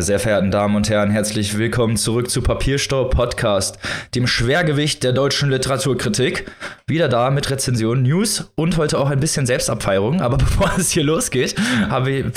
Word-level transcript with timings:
Meine 0.00 0.06
sehr 0.06 0.18
verehrten 0.18 0.50
Damen 0.50 0.76
und 0.76 0.88
Herren, 0.88 1.10
herzlich 1.10 1.58
willkommen 1.58 1.98
zurück 1.98 2.30
zu 2.30 2.40
Papierstau 2.40 3.04
Podcast, 3.04 3.78
dem 4.14 4.26
Schwergewicht 4.26 5.04
der 5.04 5.12
deutschen 5.12 5.50
Literaturkritik. 5.50 6.50
Wieder 6.86 7.10
da 7.10 7.30
mit 7.30 7.50
Rezensionen, 7.50 8.04
News 8.04 8.50
und 8.54 8.78
heute 8.78 8.98
auch 8.98 9.10
ein 9.10 9.20
bisschen 9.20 9.44
Selbstabfeierung. 9.44 10.22
Aber 10.22 10.38
bevor 10.38 10.72
es 10.78 10.90
hier 10.90 11.04
losgeht, 11.04 11.54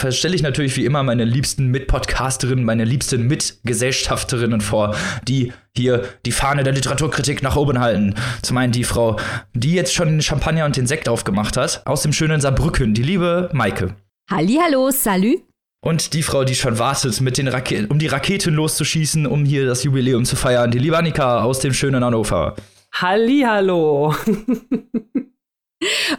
stelle 0.09 0.35
ich 0.35 0.41
natürlich 0.41 0.75
wie 0.75 0.83
immer 0.83 1.03
meine 1.03 1.23
liebsten 1.23 1.67
Mitpodcasterinnen, 1.67 2.65
meine 2.65 2.83
liebsten 2.83 3.27
Mitgesellschafterinnen 3.27 4.59
vor, 4.59 4.93
die 5.25 5.53
hier 5.73 6.03
die 6.25 6.33
Fahne 6.33 6.63
der 6.63 6.73
Literaturkritik 6.73 7.43
nach 7.43 7.55
oben 7.55 7.79
halten. 7.79 8.15
Zum 8.41 8.57
einen 8.57 8.73
die 8.73 8.83
Frau, 8.83 9.15
die 9.53 9.73
jetzt 9.73 9.93
schon 9.93 10.09
den 10.09 10.21
Champagner 10.21 10.65
und 10.65 10.75
den 10.75 10.85
Sekt 10.85 11.07
aufgemacht 11.07 11.55
hat, 11.55 11.81
aus 11.85 12.01
dem 12.01 12.11
schönen 12.11 12.41
Saarbrücken, 12.41 12.93
die 12.93 13.03
liebe 13.03 13.49
Maike. 13.53 13.95
Hallihallo, 14.29 14.91
salut. 14.91 15.52
Und 15.83 16.13
die 16.13 16.23
Frau, 16.23 16.45
die 16.45 16.55
schon 16.55 16.79
wartet, 16.79 17.19
mit 17.19 17.37
den 17.37 17.49
Rake 17.49 17.87
um 17.89 17.99
die 17.99 18.07
Raketen 18.07 18.53
loszuschießen, 18.53 19.27
um 19.27 19.43
hier 19.43 19.65
das 19.65 19.83
Jubiläum 19.83 20.23
zu 20.23 20.37
feiern, 20.37 20.71
die 20.71 20.79
liebe 20.79 20.97
Annika 20.97 21.43
aus 21.43 21.59
dem 21.59 21.73
schönen 21.73 22.05
Hannover. 22.05 22.55
Hallihallo. 22.93 24.15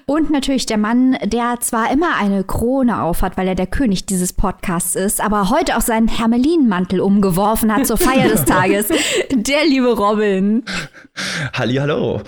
Und 0.05 0.31
natürlich 0.31 0.67
der 0.67 0.77
Mann, 0.77 1.17
der 1.25 1.57
zwar 1.61 1.91
immer 1.91 2.17
eine 2.21 2.45
Krone 2.45 3.01
aufhat, 3.01 3.39
weil 3.39 3.49
er 3.49 3.55
der 3.55 3.67
König 3.67 4.05
dieses 4.05 4.35
Podcasts 4.35 4.95
ist, 4.95 5.23
aber 5.23 5.49
heute 5.49 5.79
auch 5.79 5.81
seinen 5.81 6.09
Hermelinmantel 6.09 7.01
umgeworfen 7.01 7.75
hat 7.75 7.87
zur 7.87 7.97
Feier 7.97 8.29
des 8.29 8.45
Tages. 8.45 8.89
Der 9.33 9.65
liebe 9.65 9.97
Robin. 9.97 10.63
Hallihallo. 11.55 12.21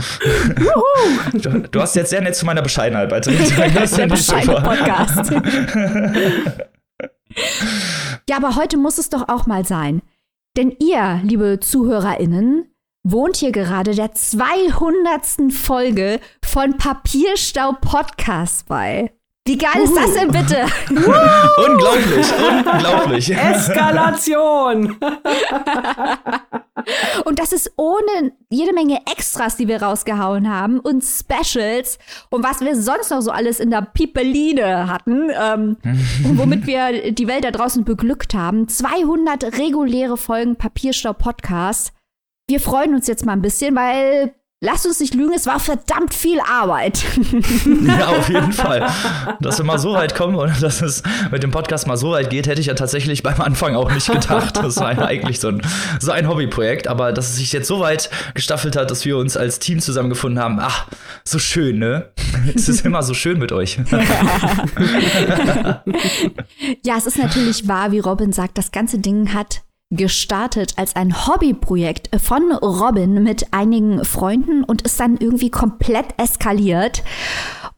Du, 1.34 1.50
du 1.70 1.80
hast 1.82 1.94
jetzt 1.96 2.08
sehr 2.08 2.22
nett 2.22 2.34
zu 2.34 2.46
meiner 2.46 2.62
Bescheidenheit 2.62 3.10
beizutragen. 3.10 3.74
Das 3.74 3.90
der 3.90 4.06
bescheidene 4.06 4.62
Podcast. 4.62 5.32
Ja, 8.28 8.36
aber 8.36 8.56
heute 8.56 8.76
muss 8.76 8.98
es 8.98 9.10
doch 9.10 9.28
auch 9.28 9.46
mal 9.46 9.64
sein. 9.64 10.02
Denn 10.56 10.74
ihr, 10.80 11.20
liebe 11.22 11.60
ZuhörerInnen, 11.60 12.74
wohnt 13.02 13.36
hier 13.36 13.52
gerade 13.52 13.94
der 13.94 14.12
200. 14.12 15.52
Folge 15.52 16.20
von 16.44 16.76
Papierstau 16.76 17.72
Podcast 17.80 18.66
bei. 18.66 19.15
Wie 19.46 19.56
geil 19.56 19.82
ist 19.82 19.96
das 19.96 20.12
denn 20.14 20.32
bitte? 20.32 20.66
unglaublich, 20.90 22.26
unglaublich. 22.50 23.30
Eskalation. 23.30 24.96
und 27.24 27.38
das 27.38 27.52
ist 27.52 27.72
ohne 27.76 28.32
jede 28.50 28.72
Menge 28.72 29.02
Extras, 29.06 29.56
die 29.56 29.68
wir 29.68 29.80
rausgehauen 29.80 30.52
haben 30.52 30.80
und 30.80 31.04
Specials 31.04 32.00
und 32.30 32.42
was 32.42 32.60
wir 32.60 32.74
sonst 32.74 33.10
noch 33.10 33.22
so 33.22 33.30
alles 33.30 33.60
in 33.60 33.70
der 33.70 33.82
Pipeline 33.82 34.88
hatten 34.88 35.30
ähm, 35.30 35.76
und 36.24 36.38
womit 36.38 36.66
wir 36.66 37.12
die 37.12 37.28
Welt 37.28 37.44
da 37.44 37.52
draußen 37.52 37.84
beglückt 37.84 38.34
haben. 38.34 38.66
200 38.66 39.56
reguläre 39.58 40.16
Folgen 40.16 40.56
Papierstau 40.56 41.12
Podcast. 41.12 41.92
Wir 42.48 42.58
freuen 42.58 42.96
uns 42.96 43.06
jetzt 43.06 43.24
mal 43.24 43.34
ein 43.34 43.42
bisschen, 43.42 43.76
weil 43.76 44.34
Lass 44.66 44.84
uns 44.84 44.98
nicht 44.98 45.14
lügen, 45.14 45.32
es 45.32 45.46
war 45.46 45.60
verdammt 45.60 46.12
viel 46.12 46.40
Arbeit. 46.40 47.04
ja, 47.86 48.08
auf 48.08 48.28
jeden 48.28 48.50
Fall. 48.50 48.84
Dass 49.38 49.58
wir 49.58 49.64
mal 49.64 49.78
so 49.78 49.92
weit 49.92 50.16
kommen 50.16 50.34
und 50.34 50.60
dass 50.60 50.82
es 50.82 51.04
mit 51.30 51.44
dem 51.44 51.52
Podcast 51.52 51.86
mal 51.86 51.96
so 51.96 52.10
weit 52.10 52.30
geht, 52.30 52.48
hätte 52.48 52.60
ich 52.60 52.66
ja 52.66 52.74
tatsächlich 52.74 53.22
beim 53.22 53.40
Anfang 53.40 53.76
auch 53.76 53.92
nicht 53.92 54.10
gedacht. 54.10 54.56
Das 54.56 54.78
war 54.78 54.92
ja 54.92 55.04
eigentlich 55.04 55.38
so 55.38 55.50
ein, 55.50 55.62
so 56.00 56.10
ein 56.10 56.28
Hobbyprojekt. 56.28 56.88
Aber 56.88 57.12
dass 57.12 57.28
es 57.28 57.36
sich 57.36 57.52
jetzt 57.52 57.68
so 57.68 57.78
weit 57.78 58.10
gestaffelt 58.34 58.74
hat, 58.74 58.90
dass 58.90 59.04
wir 59.04 59.18
uns 59.18 59.36
als 59.36 59.60
Team 59.60 59.78
zusammengefunden 59.78 60.42
haben, 60.42 60.58
ach, 60.58 60.88
so 61.22 61.38
schön, 61.38 61.78
ne? 61.78 62.08
Es 62.52 62.68
ist 62.68 62.84
immer 62.84 63.04
so 63.04 63.14
schön 63.14 63.38
mit 63.38 63.52
euch. 63.52 63.78
ja, 66.84 66.96
es 66.96 67.06
ist 67.06 67.18
natürlich 67.18 67.68
wahr, 67.68 67.92
wie 67.92 68.00
Robin 68.00 68.32
sagt, 68.32 68.58
das 68.58 68.72
ganze 68.72 68.98
Ding 68.98 69.32
hat 69.32 69.62
gestartet 69.90 70.74
als 70.76 70.96
ein 70.96 71.26
Hobbyprojekt 71.26 72.20
von 72.20 72.52
Robin 72.52 73.22
mit 73.22 73.52
einigen 73.52 74.04
Freunden 74.04 74.64
und 74.64 74.82
ist 74.82 74.98
dann 74.98 75.16
irgendwie 75.16 75.50
komplett 75.50 76.06
eskaliert. 76.16 77.04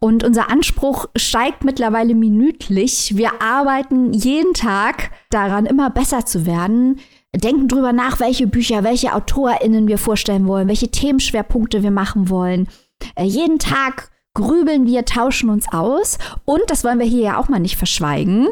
Und 0.01 0.25
unser 0.25 0.51
Anspruch 0.51 1.07
steigt 1.17 1.65
mittlerweile 1.65 2.15
minütlich. 2.15 3.17
Wir 3.17 3.43
arbeiten 3.43 4.13
jeden 4.13 4.55
Tag 4.55 5.11
daran, 5.31 5.67
immer 5.67 5.91
besser 5.91 6.25
zu 6.25 6.47
werden, 6.47 7.01
denken 7.35 7.69
drüber 7.69 7.93
nach, 7.93 8.21
welche 8.21 8.47
Bücher, 8.47 8.85
welche 8.85 9.13
AutorInnen 9.13 9.89
wir 9.89 9.99
vorstellen 9.99 10.47
wollen, 10.47 10.69
welche 10.69 10.91
Themenschwerpunkte 10.91 11.83
wir 11.83 11.91
machen 11.91 12.31
wollen. 12.31 12.69
Äh, 13.17 13.25
jeden 13.25 13.59
Tag 13.59 14.11
grübeln 14.35 14.87
wir, 14.87 15.05
tauschen 15.05 15.51
uns 15.51 15.67
aus. 15.73 16.19
Und 16.45 16.63
das 16.69 16.85
wollen 16.85 17.01
wir 17.01 17.07
hier 17.07 17.23
ja 17.23 17.39
auch 17.39 17.49
mal 17.49 17.59
nicht 17.59 17.77
verschweigen. 17.77 18.49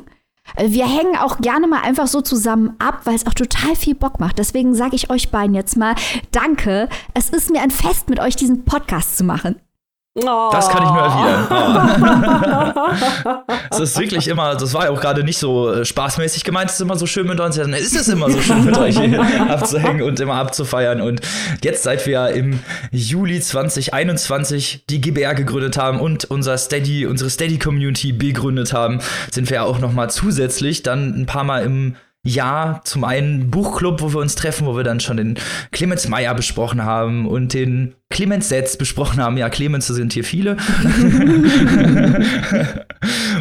Wir 0.56 0.86
hängen 0.86 1.16
auch 1.16 1.38
gerne 1.38 1.66
mal 1.66 1.82
einfach 1.82 2.06
so 2.06 2.20
zusammen 2.20 2.74
ab, 2.78 3.00
weil 3.04 3.14
es 3.14 3.26
auch 3.26 3.34
total 3.34 3.74
viel 3.76 3.94
Bock 3.94 4.20
macht. 4.20 4.38
Deswegen 4.38 4.74
sage 4.74 4.96
ich 4.96 5.10
euch 5.10 5.30
beiden 5.30 5.54
jetzt 5.54 5.76
mal 5.76 5.94
Danke. 6.30 6.88
Es 7.14 7.30
ist 7.30 7.50
mir 7.50 7.60
ein 7.60 7.70
Fest, 7.70 8.08
mit 8.08 8.20
euch 8.20 8.36
diesen 8.36 8.64
Podcast 8.64 9.18
zu 9.18 9.24
machen. 9.24 9.56
Oh. 10.19 10.49
Das 10.50 10.69
kann 10.71 10.82
ich 10.82 10.91
nur 10.91 11.03
erwidern. 11.03 11.47
Oh. 13.25 13.53
es 13.71 13.81
ist 13.81 13.99
wirklich 13.99 14.28
immer, 14.28 14.54
das 14.54 14.72
war 14.72 14.84
ja 14.84 14.91
auch 14.91 15.00
gerade 15.00 15.22
nicht 15.22 15.37
so 15.37 15.71
äh, 15.71 15.84
spaßmäßig 15.84 16.43
gemeint, 16.43 16.71
es 16.71 16.77
ist 16.77 16.81
immer 16.81 16.97
so 16.97 17.06
schön 17.06 17.27
mit 17.27 17.38
uns. 17.38 17.56
Dann 17.56 17.75
ist 17.75 17.94
es 17.94 18.09
immer 18.09 18.31
so 18.31 18.41
schön 18.41 18.65
mit 18.65 18.78
euch 18.78 18.99
abzuhängen 19.49 20.03
und 20.03 20.19
immer 20.19 20.37
abzufeiern. 20.37 21.03
Und 21.03 21.21
jetzt, 21.62 21.82
seit 21.82 22.06
wir 22.06 22.28
im 22.31 22.60
Juli 22.91 23.41
2021 23.41 24.84
die 24.88 25.03
GBR 25.03 25.34
gegründet 25.34 25.76
haben 25.76 26.00
und 26.00 26.25
unser 26.25 26.56
Steady, 26.56 27.05
unsere 27.06 27.28
Steady-Community 27.28 28.12
begründet 28.12 28.72
haben, 28.72 29.00
sind 29.31 29.50
wir 29.50 29.56
ja 29.56 29.62
auch 29.65 29.81
noch 29.81 29.93
mal 29.93 30.09
zusätzlich 30.09 30.82
dann 30.82 31.21
ein 31.21 31.26
paar 31.26 31.44
Mal 31.44 31.62
im 31.65 31.97
ja, 32.26 32.81
zum 32.84 33.04
einen 33.04 33.50
Buchclub, 33.50 34.00
wo 34.03 34.12
wir 34.12 34.19
uns 34.20 34.34
treffen, 34.34 34.66
wo 34.66 34.76
wir 34.76 34.82
dann 34.82 34.98
schon 34.98 35.16
den 35.16 35.38
Clemens 35.70 36.09
Meyer 36.09 36.34
besprochen 36.34 36.84
haben 36.84 37.26
und 37.26 37.54
den 37.54 37.94
Clemens 38.10 38.48
Setz 38.48 38.76
besprochen 38.76 39.22
haben. 39.22 39.37
Ja, 39.37 39.48
Clemens 39.48 39.87
sind 39.87 40.12
hier 40.12 40.25
viele. 40.25 40.56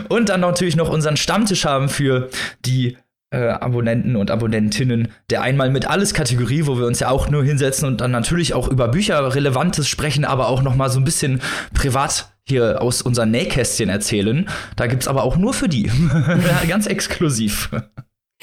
und 0.09 0.29
dann 0.29 0.41
natürlich 0.41 0.75
noch 0.75 0.89
unseren 0.89 1.17
Stammtisch 1.17 1.65
haben 1.65 1.89
für 1.89 2.29
die 2.63 2.95
äh, 3.31 3.47
Abonnenten 3.47 4.15
und 4.15 4.29
Abonnentinnen 4.29 5.07
der 5.31 5.41
einmal 5.41 5.71
mit 5.71 5.87
alles 5.87 6.13
Kategorie, 6.13 6.67
wo 6.67 6.77
wir 6.77 6.85
uns 6.85 6.99
ja 6.99 7.09
auch 7.09 7.27
nur 7.27 7.43
hinsetzen 7.43 7.87
und 7.87 8.01
dann 8.01 8.11
natürlich 8.11 8.53
auch 8.53 8.67
über 8.67 8.87
Bücher 8.87 9.33
Relevantes 9.33 9.87
sprechen, 9.87 10.25
aber 10.25 10.47
auch 10.47 10.61
noch 10.61 10.75
mal 10.75 10.89
so 10.89 10.99
ein 10.99 11.05
bisschen 11.05 11.41
privat 11.73 12.31
hier 12.47 12.83
aus 12.83 13.01
unseren 13.01 13.31
Nähkästchen 13.31 13.89
erzählen. 13.89 14.47
Da 14.75 14.85
gibt's 14.85 15.07
aber 15.07 15.23
auch 15.23 15.37
nur 15.37 15.55
für 15.55 15.67
die. 15.67 15.89
Ganz 16.67 16.85
exklusiv. 16.85 17.71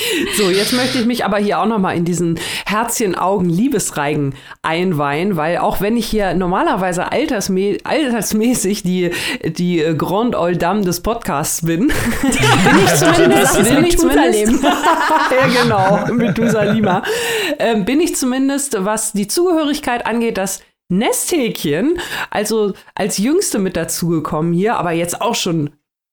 So, 0.37 0.51
jetzt 0.51 0.73
möchte 0.73 0.99
ich 0.99 1.07
mich 1.07 1.25
aber 1.25 1.39
hier 1.39 1.61
auch 1.61 1.67
noch 1.67 1.79
mal 1.79 1.97
in 1.97 2.05
diesen 2.05 2.39
Herzchen-Augen-Liebesreigen 2.67 4.35
einweihen, 4.63 5.37
weil 5.37 5.59
auch 5.59 5.81
wenn 5.81 5.97
ich 5.97 6.07
hier 6.07 6.35
normalerweise 6.35 7.13
altersmä 7.13 7.79
altersmäßig 7.85 8.83
die, 8.83 9.11
die 9.45 9.85
Grand 9.97 10.35
Old 10.35 10.63
Dame 10.63 10.83
des 10.83 11.01
Podcasts 11.01 11.65
bin, 11.65 11.89
bin 12.23 12.85
ich 12.85 12.95
zumindest, 12.95 13.63
bin 13.63 13.85
ich 13.85 13.99
zumindest 13.99 14.63
ja 14.63 15.63
genau, 15.63 16.13
Methusalima, 16.13 17.03
äh, 17.59 17.81
bin 17.81 18.01
ich 18.01 18.17
zumindest, 18.17 18.85
was 18.85 19.13
die 19.13 19.29
Zugehörigkeit 19.29 20.07
angeht, 20.07 20.39
das 20.39 20.61
Nesthäkchen, 20.89 21.99
also 22.31 22.75
als 22.95 23.19
Jüngste 23.19 23.59
mit 23.59 23.77
dazugekommen 23.77 24.53
hier, 24.53 24.77
aber 24.77 24.93
jetzt 24.93 25.21
auch 25.21 25.35
schon 25.35 25.71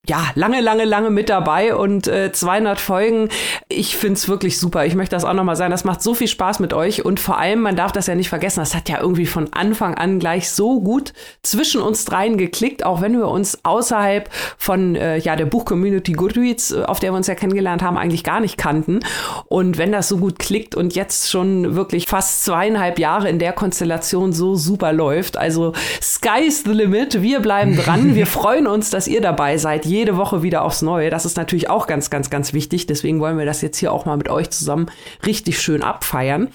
ja, 0.07 0.31
lange, 0.33 0.61
lange, 0.61 0.85
lange 0.85 1.09
mit 1.09 1.29
dabei 1.29 1.75
und 1.75 2.07
äh, 2.07 2.31
200 2.31 2.79
Folgen. 2.79 3.29
Ich 3.67 3.95
find's 3.95 4.27
wirklich 4.27 4.57
super. 4.57 4.85
Ich 4.85 4.95
möchte 4.95 5.15
das 5.15 5.25
auch 5.25 5.33
nochmal 5.33 5.57
sagen. 5.57 5.71
Das 5.71 5.83
macht 5.83 6.01
so 6.01 6.13
viel 6.13 6.27
Spaß 6.27 6.59
mit 6.59 6.73
euch 6.73 7.05
und 7.05 7.19
vor 7.19 7.37
allem, 7.37 7.61
man 7.61 7.75
darf 7.75 7.91
das 7.91 8.07
ja 8.07 8.15
nicht 8.15 8.29
vergessen, 8.29 8.61
das 8.61 8.73
hat 8.73 8.89
ja 8.89 9.01
irgendwie 9.01 9.25
von 9.25 9.51
Anfang 9.53 9.95
an 9.95 10.17
gleich 10.17 10.49
so 10.49 10.79
gut 10.79 11.13
zwischen 11.43 11.81
uns 11.81 12.05
dreien 12.05 12.37
geklickt, 12.37 12.85
auch 12.85 13.01
wenn 13.01 13.17
wir 13.19 13.27
uns 13.27 13.63
außerhalb 13.63 14.29
von 14.57 14.95
äh, 14.95 15.17
ja, 15.17 15.35
der 15.35 15.45
Buchcommunity 15.45 16.13
Goodreads, 16.13 16.71
äh, 16.71 16.83
auf 16.83 16.99
der 16.99 17.11
wir 17.11 17.17
uns 17.17 17.27
ja 17.27 17.35
kennengelernt 17.35 17.83
haben, 17.83 17.97
eigentlich 17.97 18.23
gar 18.23 18.39
nicht 18.39 18.57
kannten. 18.57 19.01
Und 19.47 19.77
wenn 19.77 19.91
das 19.91 20.07
so 20.07 20.17
gut 20.17 20.39
klickt 20.39 20.75
und 20.75 20.95
jetzt 20.95 21.29
schon 21.29 21.75
wirklich 21.75 22.07
fast 22.07 22.45
zweieinhalb 22.45 22.99
Jahre 22.99 23.29
in 23.29 23.37
der 23.37 23.51
Konstellation 23.51 24.31
so 24.31 24.55
super 24.55 24.93
läuft, 24.93 25.37
also 25.37 25.73
sky's 26.01 26.63
the 26.65 26.71
limit. 26.71 27.21
Wir 27.21 27.41
bleiben 27.41 27.75
dran. 27.75 28.15
Wir 28.19 28.25
freuen 28.25 28.65
uns, 28.65 28.89
dass 28.89 29.07
ihr 29.07 29.21
dabei 29.21 29.57
seid 29.57 29.85
jede 29.89 30.17
Woche 30.17 30.43
wieder 30.43 30.63
aufs 30.63 30.81
Neue. 30.81 31.09
Das 31.09 31.25
ist 31.25 31.37
natürlich 31.37 31.69
auch 31.69 31.87
ganz, 31.87 32.09
ganz, 32.09 32.29
ganz 32.29 32.53
wichtig. 32.53 32.87
Deswegen 32.87 33.19
wollen 33.19 33.37
wir 33.37 33.45
das 33.45 33.61
jetzt 33.61 33.77
hier 33.77 33.91
auch 33.91 34.05
mal 34.05 34.17
mit 34.17 34.29
euch 34.29 34.49
zusammen 34.49 34.89
richtig 35.25 35.61
schön 35.61 35.83
abfeiern. 35.83 36.49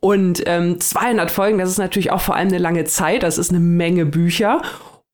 Und 0.00 0.42
ähm, 0.46 0.80
200 0.80 1.30
Folgen, 1.30 1.58
das 1.58 1.70
ist 1.70 1.78
natürlich 1.78 2.10
auch 2.10 2.20
vor 2.20 2.36
allem 2.36 2.48
eine 2.48 2.58
lange 2.58 2.84
Zeit. 2.84 3.22
Das 3.22 3.38
ist 3.38 3.50
eine 3.50 3.60
Menge 3.60 4.04
Bücher. 4.04 4.62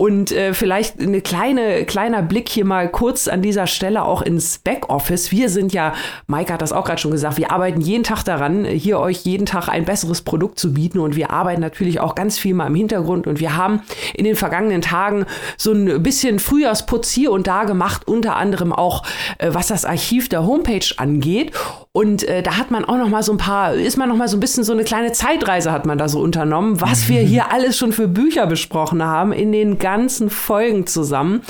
Und 0.01 0.31
äh, 0.31 0.55
vielleicht 0.55 1.01
eine 1.01 1.21
kleine, 1.21 1.85
kleiner 1.85 2.23
Blick 2.23 2.49
hier 2.49 2.65
mal 2.65 2.89
kurz 2.89 3.27
an 3.27 3.43
dieser 3.43 3.67
Stelle 3.67 4.05
auch 4.05 4.23
ins 4.23 4.59
Backoffice. 4.59 5.33
Wir 5.33 5.49
sind 5.49 5.73
ja, 5.73 5.93
Maike 6.29 6.53
hat 6.53 6.63
das 6.63 6.73
auch 6.73 6.85
gerade 6.85 7.01
schon 7.01 7.11
gesagt, 7.11 7.37
wir 7.37 7.51
arbeiten 7.51 7.81
jeden 7.81 8.05
Tag 8.05 8.23
daran, 8.23 8.65
hier 8.65 9.01
euch 9.01 9.25
jeden 9.25 9.45
Tag 9.45 9.69
ein 9.69 9.85
besseres 9.85 10.23
Produkt 10.23 10.61
zu 10.61 10.73
bieten. 10.73 11.01
Und 11.01 11.17
wir 11.17 11.31
arbeiten 11.31 11.61
natürlich 11.61 11.99
auch 11.99 12.15
ganz 12.15 12.39
viel 12.39 12.55
mal 12.55 12.69
im 12.69 12.77
Hintergrund. 12.77 13.27
Und 13.27 13.41
wir 13.41 13.57
haben 13.57 13.83
in 14.15 14.25
den 14.25 14.37
vergangenen 14.37 14.83
Tagen 14.83 15.27
so 15.57 15.73
ein 15.73 16.01
bisschen 16.01 16.39
Frühjahrsputz 16.39 17.11
hier 17.11 17.33
und 17.33 17.49
da 17.49 17.65
gemacht, 17.65 18.07
unter 18.07 18.37
anderem 18.37 18.73
auch, 18.73 19.03
äh, 19.39 19.49
was 19.51 19.67
das 19.67 19.85
Archiv 19.85 20.29
der 20.29 20.47
Homepage 20.47 20.87
angeht. 20.97 21.51
Und 21.91 22.23
äh, 22.23 22.45
da 22.45 22.57
hat 22.57 22.71
man 22.71 22.85
auch 22.85 22.99
noch 22.99 23.09
mal 23.09 23.25
so 23.25 23.33
ein 23.33 23.39
paar, 23.39 23.75
ist 23.75 23.97
man 23.97 24.09
noch 24.09 24.15
mal 24.15 24.29
so 24.29 24.37
ein 24.37 24.41
bisschen 24.41 24.63
so 24.63 24.73
eine 24.73 24.85
kleine 24.85 25.11
Zeitreise 25.11 25.73
hat 25.73 25.85
man 25.85 25.99
da 25.99 26.09
so 26.09 26.21
unternommen, 26.21 26.81
was 26.81 27.09
wir 27.09 27.21
hier 27.23 27.51
alles 27.51 27.77
schon 27.77 27.91
für 27.91 28.07
Bücher 28.07 28.47
besprochen 28.47 29.03
haben 29.03 29.33
in 29.33 29.51
den 29.51 29.81
ganzen 29.89 30.29
Folgen 30.29 30.87
zusammen, 30.87 31.41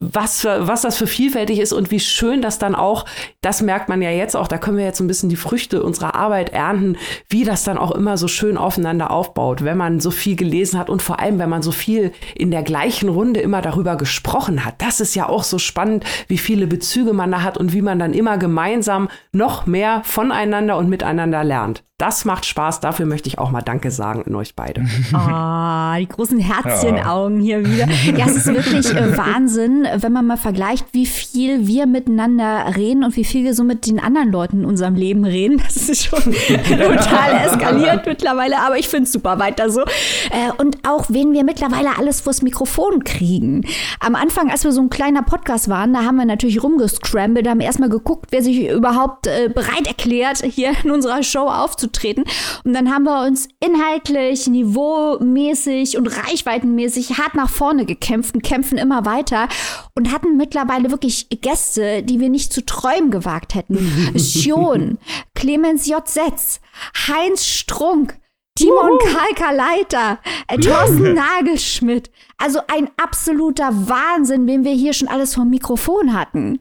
was, 0.00 0.42
für, 0.42 0.68
was 0.68 0.82
das 0.82 0.98
für 0.98 1.06
vielfältig 1.06 1.58
ist 1.60 1.72
und 1.72 1.90
wie 1.90 1.98
schön 1.98 2.42
das 2.42 2.58
dann 2.58 2.74
auch, 2.74 3.06
das 3.40 3.62
merkt 3.62 3.88
man 3.88 4.02
ja 4.02 4.10
jetzt 4.10 4.36
auch, 4.36 4.48
da 4.48 4.58
können 4.58 4.76
wir 4.76 4.84
jetzt 4.84 5.00
ein 5.00 5.06
bisschen 5.06 5.30
die 5.30 5.36
Früchte 5.36 5.82
unserer 5.82 6.14
Arbeit 6.14 6.52
ernten, 6.52 6.98
wie 7.30 7.42
das 7.42 7.64
dann 7.64 7.78
auch 7.78 7.92
immer 7.92 8.18
so 8.18 8.28
schön 8.28 8.58
aufeinander 8.58 9.10
aufbaut, 9.10 9.64
wenn 9.64 9.78
man 9.78 9.98
so 9.98 10.10
viel 10.10 10.36
gelesen 10.36 10.78
hat 10.78 10.90
und 10.90 11.00
vor 11.00 11.20
allem, 11.20 11.38
wenn 11.38 11.48
man 11.48 11.62
so 11.62 11.72
viel 11.72 12.12
in 12.34 12.50
der 12.50 12.64
gleichen 12.64 13.08
Runde 13.08 13.40
immer 13.40 13.62
darüber 13.62 13.96
gesprochen 13.96 14.66
hat. 14.66 14.74
Das 14.82 15.00
ist 15.00 15.14
ja 15.14 15.26
auch 15.26 15.42
so 15.42 15.56
spannend, 15.56 16.04
wie 16.28 16.36
viele 16.36 16.66
Bezüge 16.66 17.14
man 17.14 17.32
da 17.32 17.40
hat 17.40 17.56
und 17.56 17.72
wie 17.72 17.80
man 17.80 17.98
dann 17.98 18.12
immer 18.12 18.36
gemeinsam 18.36 19.08
noch 19.32 19.64
mehr 19.64 20.02
voneinander 20.04 20.76
und 20.76 20.90
miteinander 20.90 21.44
lernt. 21.44 21.82
Das 22.00 22.24
macht 22.24 22.46
Spaß. 22.46 22.80
Dafür 22.80 23.04
möchte 23.04 23.28
ich 23.28 23.38
auch 23.38 23.50
mal 23.50 23.60
Danke 23.60 23.90
sagen 23.90 24.24
an 24.26 24.34
euch 24.34 24.54
beide. 24.54 24.86
Ah, 25.12 25.94
oh, 25.94 25.98
die 25.98 26.08
großen 26.08 26.38
Herzchenaugen 26.38 27.40
hier 27.40 27.66
wieder. 27.66 27.86
Ja, 28.16 28.26
es 28.26 28.36
ist 28.36 28.46
wirklich 28.46 28.94
äh, 28.94 29.16
Wahnsinn, 29.18 29.86
wenn 29.96 30.12
man 30.12 30.26
mal 30.26 30.36
vergleicht, 30.36 30.86
wie 30.92 31.04
viel 31.04 31.66
wir 31.66 31.86
miteinander 31.86 32.76
reden 32.76 33.04
und 33.04 33.16
wie 33.16 33.24
viel 33.24 33.44
wir 33.44 33.54
so 33.54 33.64
mit 33.64 33.86
den 33.86 33.98
anderen 33.98 34.30
Leuten 34.30 34.60
in 34.60 34.64
unserem 34.64 34.94
Leben 34.94 35.24
reden. 35.24 35.60
Das 35.62 35.88
ist 35.88 36.04
schon 36.04 36.20
total 36.68 37.44
eskaliert 37.44 38.06
mittlerweile, 38.06 38.58
aber 38.60 38.78
ich 38.78 38.88
finde 38.88 39.04
es 39.04 39.12
super 39.12 39.38
weiter 39.38 39.68
so. 39.68 39.82
Äh, 39.82 40.52
und 40.58 40.78
auch, 40.88 41.06
wen 41.08 41.32
wir 41.32 41.44
mittlerweile 41.44 41.98
alles 41.98 42.20
vors 42.20 42.40
Mikrofon 42.40 43.04
kriegen. 43.04 43.66
Am 43.98 44.14
Anfang, 44.14 44.50
als 44.50 44.64
wir 44.64 44.72
so 44.72 44.80
ein 44.80 44.90
kleiner 44.90 45.22
Podcast 45.22 45.68
waren, 45.68 45.92
da 45.92 46.04
haben 46.04 46.16
wir 46.16 46.24
natürlich 46.24 46.62
rumgescrambled, 46.62 47.48
haben 47.48 47.60
erstmal 47.60 47.90
geguckt, 47.90 48.28
wer 48.30 48.42
sich 48.42 48.70
überhaupt 48.70 49.26
äh, 49.26 49.50
bereit 49.52 49.86
erklärt, 49.86 50.42
hier 50.42 50.72
in 50.82 50.90
unserer 50.90 51.22
Show 51.22 51.48
aufzutreten 51.48 51.89
aufzutreten. 51.90 52.24
Und 52.64 52.74
dann 52.74 52.92
haben 52.92 53.04
wir 53.04 53.26
uns 53.26 53.48
inhaltlich, 53.60 54.46
niveaumäßig 54.46 55.98
und 55.98 56.06
reichweitenmäßig 56.06 57.18
hart 57.18 57.34
nach 57.34 57.50
vorne 57.50 57.84
gekämpft 57.84 58.34
und 58.34 58.42
kämpfen 58.42 58.78
immer 58.78 59.04
weiter 59.04 59.48
und 59.94 60.12
hatten 60.12 60.36
mittlerweile 60.36 60.90
wirklich 60.90 61.28
Gäste, 61.40 62.02
die 62.02 62.20
wir 62.20 62.28
nicht 62.28 62.52
zu 62.52 62.64
träumen 62.64 63.10
gewagt 63.10 63.54
hätten. 63.54 64.14
Schon, 64.18 64.98
Clemens 65.34 65.86
J. 65.86 66.06
Setz, 66.06 66.60
Heinz 67.08 67.44
Strunk, 67.44 68.18
Timon 68.58 68.98
Kalkaleiter, 68.98 70.18
äh, 70.48 70.58
Thorsten 70.58 71.14
Nagelschmidt. 71.14 72.10
Also 72.36 72.60
ein 72.68 72.90
absoluter 72.96 73.70
Wahnsinn, 73.88 74.46
wen 74.46 74.64
wir 74.64 74.72
hier 74.72 74.92
schon 74.92 75.08
alles 75.08 75.34
vom 75.34 75.48
Mikrofon 75.48 76.12
hatten. 76.12 76.60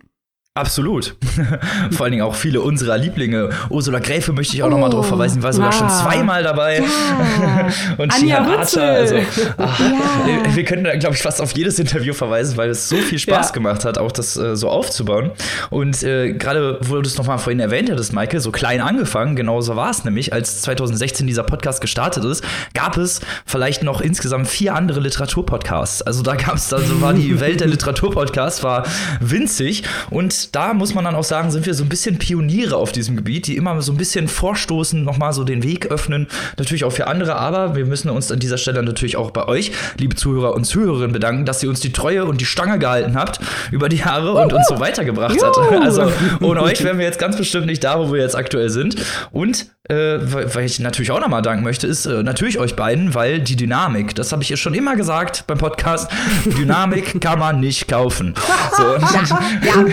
Absolut. 0.60 1.16
Vor 1.92 2.04
allen 2.04 2.12
Dingen 2.12 2.24
auch 2.24 2.36
viele 2.36 2.60
unserer 2.60 2.98
Lieblinge. 2.98 3.50
Ursula 3.70 4.00
Gräfe 4.00 4.34
möchte 4.34 4.56
ich 4.56 4.64
auch 4.64 4.68
oh, 4.68 4.72
noch 4.72 4.78
mal 4.78 4.90
drauf 4.90 5.08
verweisen, 5.08 5.42
war 5.42 5.54
sogar 5.54 5.72
wow. 5.72 5.80
schon 5.80 5.90
zweimal 5.90 6.44
dabei. 6.44 6.80
Ja. 6.80 7.70
Und 7.98 8.14
Anja 8.14 8.40
Archer. 8.40 8.84
Also, 8.84 9.16
ach, 9.58 9.80
ja. 9.80 10.56
Wir 10.56 10.66
können 10.66 10.84
da, 10.84 10.98
glaube 10.98 11.16
ich, 11.16 11.22
fast 11.22 11.42
auf 11.42 11.56
jedes 11.56 11.80
Interview 11.80 12.14
verweisen, 12.14 12.58
weil 12.58 12.70
es 12.70 12.90
so 12.90 12.98
viel 12.98 13.20
Spaß 13.20 13.48
ja. 13.48 13.54
gemacht 13.54 13.86
hat, 13.86 13.98
auch 13.98 14.12
das 14.12 14.36
äh, 14.36 14.58
so 14.58 14.68
aufzubauen. 14.68 15.32
Und 15.70 16.04
äh, 16.04 16.34
gerade, 16.34 16.78
wo 16.82 16.96
du 16.96 17.08
es 17.08 17.18
noch 17.18 17.26
mal 17.26 17.38
vorhin 17.38 17.62
erwähnt 17.62 17.90
hattest, 17.90 18.12
Maike, 18.12 18.42
so 18.42 18.52
klein 18.52 18.82
angefangen, 18.82 19.38
genauso 19.38 19.78
war 19.78 19.92
es 19.92 20.04
nämlich, 20.04 20.34
als 20.34 20.62
2016 20.64 21.26
dieser 21.26 21.44
Podcast 21.44 21.80
gestartet 21.80 22.26
ist, 22.26 22.44
gab 22.74 22.98
es 22.98 23.22
vielleicht 23.46 23.82
noch 23.84 24.02
insgesamt 24.02 24.50
vier 24.50 24.76
andere 24.76 25.00
Literaturpodcasts. 25.00 26.02
Also 26.02 26.22
da 26.22 26.36
gab 26.36 26.56
es, 26.56 26.74
also 26.74 27.00
war 27.00 27.14
die 27.14 27.40
Welt 27.40 27.62
der 27.62 27.68
Literaturpodcasts 27.70 28.62
war 28.62 28.86
winzig 29.22 29.84
und 30.10 30.49
da 30.52 30.74
muss 30.74 30.94
man 30.94 31.06
dann 31.06 31.16
auch 31.16 31.24
sagen, 31.24 31.52
sind 31.52 31.66
wir 31.66 31.74
so 31.74 31.84
ein 31.84 31.90
bisschen 31.90 32.18
Pioniere 32.18 32.76
auf 32.76 32.92
diesem 32.92 33.16
Gebiet, 33.16 33.48
die 33.48 33.56
immer 33.56 33.82
so 33.82 33.92
ein 33.92 33.98
bisschen 33.98 34.28
vorstoßen, 34.28 35.04
nochmal 35.04 35.34
so 35.34 35.44
den 35.44 35.64
Weg 35.64 35.88
öffnen. 35.88 36.28
Natürlich 36.58 36.84
auch 36.84 36.92
für 36.92 37.08
andere, 37.08 37.36
aber 37.36 37.76
wir 37.76 37.86
müssen 37.86 38.10
uns 38.10 38.32
an 38.32 38.40
dieser 38.40 38.58
Stelle 38.58 38.84
natürlich 38.84 39.18
auch 39.18 39.32
bei 39.32 39.48
euch, 39.48 39.72
liebe 39.98 40.16
Zuhörer 40.16 40.54
und 40.54 40.66
Zuhörerinnen, 40.66 41.12
bedanken, 41.12 41.46
dass 41.46 41.64
ihr 41.64 41.70
uns 41.70 41.80
die 41.80 41.92
Treue 41.92 42.26
und 42.26 42.42
die 42.42 42.46
Stange 42.46 42.80
gehalten 42.80 43.16
habt 43.16 43.40
über 43.72 43.90
die 43.90 43.98
Jahre 43.98 44.34
und 44.34 44.54
uns 44.54 44.68
so 44.68 44.80
weitergebracht 44.80 45.38
habt. 45.42 45.58
Also 45.82 46.12
ohne 46.42 46.62
euch 46.62 46.84
wären 46.84 46.98
wir 46.98 47.06
jetzt 47.06 47.20
ganz 47.20 47.38
bestimmt 47.38 47.66
nicht 47.66 47.84
da, 47.84 48.00
wo 48.00 48.12
wir 48.14 48.22
jetzt 48.22 48.36
aktuell 48.36 48.70
sind. 48.70 48.96
Und 49.32 49.68
äh, 49.90 50.20
weil 50.22 50.66
ich 50.66 50.80
natürlich 50.80 51.10
auch 51.12 51.20
nochmal 51.20 51.42
danken 51.42 51.64
möchte, 51.64 51.88
ist 51.88 52.06
äh, 52.06 52.22
natürlich 52.22 52.60
euch 52.60 52.76
beiden, 52.76 53.16
weil 53.16 53.40
die 53.40 53.56
Dynamik, 53.56 54.14
das 54.14 54.32
habe 54.32 54.44
ich 54.44 54.50
ja 54.50 54.56
schon 54.58 54.76
immer 54.76 54.96
gesagt 54.96 55.46
beim 55.48 55.58
Podcast, 55.58 56.12
Dynamik 56.46 57.20
kann 57.22 57.40
man 57.40 57.60
nicht 57.60 57.88
kaufen. 57.88 58.36
So. 58.78 58.84
Ja, 58.84 59.24
ja. 59.64 59.86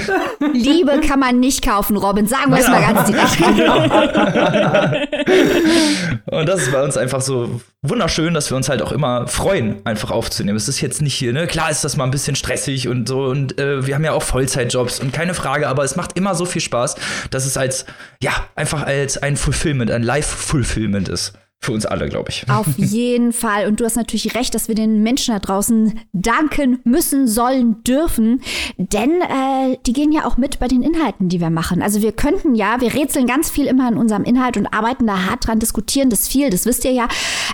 Liebe 0.53 1.01
kann 1.01 1.21
man 1.21 1.41
nicht 1.41 1.65
kaufen, 1.65 1.97
Robin, 1.97 2.27
sagen 2.27 2.53
wir 2.53 2.59
es 2.59 2.69
mal 2.69 2.81
ganz 2.81 3.07
direkt. 3.07 3.41
Und 6.27 6.49
das 6.49 6.63
ist 6.63 6.73
bei 6.73 6.83
uns 6.83 6.97
einfach 6.97 7.21
so 7.21 7.61
wunderschön, 7.83 8.35
dass 8.35 8.51
wir 8.51 8.57
uns 8.57 8.69
halt 8.69 8.83
auch 8.83 8.93
immer 8.93 9.29
freuen, 9.29 9.77
einfach 9.85 10.11
aufzunehmen. 10.11 10.57
Es 10.57 10.69
ist 10.69 10.81
jetzt 10.81 11.03
nicht 11.03 11.15
hier, 11.15 11.33
ne? 11.33 11.47
Klar 11.47 11.71
ist 11.71 11.85
das 11.85 11.97
mal 11.97 12.05
ein 12.05 12.11
bisschen 12.11 12.37
stressig 12.37 12.89
und 12.89 13.09
so 13.09 13.25
und 13.25 13.59
äh, 13.59 13.87
wir 13.87 13.95
haben 13.95 14.05
ja 14.05 14.13
auch 14.13 14.23
Vollzeitjobs 14.23 15.01
und 15.01 15.13
keine 15.13 15.35
Frage, 15.35 15.69
aber 15.69 15.85
es 15.85 15.97
macht 15.97 16.17
immer 16.17 16.35
so 16.35 16.45
viel 16.45 16.63
Spaß, 16.63 16.97
dass 17.31 17.47
es 17.47 17.57
als, 17.57 17.87
ja, 18.23 18.33
einfach 18.55 18.83
als 18.83 19.19
ein 19.19 19.37
Fulfillment, 19.37 19.91
ein 19.91 20.03
Live-Fulfillment 20.03 21.09
ist 21.09 21.35
für 21.61 21.73
uns 21.73 21.85
alle, 21.85 22.09
glaube 22.09 22.31
ich. 22.31 22.49
Auf 22.49 22.67
jeden 22.79 23.33
Fall. 23.33 23.67
Und 23.67 23.81
du 23.81 23.85
hast 23.85 23.97
natürlich 23.97 24.35
recht, 24.35 24.55
dass 24.55 24.69
wir 24.69 24.75
den 24.75 25.03
Menschen 25.03 25.35
da 25.35 25.41
draußen 25.41 25.99
danken 26.13 26.79
müssen, 26.85 27.27
sollen, 27.27 27.83
dürfen. 27.83 28.41
Denn 28.77 29.21
äh, 29.21 29.77
die 29.85 29.93
gehen 29.93 30.13
ja 30.13 30.27
auch 30.27 30.37
mit 30.37 30.61
bei 30.61 30.69
den 30.69 30.83
Inhalten, 30.83 31.29
die 31.29 31.41
wir 31.41 31.51
machen. 31.51 31.83
Also 31.83 32.03
wir 32.03 32.13
könnten 32.13 32.55
ja, 32.55 32.81
wir 32.81 32.95
rätseln 32.95 33.27
ganz 33.27 33.51
viel 33.51 33.67
immer 33.67 33.89
an 33.89 33.97
unserem 33.97 34.25
Inhalt 34.25 34.57
und 34.57 34.67
arbeiten 34.69 35.07
da 35.07 35.27
hart 35.27 35.47
dran, 35.47 35.59
diskutieren 35.59 36.09
das 36.09 36.29
viel, 36.29 36.51
das 36.51 36.67
wisst 36.67 36.85
ihr 36.85 36.93
ja. 36.93 37.09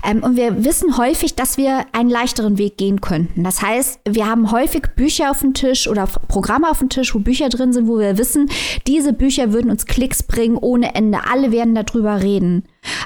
Ähm, 0.05 0.23
und 0.23 0.37
wir 0.37 0.63
wissen 0.65 0.99
häufig, 0.99 1.35
dass 1.35 1.57
wir 1.57 1.87
einen 1.93 2.11
leichteren 2.11 2.59
Weg 2.59 2.77
gehen 2.77 3.01
könnten. 3.01 3.45
Das 3.45 3.63
heißt, 3.63 4.01
wir 4.07 4.27
haben 4.27 4.51
häufig 4.51 4.83
Bücher 4.95 5.31
auf 5.31 5.41
dem 5.41 5.55
Tisch 5.55 5.89
oder 5.89 6.07
Programme 6.29 6.71
auf 6.71 6.81
dem 6.81 6.91
Tisch, 6.91 7.15
wo 7.15 7.19
Bücher 7.19 7.49
drin 7.49 7.73
sind, 7.73 7.89
wo 7.89 7.99
wir 7.99 8.19
wissen, 8.19 8.51
diese 8.87 9.13
Bücher 9.13 9.53
würden 9.53 9.71
uns 9.71 9.87
Klicks 9.87 10.23
bringen 10.23 10.59
ohne 10.59 10.95
Ende. 10.95 11.21
Alle 11.31 11.51
werden 11.51 11.75
darüber 11.75 12.23
reden. 12.23 12.65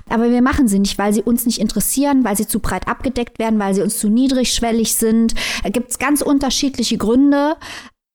Aber 0.09 0.31
wir 0.31 0.43
machen 0.43 0.69
sie 0.69 0.79
nicht, 0.79 0.99
weil 0.99 1.13
sie 1.13 1.23
uns 1.23 1.47
nicht 1.47 1.59
interessieren, 1.59 2.25
weil 2.25 2.37
sie 2.37 2.47
zu 2.47 2.61
breit 2.61 2.89
abgedeckt 2.89 3.39
werden, 3.39 3.59
weil 3.59 3.75
sie 3.75 3.83
uns 3.83 3.99
zu 3.99 4.09
niedrigschwellig 4.09 4.95
sind. 4.95 5.35
Da 5.63 5.71
gibt 5.71 5.91
es 5.91 5.99
ganz 5.99 6.23
unterschiedliche 6.23 6.99
Gründe. 6.99 7.57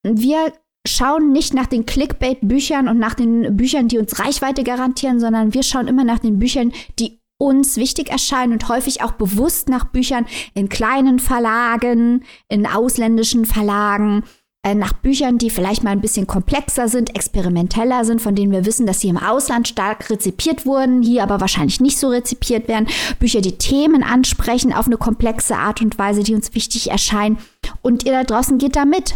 Wir 0.03 0.53
schauen 0.87 1.31
nicht 1.31 1.53
nach 1.53 1.67
den 1.67 1.85
Clickbait-Büchern 1.85 2.87
und 2.87 2.97
nach 2.97 3.13
den 3.13 3.55
Büchern, 3.55 3.87
die 3.87 3.99
uns 3.99 4.19
Reichweite 4.19 4.63
garantieren, 4.63 5.19
sondern 5.19 5.53
wir 5.53 5.63
schauen 5.63 5.87
immer 5.87 6.03
nach 6.03 6.19
den 6.19 6.39
Büchern, 6.39 6.71
die 6.97 7.19
uns 7.37 7.77
wichtig 7.77 8.09
erscheinen 8.09 8.53
und 8.53 8.69
häufig 8.69 9.01
auch 9.01 9.13
bewusst 9.13 9.67
nach 9.67 9.85
Büchern 9.85 10.27
in 10.53 10.69
kleinen 10.69 11.17
Verlagen, 11.17 12.23
in 12.49 12.67
ausländischen 12.67 13.45
Verlagen, 13.45 14.23
äh, 14.23 14.40
nach 14.75 14.93
Büchern, 14.93 15.39
die 15.39 15.49
vielleicht 15.49 15.83
mal 15.83 15.89
ein 15.89 16.01
bisschen 16.01 16.27
komplexer 16.27 16.87
sind, 16.87 17.15
experimenteller 17.15 18.05
sind, 18.05 18.21
von 18.21 18.35
denen 18.35 18.51
wir 18.51 18.65
wissen, 18.65 18.85
dass 18.85 18.99
sie 18.99 19.09
im 19.09 19.17
Ausland 19.17 19.67
stark 19.67 20.09
rezipiert 20.11 20.67
wurden, 20.67 21.01
hier 21.01 21.23
aber 21.23 21.41
wahrscheinlich 21.41 21.81
nicht 21.81 21.97
so 21.97 22.09
rezipiert 22.09 22.67
werden. 22.67 22.87
Bücher, 23.19 23.41
die 23.41 23.57
Themen 23.57 24.03
ansprechen 24.03 24.71
auf 24.71 24.85
eine 24.85 24.97
komplexe 24.97 25.55
Art 25.57 25.81
und 25.81 25.97
Weise, 25.97 26.21
die 26.21 26.35
uns 26.35 26.53
wichtig 26.53 26.91
erscheinen. 26.91 27.39
Und 27.81 28.05
ihr 28.05 28.11
da 28.11 28.23
draußen 28.23 28.59
geht 28.59 28.75
da 28.75 28.85
mit. 28.85 29.15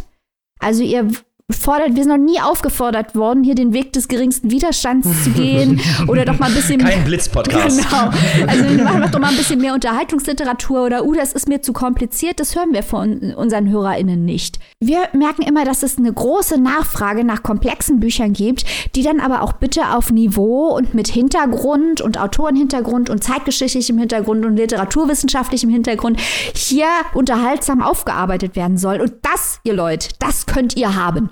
Also 0.59 0.81
ihr 0.81 1.11
fordert, 1.51 1.95
wir 1.95 2.03
sind 2.03 2.11
noch 2.11 2.17
nie 2.17 2.39
aufgefordert 2.39 3.15
worden, 3.15 3.43
hier 3.43 3.55
den 3.55 3.73
Weg 3.73 3.93
des 3.93 4.07
geringsten 4.07 4.49
Widerstands 4.49 5.23
zu 5.23 5.29
gehen 5.31 5.79
oder 6.07 6.25
doch 6.25 6.39
mal 6.39 6.47
ein 6.47 6.55
bisschen 6.55 6.79
Kein 6.79 7.03
Blitz-Podcast. 7.03 7.85
Genau. 7.95 8.09
Also 8.47 8.69
wir 8.69 8.83
machen 8.83 9.11
doch 9.11 9.19
mal 9.19 9.29
ein 9.29 9.37
bisschen 9.37 9.59
mehr 9.59 9.73
Unterhaltungsliteratur 9.73 10.85
oder, 10.85 11.05
uh, 11.05 11.13
das 11.13 11.33
ist 11.33 11.47
mir 11.47 11.61
zu 11.61 11.73
kompliziert, 11.73 12.39
das 12.39 12.55
hören 12.55 12.73
wir 12.73 12.83
von 12.83 13.33
unseren 13.35 13.69
HörerInnen 13.69 14.25
nicht. 14.25 14.59
Wir 14.79 15.07
merken 15.13 15.43
immer, 15.43 15.65
dass 15.65 15.83
es 15.83 15.97
eine 15.97 16.11
große 16.11 16.59
Nachfrage 16.59 17.23
nach 17.23 17.43
komplexen 17.43 17.99
Büchern 17.99 18.33
gibt, 18.33 18.65
die 18.95 19.03
dann 19.03 19.19
aber 19.19 19.41
auch 19.41 19.53
bitte 19.53 19.93
auf 19.95 20.11
Niveau 20.11 20.75
und 20.75 20.93
mit 20.93 21.07
Hintergrund 21.07 22.01
und 22.01 22.19
Autorenhintergrund 22.19 23.09
und 23.09 23.23
zeitgeschichtlichem 23.23 23.97
Hintergrund 23.97 24.45
und 24.45 24.55
literaturwissenschaftlichem 24.55 25.69
Hintergrund 25.69 26.19
hier 26.55 26.87
unterhaltsam 27.13 27.81
aufgearbeitet 27.81 28.55
werden 28.55 28.77
sollen. 28.77 29.01
Und 29.01 29.13
das, 29.21 29.59
ihr 29.63 29.73
Leute, 29.73 30.09
das 30.19 30.45
könnt 30.45 30.75
ihr 30.75 30.95
haben. 30.95 31.29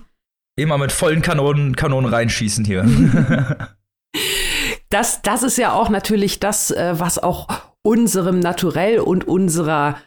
Immer 0.55 0.77
mit 0.77 0.91
vollen 0.91 1.21
Kanonen, 1.21 1.75
Kanonen 1.75 2.13
reinschießen 2.13 2.63
hier. 2.63 2.85
das, 4.89 5.21
das 5.23 5.41
ist 5.43 5.57
ja 5.57 5.73
auch 5.73 5.89
natürlich 5.89 6.39
das, 6.39 6.69
äh, 6.69 6.93
was 6.97 7.17
auch 7.17 7.47
unserem 7.81 8.39
Naturell 8.39 8.99
und 8.99 9.27
unserer, 9.27 9.97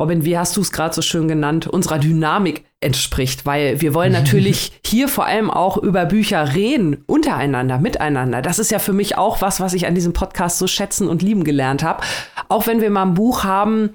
Robin, 0.00 0.24
wie 0.24 0.36
hast 0.36 0.56
du 0.56 0.62
es 0.62 0.72
gerade 0.72 0.94
so 0.94 1.00
schön 1.00 1.28
genannt, 1.28 1.68
unserer 1.68 1.98
Dynamik 1.98 2.64
entspricht, 2.80 3.46
weil 3.46 3.80
wir 3.80 3.94
wollen 3.94 4.12
natürlich 4.20 4.72
hier 4.84 5.06
vor 5.06 5.26
allem 5.26 5.48
auch 5.48 5.76
über 5.76 6.06
Bücher 6.06 6.54
reden, 6.54 7.04
untereinander, 7.06 7.78
miteinander. 7.78 8.42
Das 8.42 8.58
ist 8.58 8.72
ja 8.72 8.80
für 8.80 8.92
mich 8.92 9.16
auch 9.16 9.42
was, 9.42 9.60
was 9.60 9.74
ich 9.74 9.86
an 9.86 9.94
diesem 9.94 10.12
Podcast 10.12 10.58
so 10.58 10.66
schätzen 10.66 11.08
und 11.08 11.22
lieben 11.22 11.44
gelernt 11.44 11.84
habe. 11.84 12.02
Auch 12.48 12.66
wenn 12.66 12.80
wir 12.80 12.90
mal 12.90 13.02
ein 13.02 13.14
Buch 13.14 13.44
haben, 13.44 13.90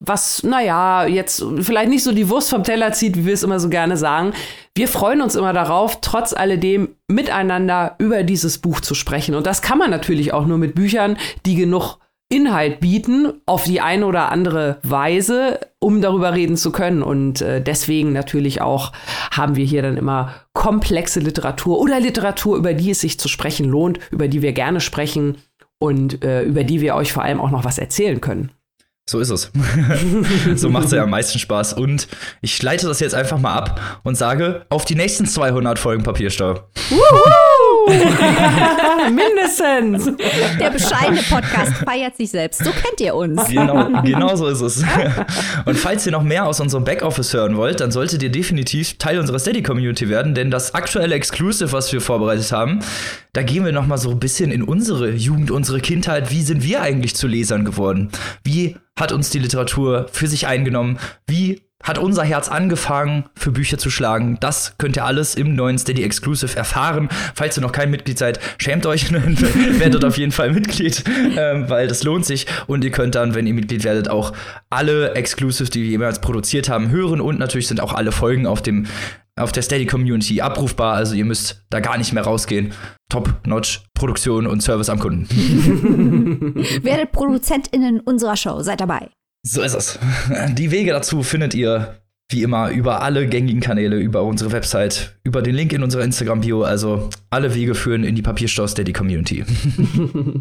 was, 0.00 0.42
naja, 0.42 1.06
jetzt 1.06 1.44
vielleicht 1.60 1.90
nicht 1.90 2.02
so 2.02 2.12
die 2.12 2.30
Wurst 2.30 2.50
vom 2.50 2.64
Teller 2.64 2.92
zieht, 2.92 3.16
wie 3.16 3.26
wir 3.26 3.34
es 3.34 3.42
immer 3.42 3.60
so 3.60 3.68
gerne 3.68 3.98
sagen. 3.98 4.32
Wir 4.74 4.88
freuen 4.88 5.20
uns 5.20 5.34
immer 5.34 5.52
darauf, 5.52 6.00
trotz 6.00 6.32
alledem 6.32 6.96
miteinander 7.06 7.96
über 7.98 8.22
dieses 8.22 8.58
Buch 8.58 8.80
zu 8.80 8.94
sprechen. 8.94 9.34
Und 9.34 9.46
das 9.46 9.60
kann 9.60 9.78
man 9.78 9.90
natürlich 9.90 10.32
auch 10.32 10.46
nur 10.46 10.56
mit 10.56 10.74
Büchern, 10.74 11.18
die 11.44 11.54
genug 11.54 11.98
Inhalt 12.32 12.80
bieten, 12.80 13.32
auf 13.44 13.64
die 13.64 13.80
eine 13.80 14.06
oder 14.06 14.30
andere 14.30 14.78
Weise, 14.84 15.60
um 15.80 16.00
darüber 16.00 16.32
reden 16.32 16.56
zu 16.56 16.72
können. 16.72 17.02
Und 17.02 17.42
äh, 17.42 17.60
deswegen 17.60 18.12
natürlich 18.12 18.62
auch 18.62 18.92
haben 19.32 19.56
wir 19.56 19.64
hier 19.64 19.82
dann 19.82 19.96
immer 19.96 20.34
komplexe 20.54 21.20
Literatur 21.20 21.78
oder 21.78 22.00
Literatur, 22.00 22.56
über 22.56 22.72
die 22.72 22.92
es 22.92 23.00
sich 23.00 23.18
zu 23.18 23.28
sprechen 23.28 23.68
lohnt, 23.68 23.98
über 24.10 24.28
die 24.28 24.42
wir 24.42 24.52
gerne 24.52 24.80
sprechen 24.80 25.38
und 25.78 26.24
äh, 26.24 26.42
über 26.42 26.64
die 26.64 26.80
wir 26.80 26.94
euch 26.94 27.12
vor 27.12 27.24
allem 27.24 27.40
auch 27.40 27.50
noch 27.50 27.64
was 27.64 27.78
erzählen 27.78 28.20
können. 28.20 28.52
So 29.10 29.18
ist 29.18 29.30
es. 29.30 29.50
so 30.54 30.68
macht 30.68 30.84
es 30.84 30.92
ja 30.92 31.02
am 31.02 31.10
meisten 31.10 31.40
Spaß. 31.40 31.72
Und 31.72 32.06
ich 32.42 32.62
leite 32.62 32.86
das 32.86 33.00
jetzt 33.00 33.12
einfach 33.16 33.40
mal 33.40 33.54
ab 33.54 34.00
und 34.04 34.14
sage 34.14 34.64
auf 34.68 34.84
die 34.84 34.94
nächsten 34.94 35.26
200 35.26 35.80
Folgen 35.80 36.04
Papierstau. 36.04 36.60
Mindestens. 39.10 40.16
Der 40.58 40.70
bescheidene 40.70 41.22
Podcast 41.22 41.72
feiert 41.84 42.16
sich 42.16 42.30
selbst. 42.30 42.64
So 42.64 42.70
kennt 42.70 43.00
ihr 43.00 43.14
uns. 43.14 43.46
Genau, 43.48 44.02
genau 44.02 44.36
so 44.36 44.46
ist 44.46 44.60
es. 44.60 44.84
Und 45.64 45.76
falls 45.76 46.06
ihr 46.06 46.12
noch 46.12 46.22
mehr 46.22 46.46
aus 46.46 46.60
unserem 46.60 46.84
Backoffice 46.84 47.32
hören 47.34 47.56
wollt, 47.56 47.80
dann 47.80 47.90
solltet 47.90 48.22
ihr 48.22 48.30
definitiv 48.30 48.98
Teil 48.98 49.18
unserer 49.18 49.38
Steady-Community 49.38 50.08
werden, 50.08 50.34
denn 50.34 50.50
das 50.50 50.74
aktuelle 50.74 51.14
Exclusive, 51.14 51.72
was 51.72 51.92
wir 51.92 52.00
vorbereitet 52.00 52.52
haben, 52.52 52.80
da 53.32 53.42
gehen 53.42 53.64
wir 53.64 53.72
noch 53.72 53.86
mal 53.86 53.98
so 53.98 54.10
ein 54.10 54.20
bisschen 54.20 54.50
in 54.50 54.62
unsere 54.62 55.10
Jugend, 55.10 55.50
unsere 55.50 55.80
Kindheit. 55.80 56.30
Wie 56.30 56.42
sind 56.42 56.64
wir 56.64 56.82
eigentlich 56.82 57.14
zu 57.14 57.28
Lesern 57.28 57.64
geworden? 57.64 58.10
Wie 58.44 58.76
hat 58.98 59.12
uns 59.12 59.30
die 59.30 59.38
Literatur 59.38 60.06
für 60.12 60.26
sich 60.26 60.46
eingenommen? 60.46 60.98
Wie 61.26 61.62
hat 61.82 61.98
unser 61.98 62.24
Herz 62.24 62.48
angefangen, 62.48 63.24
für 63.34 63.52
Bücher 63.52 63.78
zu 63.78 63.90
schlagen. 63.90 64.38
Das 64.40 64.74
könnt 64.78 64.96
ihr 64.96 65.04
alles 65.04 65.34
im 65.34 65.54
neuen 65.54 65.78
Steady 65.78 66.02
Exclusive 66.02 66.56
erfahren. 66.56 67.08
Falls 67.34 67.56
ihr 67.56 67.62
noch 67.62 67.72
kein 67.72 67.90
Mitglied 67.90 68.18
seid, 68.18 68.38
schämt 68.58 68.86
euch, 68.86 69.12
werdet 69.78 70.04
auf 70.04 70.18
jeden 70.18 70.32
Fall 70.32 70.52
Mitglied, 70.52 71.02
ähm, 71.36 71.68
weil 71.68 71.88
das 71.88 72.02
lohnt 72.02 72.26
sich. 72.26 72.46
Und 72.66 72.84
ihr 72.84 72.90
könnt 72.90 73.14
dann, 73.14 73.34
wenn 73.34 73.46
ihr 73.46 73.54
Mitglied 73.54 73.84
werdet, 73.84 74.08
auch 74.08 74.32
alle 74.68 75.14
Exclusives, 75.14 75.70
die 75.70 75.82
wir 75.82 75.90
jemals 75.90 76.20
produziert 76.20 76.68
haben, 76.68 76.90
hören. 76.90 77.20
Und 77.20 77.38
natürlich 77.38 77.68
sind 77.68 77.80
auch 77.80 77.94
alle 77.94 78.12
Folgen 78.12 78.46
auf 78.46 78.62
dem 78.62 78.86
auf 79.36 79.52
der 79.52 79.62
Steady 79.62 79.86
Community 79.86 80.40
abrufbar. 80.42 80.94
Also 80.94 81.14
ihr 81.14 81.24
müsst 81.24 81.64
da 81.70 81.80
gar 81.80 81.96
nicht 81.96 82.12
mehr 82.12 82.24
rausgehen. 82.24 82.72
Top-Notch 83.08 83.82
Produktion 83.94 84.46
und 84.46 84.62
Service 84.62 84.90
am 84.90 84.98
Kunden. 84.98 85.26
Werdet 86.82 87.12
ProduzentInnen 87.12 88.00
unserer 88.00 88.36
Show. 88.36 88.60
Seid 88.60 88.80
dabei. 88.80 89.08
So 89.42 89.62
ist 89.62 89.74
es. 89.74 89.98
Die 90.54 90.70
Wege 90.70 90.92
dazu 90.92 91.22
findet 91.22 91.54
ihr 91.54 91.96
wie 92.28 92.42
immer 92.42 92.70
über 92.70 93.02
alle 93.02 93.26
gängigen 93.26 93.60
Kanäle, 93.60 93.96
über 93.96 94.22
unsere 94.22 94.52
Website, 94.52 95.16
über 95.24 95.42
den 95.42 95.54
Link 95.54 95.72
in 95.72 95.82
unserer 95.82 96.04
Instagram-Bio. 96.04 96.62
Also 96.62 97.10
alle 97.28 97.54
Wege 97.54 97.74
führen 97.74 98.04
in 98.04 98.14
die 98.14 98.22
Papierstau 98.22 98.66
Steady 98.66 98.92
Community. 98.92 99.44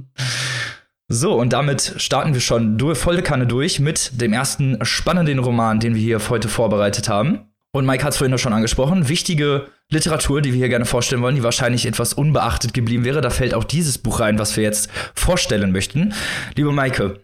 so, 1.08 1.34
und 1.34 1.52
damit 1.52 1.96
starten 1.98 2.34
wir 2.34 2.42
schon 2.42 2.78
durch, 2.78 2.98
volle 2.98 3.24
Kanne 3.24 3.48
durch 3.48 3.80
mit 3.80 4.22
dem 4.22 4.34
ersten 4.34 4.78
spannenden 4.86 5.40
Roman, 5.40 5.80
den 5.80 5.96
wir 5.96 6.02
hier 6.02 6.30
heute 6.30 6.48
vorbereitet 6.48 7.10
haben. 7.10 7.40
Und 7.72 7.86
Mike 7.86 8.04
hat 8.04 8.14
es 8.14 8.18
vorhin 8.18 8.38
schon 8.38 8.54
angesprochen. 8.54 9.10
Wichtige 9.10 9.68
Literatur, 9.90 10.42
die 10.42 10.54
wir 10.54 10.58
hier 10.58 10.70
gerne 10.70 10.86
vorstellen 10.86 11.22
wollen, 11.22 11.36
die 11.36 11.44
wahrscheinlich 11.44 11.86
etwas 11.86 12.14
unbeachtet 12.14 12.74
geblieben 12.74 13.06
wäre. 13.06 13.22
Da 13.22 13.30
fällt 13.30 13.54
auch 13.54 13.64
dieses 13.64 13.98
Buch 13.98 14.20
rein, 14.20 14.40
was 14.40 14.56
wir 14.58 14.64
jetzt 14.64 14.90
vorstellen 15.16 15.72
möchten. 15.72 16.14
Liebe 16.56 16.72
Maike, 16.72 17.20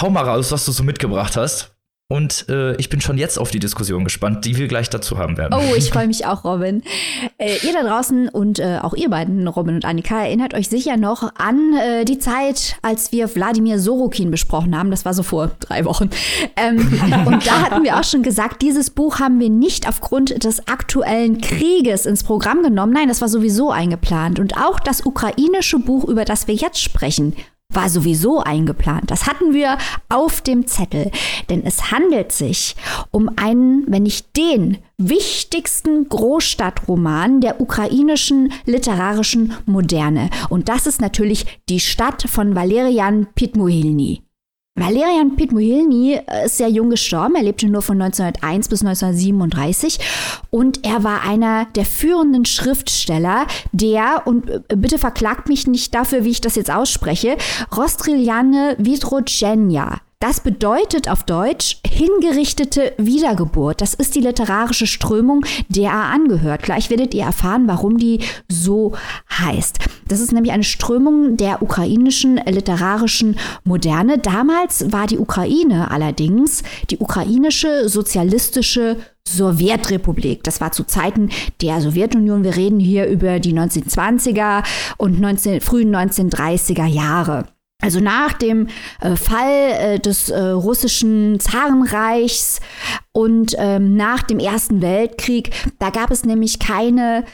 hau 0.00 0.10
mal 0.10 0.24
raus, 0.24 0.52
was 0.52 0.64
du 0.64 0.72
so 0.72 0.82
mitgebracht 0.82 1.36
hast. 1.36 1.72
Und 2.12 2.46
äh, 2.50 2.76
ich 2.76 2.90
bin 2.90 3.00
schon 3.00 3.16
jetzt 3.16 3.38
auf 3.38 3.50
die 3.50 3.58
Diskussion 3.58 4.04
gespannt, 4.04 4.44
die 4.44 4.58
wir 4.58 4.68
gleich 4.68 4.90
dazu 4.90 5.16
haben 5.16 5.38
werden. 5.38 5.54
Oh, 5.54 5.74
ich 5.74 5.90
freue 5.90 6.06
mich 6.08 6.26
auch, 6.26 6.44
Robin. 6.44 6.82
Äh, 7.38 7.56
ihr 7.66 7.72
da 7.72 7.82
draußen 7.82 8.28
und 8.28 8.58
äh, 8.58 8.80
auch 8.82 8.92
ihr 8.92 9.08
beiden, 9.08 9.48
Robin 9.48 9.76
und 9.76 9.86
Annika, 9.86 10.22
erinnert 10.22 10.52
euch 10.52 10.68
sicher 10.68 10.98
noch 10.98 11.34
an 11.36 11.72
äh, 11.72 12.04
die 12.04 12.18
Zeit, 12.18 12.76
als 12.82 13.12
wir 13.12 13.34
Wladimir 13.34 13.78
Sorokin 13.78 14.30
besprochen 14.30 14.76
haben. 14.76 14.90
Das 14.90 15.06
war 15.06 15.14
so 15.14 15.22
vor 15.22 15.52
drei 15.60 15.86
Wochen. 15.86 16.10
Ähm, 16.56 16.80
und 17.26 17.46
da 17.46 17.62
hatten 17.62 17.82
wir 17.82 17.98
auch 17.98 18.04
schon 18.04 18.22
gesagt, 18.22 18.60
dieses 18.60 18.90
Buch 18.90 19.18
haben 19.18 19.40
wir 19.40 19.48
nicht 19.48 19.88
aufgrund 19.88 20.44
des 20.44 20.68
aktuellen 20.68 21.40
Krieges 21.40 22.04
ins 22.04 22.24
Programm 22.24 22.62
genommen. 22.62 22.92
Nein, 22.92 23.08
das 23.08 23.22
war 23.22 23.28
sowieso 23.28 23.70
eingeplant. 23.70 24.38
Und 24.38 24.58
auch 24.58 24.80
das 24.80 25.06
ukrainische 25.06 25.78
Buch, 25.78 26.04
über 26.04 26.26
das 26.26 26.46
wir 26.46 26.54
jetzt 26.54 26.82
sprechen, 26.82 27.34
war 27.74 27.88
sowieso 27.88 28.40
eingeplant. 28.40 29.10
Das 29.10 29.26
hatten 29.26 29.52
wir 29.52 29.78
auf 30.08 30.40
dem 30.40 30.66
Zettel. 30.66 31.10
Denn 31.50 31.64
es 31.64 31.90
handelt 31.90 32.32
sich 32.32 32.76
um 33.10 33.30
einen, 33.36 33.84
wenn 33.88 34.04
nicht 34.04 34.36
den 34.36 34.78
wichtigsten 34.98 36.08
Großstadtroman 36.08 37.40
der 37.40 37.60
ukrainischen 37.60 38.52
literarischen 38.66 39.54
Moderne. 39.66 40.30
Und 40.48 40.68
das 40.68 40.86
ist 40.86 41.00
natürlich 41.00 41.46
die 41.68 41.80
Stadt 41.80 42.22
von 42.28 42.54
Valerian 42.54 43.26
Pitmuhilny. 43.34 44.22
Valerian 44.74 45.36
Pitmuhilny 45.36 46.14
äh, 46.26 46.46
ist 46.46 46.56
sehr 46.56 46.68
jung 46.68 46.88
gestorben. 46.88 47.34
Er 47.34 47.42
lebte 47.42 47.68
nur 47.68 47.82
von 47.82 48.00
1901 48.00 48.68
bis 48.68 48.80
1937 48.80 49.98
und 50.50 50.84
er 50.86 51.04
war 51.04 51.22
einer 51.22 51.66
der 51.74 51.84
führenden 51.84 52.46
Schriftsteller 52.46 53.46
der, 53.72 54.22
und 54.24 54.48
äh, 54.48 54.60
bitte 54.76 54.98
verklagt 54.98 55.48
mich 55.48 55.66
nicht 55.66 55.94
dafür, 55.94 56.24
wie 56.24 56.30
ich 56.30 56.40
das 56.40 56.56
jetzt 56.56 56.72
ausspreche, 56.72 57.36
Rostriliane 57.76 58.76
Vidrogenia 58.78 60.00
das 60.22 60.38
bedeutet 60.38 61.10
auf 61.10 61.24
Deutsch 61.24 61.78
hingerichtete 61.84 62.92
Wiedergeburt. 62.96 63.80
Das 63.80 63.94
ist 63.94 64.14
die 64.14 64.20
literarische 64.20 64.86
Strömung, 64.86 65.44
der 65.68 65.90
er 65.90 66.04
angehört. 66.04 66.62
Gleich 66.62 66.90
werdet 66.90 67.12
ihr 67.12 67.24
erfahren, 67.24 67.66
warum 67.66 67.98
die 67.98 68.20
so 68.48 68.92
heißt. 69.36 69.80
Das 70.06 70.20
ist 70.20 70.32
nämlich 70.32 70.52
eine 70.52 70.62
Strömung 70.62 71.36
der 71.36 71.60
ukrainischen 71.60 72.36
literarischen 72.36 73.36
Moderne. 73.64 74.18
Damals 74.18 74.92
war 74.92 75.08
die 75.08 75.18
Ukraine 75.18 75.90
allerdings 75.90 76.62
die 76.90 76.98
ukrainische 76.98 77.88
sozialistische 77.88 78.98
Sowjetrepublik. 79.26 80.44
Das 80.44 80.60
war 80.60 80.70
zu 80.70 80.84
Zeiten 80.84 81.30
der 81.60 81.80
Sowjetunion. 81.80 82.44
Wir 82.44 82.54
reden 82.56 82.78
hier 82.78 83.06
über 83.06 83.40
die 83.40 83.54
1920er 83.54 84.62
und 84.98 85.20
19, 85.20 85.60
frühen 85.60 85.94
1930er 85.94 86.86
Jahre. 86.86 87.46
Also 87.82 87.98
nach 87.98 88.32
dem 88.32 88.68
äh, 89.00 89.16
Fall 89.16 89.72
äh, 89.72 89.98
des 89.98 90.30
äh, 90.30 90.38
russischen 90.40 91.40
Zarenreichs 91.40 92.60
und 93.12 93.54
ähm, 93.58 93.96
nach 93.96 94.22
dem 94.22 94.38
Ersten 94.38 94.80
Weltkrieg, 94.80 95.50
da 95.80 95.90
gab 95.90 96.12
es 96.12 96.24
nämlich 96.24 96.60
keine 96.60 97.24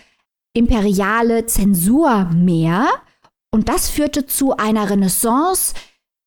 imperiale 0.54 1.44
Zensur 1.46 2.30
mehr. 2.34 2.88
Und 3.50 3.68
das 3.68 3.90
führte 3.90 4.24
zu 4.26 4.56
einer 4.56 4.88
Renaissance 4.88 5.74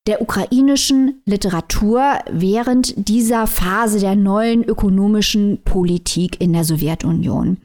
der 0.07 0.21
ukrainischen 0.21 1.21
Literatur 1.25 2.19
während 2.31 2.93
dieser 3.09 3.47
Phase 3.47 3.99
der 3.99 4.15
neuen 4.15 4.63
ökonomischen 4.63 5.63
Politik 5.63 6.39
in 6.39 6.53
der 6.53 6.63
Sowjetunion. 6.63 7.57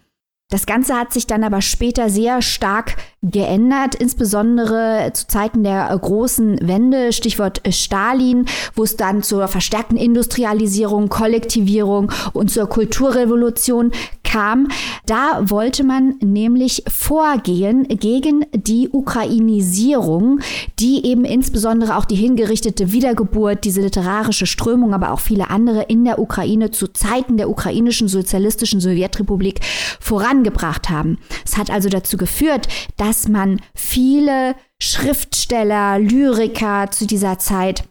Das 0.48 0.64
Ganze 0.64 0.94
hat 0.94 1.12
sich 1.12 1.26
dann 1.26 1.42
aber 1.42 1.60
später 1.60 2.08
sehr 2.08 2.40
stark 2.40 2.94
geändert, 3.20 3.96
insbesondere 3.96 5.10
zu 5.12 5.26
Zeiten 5.26 5.64
der 5.64 5.88
großen 6.00 6.60
Wende, 6.62 7.12
Stichwort 7.12 7.60
Stalin, 7.70 8.46
wo 8.76 8.84
es 8.84 8.96
dann 8.96 9.24
zur 9.24 9.48
verstärkten 9.48 9.96
Industrialisierung, 9.96 11.08
Kollektivierung 11.08 12.12
und 12.32 12.52
zur 12.52 12.68
Kulturrevolution 12.68 13.90
kam. 14.22 14.68
Da 15.06 15.40
wollte 15.42 15.82
man 15.82 16.14
nämlich 16.20 16.84
vorgehen 16.88 17.88
gegen 17.88 18.44
die 18.52 18.88
Ukrainisierung, 18.88 20.40
die 20.78 21.06
eben 21.06 21.24
insbesondere 21.24 21.96
auch 21.96 22.04
die 22.04 22.16
hingerichtete 22.16 22.92
Wiedergeburt, 22.92 23.64
diese 23.64 23.80
literarische 23.80 24.46
Strömung, 24.46 24.94
aber 24.94 25.12
auch 25.12 25.20
viele 25.20 25.50
andere 25.50 25.82
in 25.82 26.04
der 26.04 26.20
Ukraine 26.20 26.70
zu 26.70 26.86
Zeiten 26.88 27.36
der 27.36 27.50
ukrainischen 27.50 28.06
sozialistischen 28.06 28.80
Sowjetrepublik 28.80 29.60
vorangebracht 30.36 30.90
haben. 30.90 31.18
Es 31.44 31.56
hat 31.56 31.70
also 31.70 31.88
dazu 31.88 32.16
geführt, 32.16 32.68
dass 32.96 33.28
man 33.28 33.60
viele 33.74 34.54
Schriftsteller, 34.80 35.98
Lyriker 35.98 36.90
zu 36.90 37.06
dieser 37.06 37.38
Zeit 37.38 37.84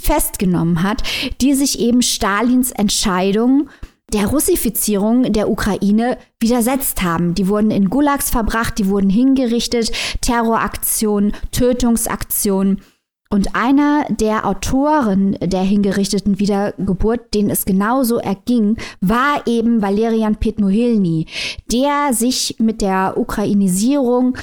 festgenommen 0.00 0.82
hat, 0.82 1.02
die 1.40 1.54
sich 1.54 1.80
eben 1.80 2.02
Stalins 2.02 2.70
Entscheidung 2.70 3.68
der 4.12 4.26
Russifizierung 4.26 5.32
der 5.32 5.48
Ukraine 5.48 6.18
widersetzt 6.40 7.02
haben. 7.02 7.34
Die 7.34 7.48
wurden 7.48 7.70
in 7.70 7.90
Gulags 7.90 8.30
verbracht, 8.30 8.78
die 8.78 8.88
wurden 8.88 9.10
hingerichtet, 9.10 9.92
Terroraktionen, 10.20 11.32
Tötungsaktionen. 11.52 12.82
Und 13.32 13.54
einer 13.54 14.06
der 14.08 14.44
Autoren 14.44 15.38
der 15.40 15.62
hingerichteten 15.62 16.40
Wiedergeburt, 16.40 17.32
denen 17.32 17.48
es 17.48 17.64
genauso 17.64 18.18
erging, 18.18 18.76
war 19.00 19.46
eben 19.46 19.80
Valerian 19.80 20.36
Petmohilny, 20.36 21.26
der 21.70 22.12
sich 22.12 22.56
mit 22.58 22.80
der 22.82 23.14
Ukrainisierung 23.16 24.36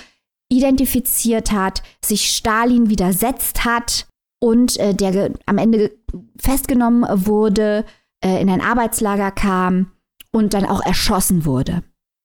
identifiziert 0.49 1.51
hat, 1.51 1.83
sich 2.03 2.29
Stalin 2.29 2.89
widersetzt 2.89 3.65
hat 3.65 4.07
und 4.39 4.77
äh, 4.79 4.93
der 4.93 5.31
am 5.45 5.57
Ende 5.57 5.91
festgenommen 6.39 7.05
wurde, 7.25 7.83
äh, 8.23 8.41
in 8.41 8.49
ein 8.49 8.61
Arbeitslager 8.61 9.31
kam 9.31 9.91
und 10.31 10.53
dann 10.53 10.65
auch 10.65 10.81
erschossen 10.85 11.45
wurde. 11.45 11.83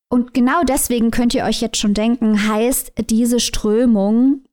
Und 0.09 0.33
genau 0.33 0.63
deswegen 0.63 1.11
könnt 1.11 1.33
ihr 1.33 1.43
euch 1.43 1.59
jetzt 1.59 1.77
schon 1.77 1.93
denken, 1.93 2.47
heißt 2.47 2.93
diese 3.09 3.41
Strömung 3.41 4.43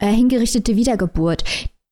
äh, 0.00 0.08
hingerichtete 0.08 0.76
Wiedergeburt. 0.76 1.44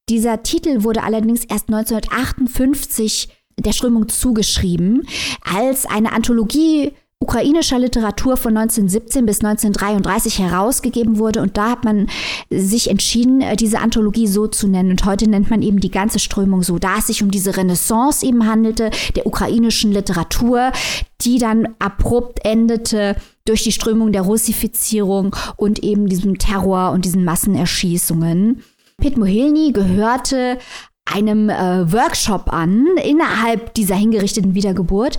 Dieser 0.08 0.42
Titel 0.42 0.82
wurde 0.82 1.02
allerdings 1.02 1.44
erst 1.44 1.68
1958 1.68 3.28
der 3.58 3.72
Strömung 3.72 4.08
zugeschrieben, 4.08 5.06
als 5.44 5.86
eine 5.86 6.12
Anthologie 6.12 6.92
ukrainischer 7.20 7.80
Literatur 7.80 8.36
von 8.36 8.56
1917 8.56 9.26
bis 9.26 9.44
1933 9.44 10.38
herausgegeben 10.38 11.18
wurde. 11.18 11.42
Und 11.42 11.56
da 11.56 11.70
hat 11.70 11.84
man 11.84 12.08
sich 12.48 12.88
entschieden, 12.88 13.40
äh, 13.40 13.56
diese 13.56 13.80
Anthologie 13.80 14.28
so 14.28 14.46
zu 14.46 14.68
nennen. 14.68 14.92
Und 14.92 15.04
heute 15.04 15.28
nennt 15.28 15.50
man 15.50 15.62
eben 15.62 15.80
die 15.80 15.90
ganze 15.90 16.20
Strömung 16.20 16.62
so, 16.62 16.78
da 16.78 16.98
es 16.98 17.08
sich 17.08 17.22
um 17.22 17.30
diese 17.30 17.56
Renaissance 17.56 18.24
eben 18.24 18.46
handelte, 18.46 18.90
der 19.16 19.26
ukrainischen 19.26 19.92
Literatur, 19.92 20.72
die 21.20 21.38
dann 21.38 21.74
abrupt 21.80 22.44
endete 22.44 23.16
durch 23.48 23.62
die 23.62 23.72
Strömung 23.72 24.12
der 24.12 24.22
Russifizierung 24.22 25.34
und 25.56 25.82
eben 25.82 26.08
diesem 26.08 26.38
Terror 26.38 26.90
und 26.92 27.04
diesen 27.04 27.24
Massenerschießungen. 27.24 28.62
Pit 28.98 29.16
Mohilny 29.16 29.72
gehörte 29.72 30.58
einem 31.04 31.48
äh, 31.48 31.90
Workshop 31.92 32.52
an 32.52 32.86
innerhalb 33.02 33.74
dieser 33.74 33.94
hingerichteten 33.94 34.54
Wiedergeburt, 34.54 35.18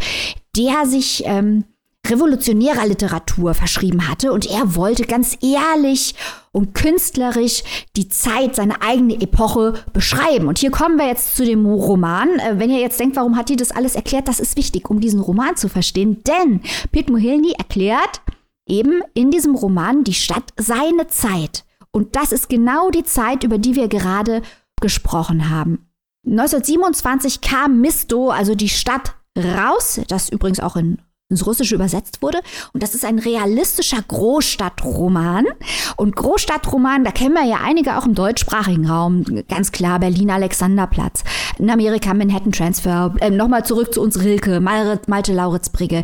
der 0.56 0.86
sich 0.86 1.24
ähm, 1.26 1.64
revolutionärer 2.08 2.88
Literatur 2.88 3.54
verschrieben 3.54 4.08
hatte 4.08 4.32
und 4.32 4.46
er 4.46 4.76
wollte 4.76 5.04
ganz 5.06 5.38
ehrlich 5.42 6.16
und 6.52 6.74
künstlerisch 6.74 7.64
die 7.96 8.10
Zeit, 8.10 8.56
seine 8.56 8.82
eigene 8.82 9.22
Epoche 9.22 9.76
beschreiben. 9.94 10.48
Und 10.48 10.60
hier 10.60 10.72
kommen 10.72 10.98
wir 10.98 11.08
jetzt 11.08 11.36
zu 11.36 11.46
dem 11.46 11.66
Roman. 11.66 12.40
Äh, 12.40 12.58
wenn 12.58 12.72
ihr 12.72 12.80
jetzt 12.80 13.00
denkt, 13.00 13.16
warum 13.16 13.36
hat 13.38 13.50
die 13.50 13.56
das 13.56 13.72
alles 13.72 13.96
erklärt, 13.96 14.28
das 14.28 14.40
ist 14.40 14.58
wichtig, 14.58 14.90
um 14.90 15.00
diesen 15.00 15.20
Roman 15.20 15.56
zu 15.56 15.70
verstehen, 15.70 16.24
denn 16.24 16.62
Pete 16.92 17.12
Mohilny 17.12 17.54
erklärt 17.58 18.22
eben 18.68 19.02
in 19.14 19.32
diesem 19.32 19.56
Roman 19.56 20.04
die 20.04 20.14
Stadt 20.14 20.54
seine 20.58 21.08
Zeit. 21.08 21.66
Und 21.92 22.16
das 22.16 22.32
ist 22.32 22.50
genau 22.50 22.92
die 22.92 23.04
Zeit, 23.04 23.44
über 23.44 23.58
die 23.58 23.76
wir 23.76 23.88
gerade 23.88 24.42
gesprochen 24.80 25.50
haben. 25.50 25.90
1927 26.28 27.42
kam 27.42 27.82
Misto, 27.82 28.30
also 28.30 28.56
die 28.56 28.70
Stadt, 28.70 29.16
raus, 29.38 30.02
das 30.08 30.30
übrigens 30.30 30.60
auch 30.60 30.76
in 30.76 31.00
ins 31.30 31.46
Russische 31.46 31.76
übersetzt 31.76 32.24
wurde. 32.24 32.40
Und 32.74 32.82
das 32.82 32.96
ist 32.96 33.06
ein 33.06 33.20
realistischer 33.20 34.02
Großstadtroman. 34.08 35.46
Und 35.96 36.16
Großstadtroman, 36.16 37.04
da 37.04 37.12
kennen 37.12 37.36
wir 37.36 37.46
ja 37.46 37.60
einige 37.64 37.98
auch 37.98 38.06
im 38.08 38.16
deutschsprachigen 38.16 38.90
Raum. 38.90 39.24
Ganz 39.48 39.72
klar, 39.72 40.00
Berlin 40.00 40.32
Alexanderplatz. 40.32 41.24
In 41.60 41.70
Amerika 41.70 42.14
Manhattan 42.16 42.52
Transfer. 42.52 43.14
Äh, 43.20 43.30
Nochmal 43.30 43.64
zurück 43.64 43.94
zu 43.94 44.02
uns 44.02 44.20
Rilke, 44.24 44.60
Malte 44.60 45.34
Lauritzbrigge. 45.34 46.04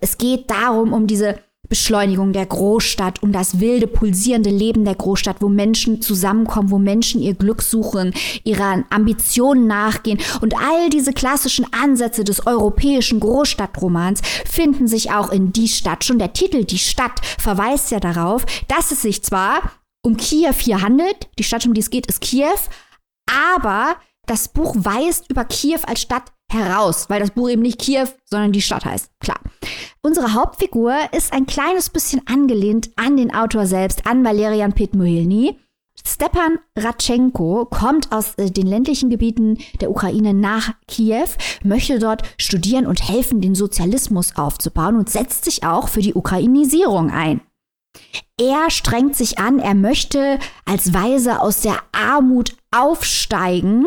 Es 0.00 0.16
geht 0.16 0.50
darum, 0.50 0.94
um 0.94 1.06
diese 1.06 1.38
Beschleunigung 1.68 2.32
der 2.32 2.46
Großstadt, 2.46 3.22
um 3.22 3.32
das 3.32 3.60
wilde, 3.60 3.86
pulsierende 3.86 4.50
Leben 4.50 4.84
der 4.84 4.94
Großstadt, 4.94 5.36
wo 5.40 5.48
Menschen 5.48 6.02
zusammenkommen, 6.02 6.70
wo 6.70 6.78
Menschen 6.78 7.20
ihr 7.20 7.34
Glück 7.34 7.62
suchen, 7.62 8.14
ihrer 8.44 8.84
Ambitionen 8.90 9.66
nachgehen. 9.66 10.20
Und 10.40 10.56
all 10.56 10.90
diese 10.90 11.12
klassischen 11.12 11.66
Ansätze 11.72 12.24
des 12.24 12.46
europäischen 12.46 13.20
Großstadtromans 13.20 14.20
finden 14.44 14.86
sich 14.86 15.10
auch 15.10 15.30
in 15.30 15.52
Die 15.52 15.68
Stadt. 15.68 16.04
Schon 16.04 16.18
der 16.18 16.32
Titel 16.32 16.64
Die 16.64 16.78
Stadt 16.78 17.24
verweist 17.38 17.90
ja 17.90 18.00
darauf, 18.00 18.44
dass 18.68 18.90
es 18.90 19.02
sich 19.02 19.22
zwar 19.22 19.62
um 20.02 20.16
Kiew 20.16 20.54
hier 20.58 20.82
handelt, 20.82 21.28
die 21.38 21.44
Stadt, 21.44 21.66
um 21.66 21.72
die 21.72 21.80
es 21.80 21.90
geht, 21.90 22.06
ist 22.06 22.20
Kiew, 22.20 22.58
aber 23.26 23.96
das 24.26 24.48
Buch 24.48 24.74
weist 24.78 25.30
über 25.30 25.44
Kiew 25.44 25.80
als 25.86 26.02
Stadt 26.02 26.33
heraus, 26.50 27.06
weil 27.08 27.20
das 27.20 27.30
Buch 27.30 27.48
eben 27.48 27.62
nicht 27.62 27.80
Kiew, 27.80 28.08
sondern 28.24 28.52
die 28.52 28.62
Stadt 28.62 28.84
heißt. 28.84 29.10
Klar. 29.20 29.40
Unsere 30.02 30.34
Hauptfigur 30.34 30.94
ist 31.12 31.32
ein 31.32 31.46
kleines 31.46 31.90
bisschen 31.90 32.26
angelehnt 32.26 32.90
an 32.96 33.16
den 33.16 33.34
Autor 33.34 33.66
selbst, 33.66 34.06
an 34.06 34.24
Valerian 34.24 34.72
Petmohilny. 34.72 35.58
Stepan 36.06 36.58
Ratchenko 36.76 37.66
kommt 37.66 38.12
aus 38.12 38.34
äh, 38.34 38.50
den 38.50 38.66
ländlichen 38.66 39.10
Gebieten 39.10 39.58
der 39.80 39.90
Ukraine 39.90 40.34
nach 40.34 40.74
Kiew, 40.86 41.28
möchte 41.62 41.98
dort 41.98 42.22
studieren 42.36 42.86
und 42.86 43.08
helfen, 43.08 43.40
den 43.40 43.54
Sozialismus 43.54 44.36
aufzubauen 44.36 44.96
und 44.96 45.08
setzt 45.08 45.44
sich 45.44 45.64
auch 45.64 45.88
für 45.88 46.02
die 46.02 46.14
Ukrainisierung 46.14 47.10
ein. 47.10 47.40
Er 48.38 48.70
strengt 48.70 49.16
sich 49.16 49.38
an, 49.38 49.60
er 49.60 49.74
möchte 49.74 50.38
als 50.64 50.92
Weise 50.92 51.40
aus 51.40 51.60
der 51.60 51.78
Armut 51.92 52.56
aufsteigen 52.72 53.86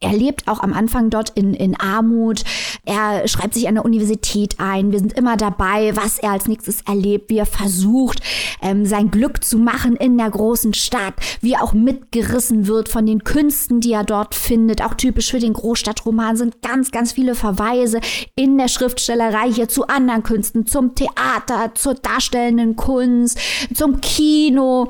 er 0.00 0.12
lebt 0.12 0.48
auch 0.48 0.60
am 0.60 0.72
Anfang 0.72 1.10
dort 1.10 1.30
in, 1.30 1.54
in 1.54 1.78
Armut. 1.78 2.44
Er 2.84 3.26
schreibt 3.26 3.54
sich 3.54 3.68
an 3.68 3.74
der 3.74 3.84
Universität 3.84 4.56
ein. 4.58 4.92
Wir 4.92 4.98
sind 4.98 5.12
immer 5.12 5.36
dabei, 5.36 5.94
was 5.96 6.18
er 6.18 6.32
als 6.32 6.46
nächstes 6.46 6.82
erlebt, 6.82 7.30
wie 7.30 7.38
er 7.38 7.46
versucht, 7.46 8.20
ähm, 8.62 8.86
sein 8.86 9.10
Glück 9.10 9.42
zu 9.42 9.58
machen 9.58 9.96
in 9.96 10.16
der 10.16 10.30
großen 10.30 10.74
Stadt, 10.74 11.14
wie 11.40 11.54
er 11.54 11.62
auch 11.62 11.72
mitgerissen 11.72 12.66
wird 12.66 12.88
von 12.88 13.06
den 13.06 13.24
Künsten, 13.24 13.80
die 13.80 13.92
er 13.92 14.04
dort 14.04 14.34
findet. 14.34 14.82
Auch 14.82 14.94
typisch 14.94 15.30
für 15.30 15.40
den 15.40 15.52
Großstadtroman 15.52 16.36
sind 16.36 16.62
ganz, 16.62 16.90
ganz 16.90 17.12
viele 17.12 17.34
Verweise 17.34 18.00
in 18.34 18.58
der 18.58 18.68
Schriftstellerei 18.68 19.52
hier 19.52 19.68
zu 19.68 19.86
anderen 19.86 20.22
Künsten, 20.22 20.66
zum 20.66 20.94
Theater, 20.94 21.72
zur 21.74 21.94
darstellenden 21.94 22.76
Kunst, 22.76 23.38
zum 23.74 24.00
Kino 24.00 24.88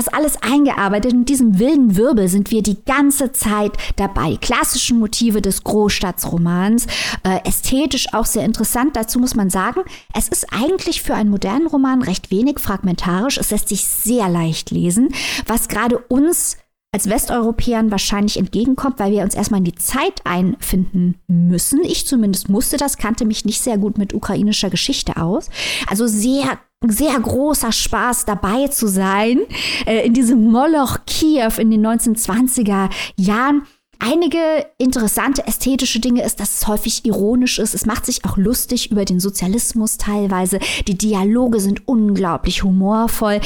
das 0.00 0.08
alles 0.08 0.40
eingearbeitet. 0.42 1.12
In 1.12 1.24
diesem 1.26 1.58
wilden 1.58 1.96
Wirbel 1.96 2.28
sind 2.28 2.50
wir 2.50 2.62
die 2.62 2.82
ganze 2.84 3.32
Zeit 3.32 3.72
dabei. 3.96 4.36
Klassische 4.40 4.94
Motive 4.94 5.42
des 5.42 5.62
Großstadtsromans, 5.62 6.86
äh, 7.22 7.40
ästhetisch 7.46 8.14
auch 8.14 8.24
sehr 8.24 8.44
interessant. 8.46 8.96
Dazu 8.96 9.18
muss 9.18 9.34
man 9.34 9.50
sagen, 9.50 9.82
es 10.14 10.28
ist 10.28 10.46
eigentlich 10.52 11.02
für 11.02 11.14
einen 11.14 11.28
modernen 11.28 11.66
Roman 11.66 12.00
recht 12.00 12.30
wenig 12.30 12.60
fragmentarisch. 12.60 13.36
Es 13.36 13.50
lässt 13.50 13.68
sich 13.68 13.84
sehr 13.84 14.28
leicht 14.30 14.70
lesen, 14.70 15.12
was 15.46 15.68
gerade 15.68 15.98
uns 15.98 16.56
als 16.92 17.08
Westeuropäern 17.08 17.90
wahrscheinlich 17.90 18.36
entgegenkommt, 18.38 18.98
weil 18.98 19.12
wir 19.12 19.22
uns 19.22 19.34
erstmal 19.34 19.58
in 19.58 19.64
die 19.64 19.74
Zeit 19.74 20.22
einfinden 20.24 21.20
müssen. 21.28 21.84
Ich 21.84 22.06
zumindest 22.06 22.48
musste 22.48 22.78
das, 22.78 22.96
kannte 22.96 23.26
mich 23.26 23.44
nicht 23.44 23.60
sehr 23.60 23.78
gut 23.78 23.98
mit 23.98 24.14
ukrainischer 24.14 24.70
Geschichte 24.70 25.18
aus. 25.18 25.50
Also 25.86 26.06
sehr 26.06 26.58
sehr 26.88 27.18
großer 27.20 27.72
Spaß 27.72 28.24
dabei 28.24 28.68
zu 28.68 28.88
sein 28.88 29.40
äh, 29.86 30.06
in 30.06 30.14
diesem 30.14 30.50
Moloch 30.50 30.98
Kiew 31.06 31.52
in 31.58 31.70
den 31.70 31.86
1920er 31.86 32.88
Jahren. 33.16 33.66
Einige 34.02 34.66
interessante 34.78 35.46
ästhetische 35.46 36.00
Dinge 36.00 36.24
ist, 36.24 36.40
dass 36.40 36.54
es 36.54 36.66
häufig 36.66 37.04
ironisch 37.04 37.58
ist. 37.58 37.74
Es 37.74 37.84
macht 37.84 38.06
sich 38.06 38.24
auch 38.24 38.38
lustig 38.38 38.90
über 38.90 39.04
den 39.04 39.20
Sozialismus 39.20 39.98
teilweise. 39.98 40.58
Die 40.88 40.96
Dialoge 40.96 41.60
sind 41.60 41.86
unglaublich 41.86 42.62
humorvoll. 42.62 43.42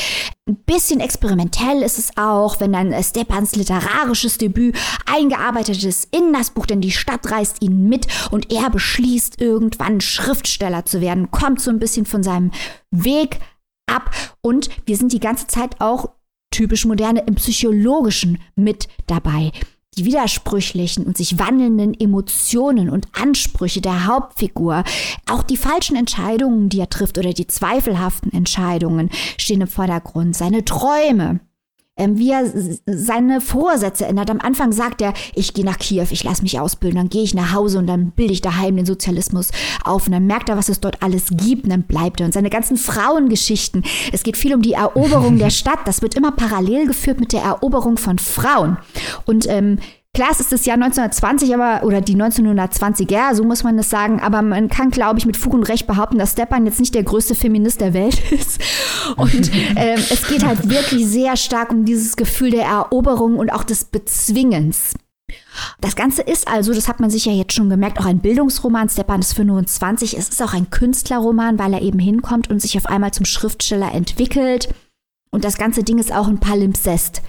Ein 0.48 0.56
bisschen 0.64 1.00
experimentell 1.00 1.82
ist 1.82 1.98
es 1.98 2.16
auch, 2.16 2.60
wenn 2.60 2.72
dann 2.72 2.94
Stepans 3.02 3.56
literarisches 3.56 4.38
Debüt 4.38 4.76
eingearbeitet 5.06 5.82
ist 5.82 6.14
in 6.14 6.32
das 6.32 6.50
Buch, 6.50 6.66
denn 6.66 6.80
die 6.80 6.92
Stadt 6.92 7.28
reißt 7.28 7.60
ihn 7.60 7.88
mit 7.88 8.06
und 8.30 8.52
er 8.52 8.70
beschließt 8.70 9.40
irgendwann 9.40 10.00
Schriftsteller 10.00 10.84
zu 10.84 11.00
werden, 11.00 11.32
kommt 11.32 11.60
so 11.60 11.70
ein 11.70 11.80
bisschen 11.80 12.06
von 12.06 12.22
seinem 12.22 12.52
Weg 12.92 13.40
ab 13.86 14.10
und 14.40 14.68
wir 14.86 14.96
sind 14.96 15.12
die 15.12 15.20
ganze 15.20 15.48
Zeit 15.48 15.80
auch 15.80 16.10
typisch 16.52 16.84
moderne 16.84 17.24
im 17.26 17.34
psychologischen 17.34 18.38
mit 18.54 18.86
dabei 19.08 19.50
die 19.94 20.04
widersprüchlichen 20.04 21.04
und 21.04 21.16
sich 21.16 21.38
wandelnden 21.38 21.94
Emotionen 21.98 22.90
und 22.90 23.06
Ansprüche 23.12 23.80
der 23.80 24.06
Hauptfigur, 24.06 24.84
auch 25.30 25.42
die 25.42 25.56
falschen 25.56 25.96
Entscheidungen, 25.96 26.68
die 26.68 26.80
er 26.80 26.90
trifft 26.90 27.18
oder 27.18 27.32
die 27.32 27.46
zweifelhaften 27.46 28.32
Entscheidungen 28.32 29.10
stehen 29.38 29.60
im 29.60 29.68
Vordergrund, 29.68 30.36
seine 30.36 30.64
Träume, 30.64 31.40
ähm, 31.96 32.18
wie 32.18 32.30
er 32.30 32.50
seine 32.86 33.40
Vorsätze 33.40 34.06
ändert. 34.06 34.30
Am 34.30 34.40
Anfang 34.40 34.72
sagt 34.72 35.00
er, 35.00 35.14
ich 35.34 35.54
gehe 35.54 35.64
nach 35.64 35.78
Kiew, 35.78 36.06
ich 36.10 36.24
lasse 36.24 36.42
mich 36.42 36.58
ausbilden, 36.58 36.98
dann 36.98 37.08
gehe 37.08 37.22
ich 37.22 37.34
nach 37.34 37.52
Hause 37.52 37.78
und 37.78 37.86
dann 37.86 38.10
bilde 38.10 38.32
ich 38.32 38.40
daheim 38.40 38.76
den 38.76 38.86
Sozialismus 38.86 39.50
auf 39.84 40.06
und 40.06 40.12
dann 40.12 40.26
merkt 40.26 40.48
er, 40.48 40.56
was 40.56 40.68
es 40.68 40.80
dort 40.80 41.02
alles 41.02 41.26
gibt 41.30 41.64
und 41.64 41.70
dann 41.70 41.82
bleibt 41.82 42.20
er. 42.20 42.26
Und 42.26 42.32
seine 42.32 42.50
ganzen 42.50 42.76
Frauengeschichten, 42.76 43.84
es 44.12 44.22
geht 44.22 44.36
viel 44.36 44.54
um 44.54 44.62
die 44.62 44.72
Eroberung 44.72 45.38
der 45.38 45.50
Stadt, 45.54 45.80
das 45.86 46.02
wird 46.02 46.14
immer 46.14 46.32
parallel 46.32 46.86
geführt 46.86 47.20
mit 47.20 47.32
der 47.32 47.42
Eroberung 47.42 47.96
von 47.96 48.18
Frauen. 48.18 48.76
Und 49.24 49.46
ähm, 49.48 49.78
Klar, 50.14 50.28
es 50.30 50.38
ist 50.38 50.52
das 50.52 50.64
Jahr 50.64 50.76
1920, 50.76 51.52
aber, 51.54 51.84
oder 51.84 52.00
die 52.00 52.14
1920er, 52.14 53.34
so 53.34 53.42
muss 53.42 53.64
man 53.64 53.76
das 53.76 53.90
sagen, 53.90 54.20
aber 54.20 54.42
man 54.42 54.68
kann, 54.68 54.90
glaube 54.90 55.18
ich, 55.18 55.26
mit 55.26 55.36
Fug 55.36 55.54
und 55.54 55.64
Recht 55.64 55.88
behaupten, 55.88 56.18
dass 56.18 56.32
Stepan 56.32 56.66
jetzt 56.66 56.78
nicht 56.78 56.94
der 56.94 57.02
größte 57.02 57.34
Feminist 57.34 57.80
der 57.80 57.94
Welt 57.94 58.22
ist. 58.30 58.60
Und 59.16 59.50
ähm, 59.74 59.98
es 59.98 60.28
geht 60.28 60.46
halt 60.46 60.70
wirklich 60.70 61.04
sehr 61.04 61.36
stark 61.36 61.72
um 61.72 61.84
dieses 61.84 62.14
Gefühl 62.14 62.52
der 62.52 62.64
Eroberung 62.64 63.38
und 63.38 63.50
auch 63.50 63.64
des 63.64 63.86
Bezwingens. 63.86 64.94
Das 65.80 65.96
Ganze 65.96 66.22
ist 66.22 66.46
also, 66.46 66.72
das 66.72 66.86
hat 66.86 67.00
man 67.00 67.10
sich 67.10 67.24
ja 67.24 67.32
jetzt 67.32 67.54
schon 67.54 67.68
gemerkt, 67.68 67.98
auch 67.98 68.06
ein 68.06 68.20
Bildungsroman. 68.20 68.88
Stepan 68.88 69.18
ist 69.18 69.32
25. 69.32 70.16
Es 70.16 70.28
ist 70.28 70.42
auch 70.42 70.54
ein 70.54 70.70
Künstlerroman, 70.70 71.58
weil 71.58 71.74
er 71.74 71.82
eben 71.82 71.98
hinkommt 71.98 72.50
und 72.50 72.62
sich 72.62 72.78
auf 72.78 72.86
einmal 72.86 73.12
zum 73.12 73.24
Schriftsteller 73.24 73.92
entwickelt. 73.92 74.72
Und 75.32 75.44
das 75.44 75.58
ganze 75.58 75.82
Ding 75.82 75.98
ist 75.98 76.14
auch 76.14 76.28
ein 76.28 76.38
Palimpsest 76.38 77.20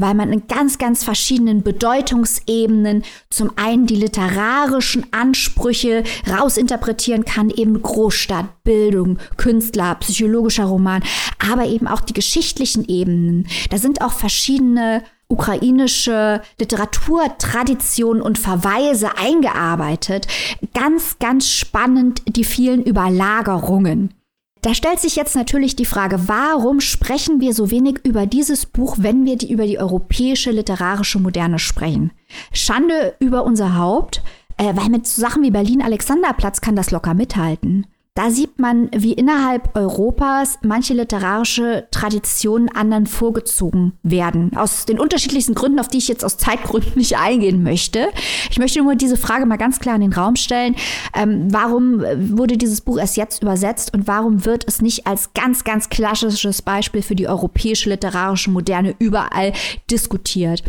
weil 0.00 0.14
man 0.14 0.32
in 0.32 0.46
ganz, 0.46 0.78
ganz 0.78 1.04
verschiedenen 1.04 1.62
Bedeutungsebenen 1.62 3.04
zum 3.30 3.52
einen 3.56 3.86
die 3.86 3.96
literarischen 3.96 5.06
Ansprüche 5.12 6.04
rausinterpretieren 6.28 7.24
kann, 7.24 7.50
eben 7.50 7.80
Großstadt, 7.80 8.62
Bildung, 8.64 9.18
Künstler, 9.36 9.94
psychologischer 9.96 10.64
Roman, 10.64 11.02
aber 11.50 11.66
eben 11.66 11.86
auch 11.86 12.00
die 12.00 12.14
geschichtlichen 12.14 12.86
Ebenen. 12.88 13.46
Da 13.70 13.78
sind 13.78 14.02
auch 14.02 14.12
verschiedene 14.12 15.02
ukrainische 15.28 16.42
Literaturtraditionen 16.58 18.20
und 18.20 18.38
Verweise 18.38 19.16
eingearbeitet. 19.16 20.26
Ganz, 20.74 21.18
ganz 21.18 21.48
spannend 21.48 22.22
die 22.26 22.44
vielen 22.44 22.82
Überlagerungen. 22.82 24.12
Da 24.62 24.74
stellt 24.74 25.00
sich 25.00 25.16
jetzt 25.16 25.34
natürlich 25.36 25.74
die 25.74 25.86
Frage, 25.86 26.28
warum 26.28 26.80
sprechen 26.80 27.40
wir 27.40 27.54
so 27.54 27.70
wenig 27.70 28.00
über 28.04 28.26
dieses 28.26 28.66
Buch, 28.66 28.96
wenn 28.98 29.24
wir 29.24 29.36
die, 29.36 29.50
über 29.50 29.66
die 29.66 29.78
europäische 29.78 30.50
literarische 30.50 31.18
Moderne 31.18 31.58
sprechen? 31.58 32.12
Schande 32.52 33.14
über 33.20 33.44
unser 33.44 33.78
Haupt, 33.78 34.22
äh, 34.58 34.76
weil 34.76 34.90
mit 34.90 35.06
Sachen 35.06 35.42
wie 35.42 35.50
Berlin-Alexanderplatz 35.50 36.60
kann 36.60 36.76
das 36.76 36.90
locker 36.90 37.14
mithalten. 37.14 37.86
Da 38.14 38.28
sieht 38.28 38.58
man, 38.58 38.90
wie 38.92 39.12
innerhalb 39.12 39.76
Europas 39.76 40.58
manche 40.62 40.94
literarische 40.94 41.86
Traditionen 41.92 42.68
anderen 42.68 43.06
vorgezogen 43.06 43.92
werden. 44.02 44.56
Aus 44.56 44.84
den 44.84 44.98
unterschiedlichsten 44.98 45.54
Gründen, 45.54 45.78
auf 45.78 45.86
die 45.86 45.98
ich 45.98 46.08
jetzt 46.08 46.24
aus 46.24 46.36
Zeitgründen 46.36 46.94
nicht 46.96 47.16
eingehen 47.16 47.62
möchte. 47.62 48.08
Ich 48.50 48.58
möchte 48.58 48.82
nur 48.82 48.96
diese 48.96 49.16
Frage 49.16 49.46
mal 49.46 49.58
ganz 49.58 49.78
klar 49.78 49.94
in 49.94 50.00
den 50.00 50.12
Raum 50.12 50.34
stellen. 50.34 50.74
Ähm, 51.14 51.46
warum 51.52 52.00
wurde 52.00 52.56
dieses 52.56 52.80
Buch 52.80 52.98
erst 52.98 53.16
jetzt 53.16 53.42
übersetzt 53.42 53.94
und 53.94 54.08
warum 54.08 54.44
wird 54.44 54.66
es 54.66 54.82
nicht 54.82 55.06
als 55.06 55.32
ganz, 55.32 55.62
ganz 55.62 55.88
klassisches 55.88 56.62
Beispiel 56.62 57.02
für 57.02 57.14
die 57.14 57.28
europäische 57.28 57.90
literarische 57.90 58.50
Moderne 58.50 58.96
überall 58.98 59.52
diskutiert? 59.88 60.64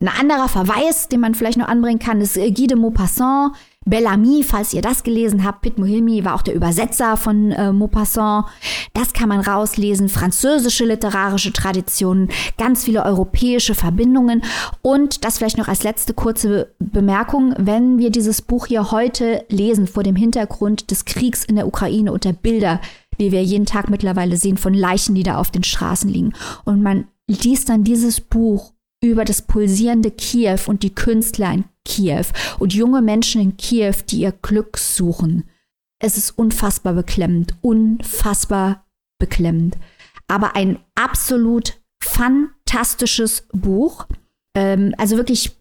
Ein 0.00 0.08
anderer 0.08 0.48
Verweis, 0.48 1.08
den 1.08 1.20
man 1.20 1.34
vielleicht 1.34 1.58
noch 1.58 1.68
anbringen 1.68 1.98
kann, 1.98 2.22
ist 2.22 2.34
Guy 2.34 2.66
de 2.66 2.78
Maupassant, 2.78 3.54
Bellamy, 3.86 4.42
falls 4.42 4.74
ihr 4.74 4.82
das 4.82 5.02
gelesen 5.04 5.42
habt. 5.42 5.62
Pitt 5.62 5.78
Mohilmi 5.78 6.22
war 6.24 6.34
auch 6.34 6.42
der 6.42 6.54
Übersetzer 6.54 7.16
von 7.16 7.50
äh, 7.50 7.72
Maupassant. 7.72 8.46
Das 8.92 9.14
kann 9.14 9.30
man 9.30 9.40
rauslesen. 9.40 10.10
Französische 10.10 10.84
literarische 10.84 11.52
Traditionen, 11.52 12.28
ganz 12.58 12.84
viele 12.84 13.04
europäische 13.04 13.74
Verbindungen. 13.74 14.42
Und 14.82 15.24
das 15.24 15.38
vielleicht 15.38 15.56
noch 15.56 15.68
als 15.68 15.82
letzte 15.82 16.12
kurze 16.12 16.74
Bemerkung. 16.78 17.54
Wenn 17.56 17.96
wir 17.98 18.10
dieses 18.10 18.42
Buch 18.42 18.66
hier 18.66 18.90
heute 18.90 19.46
lesen 19.48 19.86
vor 19.86 20.02
dem 20.02 20.16
Hintergrund 20.16 20.90
des 20.90 21.06
Kriegs 21.06 21.44
in 21.44 21.56
der 21.56 21.66
Ukraine 21.66 22.12
und 22.12 22.24
der 22.24 22.34
Bilder, 22.34 22.80
die 23.18 23.32
wir 23.32 23.42
jeden 23.42 23.66
Tag 23.66 23.88
mittlerweile 23.88 24.36
sehen 24.36 24.58
von 24.58 24.74
Leichen, 24.74 25.14
die 25.14 25.22
da 25.22 25.38
auf 25.38 25.50
den 25.50 25.64
Straßen 25.64 26.10
liegen. 26.10 26.34
Und 26.64 26.82
man 26.82 27.06
liest 27.26 27.70
dann 27.70 27.82
dieses 27.84 28.20
Buch 28.20 28.72
über 29.02 29.24
das 29.24 29.42
pulsierende 29.42 30.10
Kiew 30.10 30.58
und 30.66 30.82
die 30.82 30.94
Künstler 30.94 31.52
in 31.54 31.64
Kiew 31.84 32.24
und 32.58 32.74
junge 32.74 33.02
Menschen 33.02 33.40
in 33.40 33.56
Kiew, 33.56 33.94
die 34.08 34.20
ihr 34.20 34.32
Glück 34.32 34.78
suchen. 34.78 35.48
Es 35.98 36.16
ist 36.16 36.30
unfassbar 36.30 36.94
beklemmend, 36.94 37.54
unfassbar 37.60 38.86
beklemmend. 39.18 39.76
Aber 40.28 40.56
ein 40.56 40.78
absolut 40.94 41.80
fantastisches 42.02 43.46
Buch. 43.52 44.06
Ähm, 44.54 44.94
also 44.96 45.16
wirklich 45.16 45.59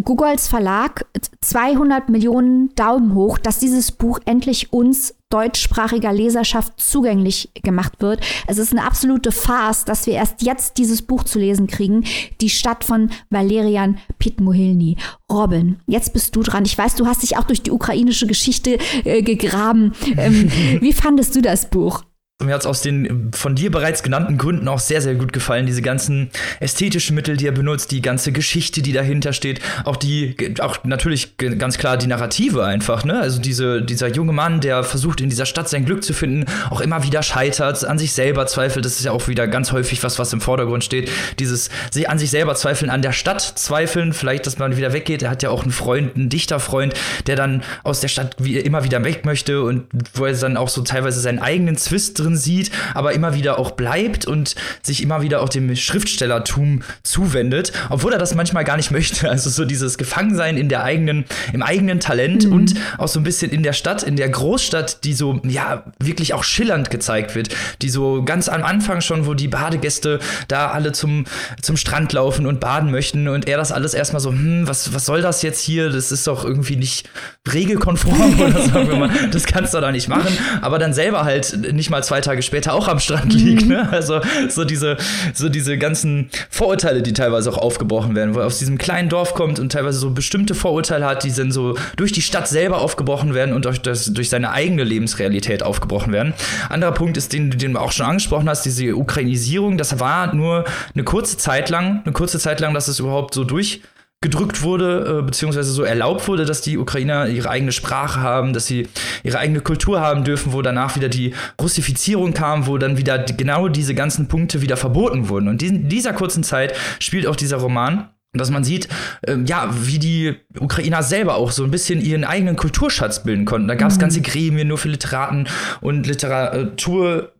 Googles 0.00 0.48
Verlag 0.48 1.06
200 1.40 2.08
Millionen 2.08 2.74
Daumen 2.74 3.14
hoch, 3.14 3.38
dass 3.38 3.58
dieses 3.58 3.92
Buch 3.92 4.18
endlich 4.24 4.72
uns 4.72 5.14
deutschsprachiger 5.30 6.12
Leserschaft 6.12 6.78
zugänglich 6.78 7.50
gemacht 7.62 7.94
wird. 8.00 8.20
Es 8.46 8.58
ist 8.58 8.72
eine 8.72 8.84
absolute 8.84 9.32
Farce, 9.32 9.84
dass 9.84 10.06
wir 10.06 10.14
erst 10.14 10.42
jetzt 10.42 10.76
dieses 10.76 11.02
Buch 11.02 11.24
zu 11.24 11.38
lesen 11.38 11.66
kriegen. 11.66 12.04
Die 12.40 12.50
Stadt 12.50 12.84
von 12.84 13.10
Valerian 13.30 13.98
Pitmuhilny. 14.18 14.98
Robin, 15.30 15.80
jetzt 15.86 16.12
bist 16.12 16.36
du 16.36 16.42
dran. 16.42 16.66
Ich 16.66 16.76
weiß, 16.76 16.96
du 16.96 17.06
hast 17.06 17.22
dich 17.22 17.38
auch 17.38 17.44
durch 17.44 17.62
die 17.62 17.70
ukrainische 17.70 18.26
Geschichte 18.26 18.78
äh, 19.04 19.22
gegraben. 19.22 19.92
Ähm, 20.16 20.50
wie 20.80 20.92
fandest 20.92 21.34
du 21.34 21.40
das 21.40 21.70
Buch? 21.70 22.04
Mir 22.40 22.54
hat 22.54 22.62
es 22.62 22.66
aus 22.66 22.82
den 22.82 23.30
von 23.32 23.54
dir 23.54 23.70
bereits 23.70 24.02
genannten 24.02 24.36
Gründen 24.36 24.68
auch 24.68 24.78
sehr, 24.78 25.00
sehr 25.00 25.14
gut 25.14 25.32
gefallen. 25.32 25.66
Diese 25.66 25.82
ganzen 25.82 26.30
ästhetischen 26.60 27.14
Mittel, 27.14 27.36
die 27.36 27.46
er 27.46 27.52
benutzt, 27.52 27.90
die 27.92 28.02
ganze 28.02 28.32
Geschichte, 28.32 28.82
die 28.82 28.92
dahinter 28.92 29.32
steht, 29.32 29.60
auch 29.84 29.96
die, 29.96 30.34
auch 30.60 30.82
natürlich 30.84 31.36
ganz 31.36 31.78
klar 31.78 31.96
die 31.96 32.06
Narrative 32.06 32.64
einfach, 32.64 33.04
ne? 33.04 33.20
Also 33.20 33.40
diese, 33.40 33.82
dieser 33.82 34.08
junge 34.08 34.32
Mann, 34.32 34.60
der 34.60 34.82
versucht 34.82 35.20
in 35.20 35.30
dieser 35.30 35.46
Stadt 35.46 35.68
sein 35.68 35.84
Glück 35.84 36.02
zu 36.02 36.14
finden, 36.14 36.46
auch 36.70 36.80
immer 36.80 37.04
wieder 37.04 37.22
scheitert, 37.22 37.84
an 37.84 37.98
sich 37.98 38.12
selber 38.12 38.46
zweifelt. 38.46 38.84
Das 38.84 38.98
ist 38.98 39.04
ja 39.04 39.12
auch 39.12 39.28
wieder 39.28 39.46
ganz 39.46 39.72
häufig 39.72 40.02
was, 40.02 40.18
was 40.18 40.32
im 40.32 40.40
Vordergrund 40.40 40.84
steht. 40.84 41.10
Dieses 41.38 41.70
sich 41.90 42.08
an 42.08 42.18
sich 42.18 42.30
selber 42.30 42.54
zweifeln, 42.54 42.90
an 42.90 43.02
der 43.02 43.12
Stadt 43.12 43.40
zweifeln, 43.40 44.12
vielleicht, 44.12 44.46
dass 44.46 44.58
man 44.58 44.76
wieder 44.76 44.92
weggeht. 44.92 45.22
Er 45.22 45.30
hat 45.30 45.42
ja 45.42 45.50
auch 45.50 45.62
einen 45.62 45.72
Freund, 45.72 46.16
einen 46.16 46.28
Dichterfreund, 46.28 46.94
der 47.26 47.36
dann 47.36 47.62
aus 47.84 48.00
der 48.00 48.08
Stadt 48.08 48.36
wie, 48.38 48.58
immer 48.58 48.84
wieder 48.84 49.04
weg 49.04 49.24
möchte 49.24 49.62
und 49.62 49.84
wo 50.14 50.24
er 50.24 50.34
dann 50.34 50.56
auch 50.56 50.68
so 50.68 50.82
teilweise 50.82 51.20
seinen 51.20 51.38
eigenen 51.38 51.76
Zwist 51.76 52.18
drin 52.18 52.31
sieht, 52.36 52.70
aber 52.94 53.12
immer 53.12 53.34
wieder 53.34 53.58
auch 53.58 53.72
bleibt 53.72 54.26
und 54.26 54.54
sich 54.82 55.02
immer 55.02 55.22
wieder 55.22 55.42
auch 55.42 55.48
dem 55.48 55.74
Schriftstellertum 55.74 56.82
zuwendet, 57.02 57.72
obwohl 57.90 58.12
er 58.12 58.18
das 58.18 58.34
manchmal 58.34 58.64
gar 58.64 58.76
nicht 58.76 58.90
möchte. 58.90 59.30
Also 59.32 59.48
so 59.48 59.64
dieses 59.64 59.96
Gefangensein 59.96 60.58
in 60.58 60.68
der 60.68 60.84
eigenen, 60.84 61.24
im 61.54 61.62
eigenen 61.62 62.00
Talent 62.00 62.46
mhm. 62.46 62.52
und 62.52 62.74
auch 62.98 63.08
so 63.08 63.18
ein 63.18 63.22
bisschen 63.22 63.50
in 63.50 63.62
der 63.62 63.72
Stadt, 63.72 64.02
in 64.02 64.16
der 64.16 64.28
Großstadt, 64.28 65.04
die 65.04 65.14
so, 65.14 65.40
ja, 65.44 65.84
wirklich 65.98 66.34
auch 66.34 66.44
schillernd 66.44 66.90
gezeigt 66.90 67.34
wird, 67.34 67.48
die 67.80 67.88
so 67.88 68.22
ganz 68.24 68.48
am 68.50 68.62
Anfang 68.62 69.00
schon, 69.00 69.26
wo 69.26 69.32
die 69.32 69.48
Badegäste 69.48 70.18
da 70.48 70.70
alle 70.70 70.92
zum, 70.92 71.24
zum 71.62 71.76
Strand 71.76 72.12
laufen 72.12 72.46
und 72.46 72.60
baden 72.60 72.90
möchten 72.90 73.26
und 73.28 73.48
er 73.48 73.56
das 73.56 73.72
alles 73.72 73.94
erstmal 73.94 74.20
so, 74.20 74.30
hm, 74.30 74.68
was, 74.68 74.92
was 74.94 75.06
soll 75.06 75.22
das 75.22 75.42
jetzt 75.42 75.62
hier? 75.62 75.90
Das 75.90 76.12
ist 76.12 76.26
doch 76.26 76.44
irgendwie 76.44 76.76
nicht 76.76 77.08
regelkonform 77.52 78.40
oder 78.40 78.62
sagen 78.62 78.88
wir 78.88 78.96
mal, 78.96 79.10
das 79.30 79.44
kannst 79.44 79.74
du 79.74 79.80
da 79.80 79.92
nicht 79.92 80.08
machen, 80.08 80.36
aber 80.60 80.78
dann 80.78 80.92
selber 80.92 81.24
halt 81.24 81.72
nicht 81.72 81.90
mal 81.90 82.02
zwei 82.12 82.20
Tage 82.20 82.42
später 82.42 82.74
auch 82.74 82.88
am 82.88 82.98
Strand 82.98 83.32
liegt. 83.32 83.66
Ne? 83.66 83.88
Also 83.90 84.20
so 84.50 84.64
diese, 84.64 84.98
so 85.32 85.48
diese 85.48 85.78
ganzen 85.78 86.28
Vorurteile, 86.50 87.00
die 87.00 87.14
teilweise 87.14 87.50
auch 87.50 87.56
aufgebrochen 87.56 88.14
werden, 88.14 88.34
wo 88.34 88.40
er 88.40 88.46
aus 88.46 88.58
diesem 88.58 88.76
kleinen 88.76 89.08
Dorf 89.08 89.32
kommt 89.32 89.58
und 89.58 89.72
teilweise 89.72 89.98
so 89.98 90.10
bestimmte 90.10 90.54
Vorurteile 90.54 91.06
hat, 91.06 91.24
die 91.24 91.32
dann 91.32 91.50
so 91.50 91.74
durch 91.96 92.12
die 92.12 92.20
Stadt 92.20 92.48
selber 92.48 92.82
aufgebrochen 92.82 93.32
werden 93.32 93.54
und 93.54 93.64
durch, 93.64 93.80
das, 93.80 94.12
durch 94.12 94.28
seine 94.28 94.50
eigene 94.50 94.84
Lebensrealität 94.84 95.62
aufgebrochen 95.62 96.12
werden. 96.12 96.34
Anderer 96.68 96.92
Punkt 96.92 97.16
ist, 97.16 97.32
den, 97.32 97.50
den 97.50 97.72
du 97.72 97.78
auch 97.78 97.92
schon 97.92 98.04
angesprochen 98.04 98.46
hast, 98.46 98.66
diese 98.66 98.94
Ukrainisierung, 98.94 99.78
das 99.78 99.98
war 99.98 100.34
nur 100.34 100.66
eine 100.92 101.04
kurze 101.04 101.38
Zeit 101.38 101.70
lang, 101.70 102.02
eine 102.04 102.12
kurze 102.12 102.38
Zeit 102.38 102.60
lang, 102.60 102.74
dass 102.74 102.88
es 102.88 102.98
überhaupt 102.98 103.32
so 103.32 103.44
durch 103.44 103.80
gedrückt 104.22 104.62
wurde, 104.62 105.18
äh, 105.18 105.22
beziehungsweise 105.22 105.70
so 105.70 105.82
erlaubt 105.82 106.26
wurde, 106.28 106.46
dass 106.46 106.62
die 106.62 106.78
Ukrainer 106.78 107.28
ihre 107.28 107.50
eigene 107.50 107.72
Sprache 107.72 108.20
haben, 108.20 108.54
dass 108.54 108.66
sie 108.66 108.88
ihre 109.22 109.38
eigene 109.38 109.60
Kultur 109.60 110.00
haben 110.00 110.24
dürfen, 110.24 110.52
wo 110.54 110.62
danach 110.62 110.96
wieder 110.96 111.10
die 111.10 111.34
Russifizierung 111.60 112.32
kam, 112.32 112.66
wo 112.66 112.78
dann 112.78 112.96
wieder 112.96 113.18
die, 113.18 113.36
genau 113.36 113.68
diese 113.68 113.94
ganzen 113.94 114.28
Punkte 114.28 114.62
wieder 114.62 114.78
verboten 114.78 115.28
wurden. 115.28 115.48
Und 115.48 115.62
in 115.62 115.88
dieser 115.88 116.14
kurzen 116.14 116.42
Zeit 116.42 116.74
spielt 116.98 117.26
auch 117.26 117.36
dieser 117.36 117.58
Roman 117.58 118.08
dass 118.34 118.50
man 118.50 118.64
sieht, 118.64 118.88
ähm, 119.26 119.44
ja, 119.44 119.68
wie 119.82 119.98
die 119.98 120.36
Ukrainer 120.58 121.02
selber 121.02 121.34
auch 121.34 121.50
so 121.50 121.64
ein 121.64 121.70
bisschen 121.70 122.00
ihren 122.00 122.24
eigenen 122.24 122.56
Kulturschatz 122.56 123.24
bilden 123.24 123.44
konnten. 123.44 123.68
Da 123.68 123.74
gab 123.74 123.90
es 123.90 123.96
mhm. 123.96 124.00
ganze 124.00 124.22
Gremien 124.22 124.68
nur 124.68 124.78
für 124.78 124.88
Literaten 124.88 125.48
und 125.82 126.06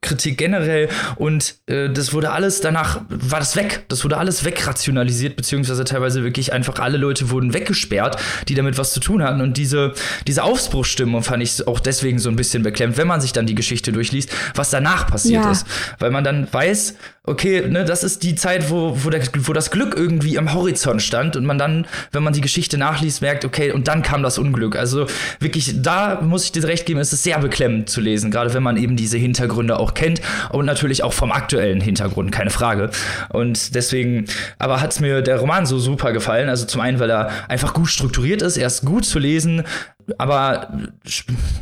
Literaturkritik 0.02 0.38
generell 0.38 0.88
und 1.16 1.56
äh, 1.66 1.88
das 1.88 2.12
wurde 2.12 2.32
alles 2.32 2.60
danach 2.60 3.02
war 3.08 3.38
das 3.38 3.56
weg. 3.56 3.84
Das 3.88 4.04
wurde 4.04 4.16
alles 4.16 4.44
wegrationalisiert 4.44 5.36
beziehungsweise 5.36 5.84
teilweise 5.84 6.24
wirklich 6.24 6.52
einfach 6.52 6.78
alle 6.78 6.98
Leute 6.98 7.30
wurden 7.30 7.54
weggesperrt, 7.54 8.16
die 8.48 8.54
damit 8.54 8.78
was 8.78 8.92
zu 8.92 9.00
tun 9.00 9.22
hatten 9.22 9.40
und 9.40 9.56
diese 9.56 9.94
diese 10.26 10.42
Aufbruchsstimmung 10.44 11.22
fand 11.22 11.42
ich 11.42 11.66
auch 11.66 11.80
deswegen 11.80 12.18
so 12.18 12.28
ein 12.28 12.36
bisschen 12.36 12.62
beklemmt, 12.62 12.96
wenn 12.96 13.06
man 13.06 13.20
sich 13.20 13.32
dann 13.32 13.46
die 13.46 13.54
Geschichte 13.54 13.92
durchliest, 13.92 14.30
was 14.54 14.70
danach 14.70 15.06
passiert 15.06 15.44
ja. 15.44 15.50
ist, 15.50 15.66
weil 15.98 16.10
man 16.10 16.24
dann 16.24 16.48
weiß, 16.52 16.96
okay, 17.24 17.68
ne, 17.68 17.84
das 17.84 18.04
ist 18.04 18.22
die 18.22 18.34
Zeit, 18.34 18.70
wo 18.70 18.96
wo, 19.04 19.10
der, 19.10 19.22
wo 19.38 19.52
das 19.52 19.70
Glück 19.70 19.94
irgendwie 19.96 20.38
am 20.38 20.52
Horizont 20.52 20.62
Horizont 20.62 21.02
stand 21.02 21.36
und 21.36 21.44
man 21.44 21.58
dann, 21.58 21.86
wenn 22.12 22.22
man 22.22 22.32
die 22.32 22.40
Geschichte 22.40 22.78
nachliest, 22.78 23.22
merkt, 23.22 23.44
okay, 23.44 23.72
und 23.72 23.88
dann 23.88 24.02
kam 24.02 24.22
das 24.22 24.38
Unglück. 24.38 24.76
Also 24.76 25.06
wirklich, 25.40 25.82
da 25.82 26.20
muss 26.20 26.44
ich 26.44 26.52
dir 26.52 26.64
recht 26.64 26.86
geben, 26.86 27.00
es 27.00 27.12
ist 27.12 27.22
sehr 27.22 27.38
beklemmend 27.38 27.88
zu 27.88 28.00
lesen, 28.00 28.30
gerade 28.30 28.54
wenn 28.54 28.62
man 28.62 28.76
eben 28.76 28.96
diese 28.96 29.18
Hintergründe 29.18 29.78
auch 29.78 29.91
kennt 29.94 30.20
und 30.50 30.66
natürlich 30.66 31.02
auch 31.02 31.12
vom 31.12 31.32
aktuellen 31.32 31.80
Hintergrund, 31.80 32.32
keine 32.32 32.50
Frage. 32.50 32.90
Und 33.30 33.74
deswegen, 33.74 34.26
aber 34.58 34.80
hat 34.80 34.98
mir 35.00 35.22
der 35.22 35.38
Roman 35.38 35.66
so 35.66 35.78
super 35.78 36.12
gefallen. 36.12 36.48
Also 36.48 36.66
zum 36.66 36.80
einen, 36.80 36.98
weil 37.00 37.10
er 37.10 37.30
einfach 37.48 37.74
gut 37.74 37.88
strukturiert 37.88 38.42
ist, 38.42 38.56
er 38.56 38.66
ist 38.66 38.84
gut 38.84 39.04
zu 39.04 39.18
lesen, 39.18 39.64
aber 40.18 40.72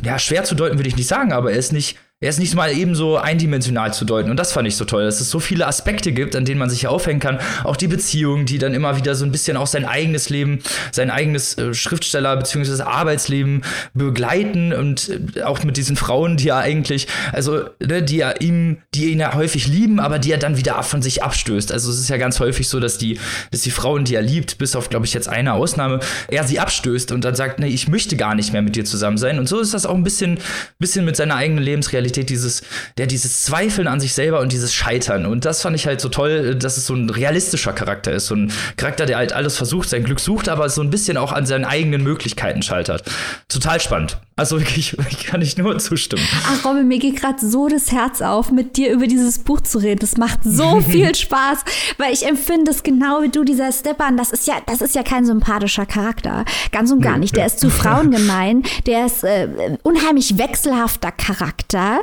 ja, 0.03 0.19
schwer 0.19 0.43
zu 0.43 0.55
deuten 0.55 0.77
würde 0.77 0.89
ich 0.89 0.97
nicht 0.97 1.07
sagen, 1.07 1.31
aber 1.33 1.51
er 1.51 1.57
ist 1.57 1.73
nicht 1.73 1.97
er 2.21 2.29
ist 2.29 2.39
nicht 2.39 2.53
mal 2.53 2.71
eben 2.71 2.93
so 2.93 3.17
eindimensional 3.17 3.95
zu 3.95 4.05
deuten. 4.05 4.29
Und 4.29 4.37
das 4.37 4.51
fand 4.51 4.67
ich 4.67 4.75
so 4.75 4.85
toll, 4.85 5.03
dass 5.03 5.19
es 5.21 5.31
so 5.31 5.39
viele 5.39 5.65
Aspekte 5.65 6.11
gibt, 6.11 6.35
an 6.35 6.45
denen 6.45 6.59
man 6.59 6.69
sich 6.69 6.85
aufhängen 6.85 7.19
kann. 7.19 7.39
Auch 7.63 7.75
die 7.75 7.87
Beziehungen, 7.87 8.45
die 8.45 8.59
dann 8.59 8.75
immer 8.75 8.95
wieder 8.95 9.15
so 9.15 9.25
ein 9.25 9.31
bisschen 9.31 9.57
auch 9.57 9.65
sein 9.65 9.85
eigenes 9.85 10.29
Leben, 10.29 10.59
sein 10.91 11.09
eigenes 11.09 11.57
äh, 11.57 11.73
Schriftsteller- 11.73 12.37
bzw. 12.37 12.83
Arbeitsleben 12.83 13.63
begleiten 13.95 14.71
und 14.71 15.09
äh, 15.35 15.41
auch 15.41 15.63
mit 15.63 15.77
diesen 15.77 15.95
Frauen, 15.95 16.37
die 16.37 16.49
er 16.49 16.57
eigentlich, 16.57 17.07
also, 17.33 17.63
ne, 17.79 18.03
die 18.03 18.19
er 18.19 18.39
ihm, 18.39 18.77
die 18.93 19.11
ihn 19.11 19.19
ja 19.19 19.33
häufig 19.33 19.67
lieben, 19.67 19.99
aber 19.99 20.19
die 20.19 20.31
er 20.31 20.37
dann 20.37 20.57
wieder 20.57 20.81
von 20.83 21.01
sich 21.01 21.23
abstößt. 21.23 21.71
Also 21.71 21.89
es 21.89 21.99
ist 21.99 22.09
ja 22.09 22.17
ganz 22.17 22.39
häufig 22.39 22.69
so, 22.69 22.79
dass 22.79 22.99
die, 22.99 23.19
dass 23.49 23.61
die 23.61 23.71
Frauen, 23.71 24.05
die 24.05 24.13
er 24.13 24.21
liebt, 24.21 24.59
bis 24.59 24.75
auf, 24.75 24.89
glaube 24.89 25.07
ich, 25.07 25.15
jetzt 25.15 25.27
eine 25.27 25.53
Ausnahme, 25.53 25.99
er 26.27 26.43
sie 26.43 26.59
abstößt 26.59 27.11
und 27.13 27.25
dann 27.25 27.33
sagt, 27.33 27.59
nee, 27.59 27.67
ich 27.69 27.87
möchte 27.87 28.15
gar 28.15 28.35
nicht 28.35 28.53
mehr 28.53 28.61
mit 28.61 28.75
dir 28.75 28.85
zusammen 28.85 29.17
sein. 29.17 29.39
Und 29.39 29.49
so 29.49 29.59
ist 29.59 29.73
das 29.73 29.87
auch 29.87 29.95
ein 29.95 30.03
bisschen, 30.03 30.37
bisschen 30.77 31.03
mit 31.03 31.15
seiner 31.15 31.35
eigenen 31.35 31.63
Lebensrealität 31.63 32.10
Lebensrealität 32.11 32.29
dieses, 32.29 32.61
der 32.97 33.07
dieses 33.07 33.43
Zweifeln 33.43 33.87
an 33.87 33.99
sich 33.99 34.13
selber 34.13 34.39
und 34.39 34.51
dieses 34.51 34.73
Scheitern. 34.73 35.25
Und 35.25 35.45
das 35.45 35.61
fand 35.61 35.75
ich 35.75 35.87
halt 35.87 36.01
so 36.01 36.09
toll, 36.09 36.55
dass 36.55 36.77
es 36.77 36.85
so 36.85 36.93
ein 36.93 37.09
realistischer 37.09 37.73
Charakter 37.73 38.11
ist. 38.11 38.27
So 38.27 38.35
ein 38.35 38.51
Charakter, 38.77 39.05
der 39.05 39.17
halt 39.17 39.33
alles 39.33 39.57
versucht, 39.57 39.89
sein 39.89 40.03
Glück 40.03 40.19
sucht, 40.19 40.49
aber 40.49 40.69
so 40.69 40.81
ein 40.81 40.89
bisschen 40.89 41.17
auch 41.17 41.31
an 41.31 41.45
seinen 41.45 41.65
eigenen 41.65 42.03
Möglichkeiten 42.03 42.61
scheitert. 42.61 43.03
Total 43.47 43.79
spannend. 43.79 44.17
Also 44.41 44.59
wirklich, 44.59 44.97
kann 45.27 45.43
ich 45.43 45.55
nur 45.57 45.77
zustimmen. 45.77 46.27
Ach 46.47 46.65
Robin, 46.65 46.87
mir 46.87 46.97
geht 46.97 47.17
gerade 47.17 47.47
so 47.47 47.67
das 47.67 47.91
Herz 47.91 48.23
auf, 48.23 48.49
mit 48.49 48.75
dir 48.75 48.91
über 48.91 49.05
dieses 49.05 49.37
Buch 49.37 49.61
zu 49.61 49.77
reden. 49.77 49.99
Das 49.99 50.17
macht 50.17 50.39
so 50.43 50.81
viel 50.89 51.13
Spaß, 51.13 51.59
weil 51.99 52.11
ich 52.11 52.25
empfinde 52.25 52.71
es 52.71 52.81
genau 52.81 53.21
wie 53.21 53.29
du, 53.29 53.43
dieser 53.43 53.71
Stepan. 53.71 54.17
Das 54.17 54.31
ist 54.31 54.47
ja, 54.47 54.55
das 54.65 54.81
ist 54.81 54.95
ja 54.95 55.03
kein 55.03 55.27
sympathischer 55.27 55.85
Charakter. 55.85 56.43
Ganz 56.71 56.91
und 56.91 57.01
gar 57.01 57.19
nicht. 57.19 57.35
Der 57.35 57.45
ist 57.45 57.59
zu 57.59 57.69
Frauen 57.81 58.09
gemein. 58.09 58.63
Der 58.87 59.05
ist 59.05 59.23
äh, 59.23 59.77
unheimlich 59.83 60.39
wechselhafter 60.39 61.11
Charakter. 61.11 61.99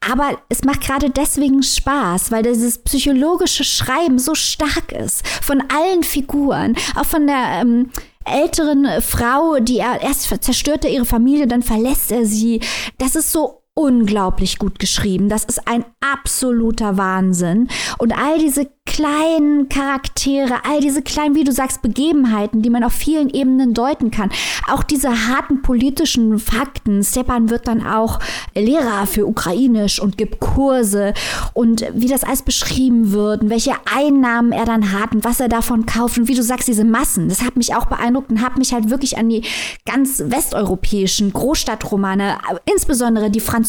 Aber 0.00 0.38
es 0.48 0.64
macht 0.64 0.80
gerade 0.80 1.10
deswegen 1.10 1.62
Spaß, 1.62 2.32
weil 2.32 2.42
dieses 2.42 2.78
psychologische 2.78 3.62
Schreiben 3.62 4.18
so 4.18 4.34
stark 4.34 4.90
ist. 4.90 5.24
Von 5.24 5.62
allen 5.72 6.02
Figuren. 6.02 6.74
Auch 6.96 7.06
von 7.06 7.28
der, 7.28 7.60
ähm, 7.60 7.90
älteren 8.26 9.00
Frau, 9.00 9.58
die 9.60 9.78
er 9.78 10.02
erst 10.02 10.44
zerstört 10.44 10.84
er 10.84 10.90
ihre 10.90 11.04
Familie, 11.04 11.46
dann 11.46 11.62
verlässt 11.62 12.12
er 12.12 12.26
sie. 12.26 12.60
Das 12.98 13.16
ist 13.16 13.32
so 13.32 13.62
unglaublich 13.78 14.58
gut 14.58 14.78
geschrieben. 14.78 15.28
Das 15.28 15.44
ist 15.44 15.68
ein 15.68 15.84
absoluter 16.00 16.96
Wahnsinn. 16.96 17.68
Und 17.98 18.16
all 18.16 18.38
diese 18.38 18.68
kleinen 18.86 19.68
Charaktere, 19.68 20.64
all 20.64 20.80
diese 20.80 21.02
kleinen, 21.02 21.34
wie 21.34 21.44
du 21.44 21.52
sagst, 21.52 21.82
Begebenheiten, 21.82 22.62
die 22.62 22.70
man 22.70 22.84
auf 22.84 22.94
vielen 22.94 23.28
Ebenen 23.28 23.74
deuten 23.74 24.10
kann. 24.10 24.30
Auch 24.70 24.82
diese 24.82 25.28
harten 25.28 25.60
politischen 25.60 26.38
Fakten. 26.38 27.02
Stepan 27.02 27.50
wird 27.50 27.68
dann 27.68 27.86
auch 27.86 28.20
Lehrer 28.54 29.06
für 29.06 29.26
Ukrainisch 29.26 30.00
und 30.00 30.16
gibt 30.16 30.40
Kurse 30.40 31.12
und 31.52 31.84
wie 31.92 32.06
das 32.06 32.24
alles 32.24 32.42
beschrieben 32.42 33.12
wird 33.12 33.42
und 33.42 33.50
welche 33.50 33.74
Einnahmen 33.94 34.52
er 34.52 34.64
dann 34.64 34.92
hat 34.92 35.12
und 35.12 35.24
was 35.24 35.40
er 35.40 35.48
davon 35.48 35.84
kauft 35.84 36.16
und 36.16 36.28
wie 36.28 36.34
du 36.34 36.42
sagst, 36.42 36.68
diese 36.68 36.84
Massen. 36.84 37.28
Das 37.28 37.42
hat 37.42 37.56
mich 37.56 37.74
auch 37.74 37.86
beeindruckt 37.86 38.30
und 38.30 38.40
hat 38.40 38.56
mich 38.56 38.72
halt 38.72 38.88
wirklich 38.88 39.18
an 39.18 39.28
die 39.28 39.42
ganz 39.84 40.22
westeuropäischen 40.24 41.32
Großstadtromane, 41.32 42.38
insbesondere 42.64 43.30
die 43.30 43.40
französischen, 43.40 43.65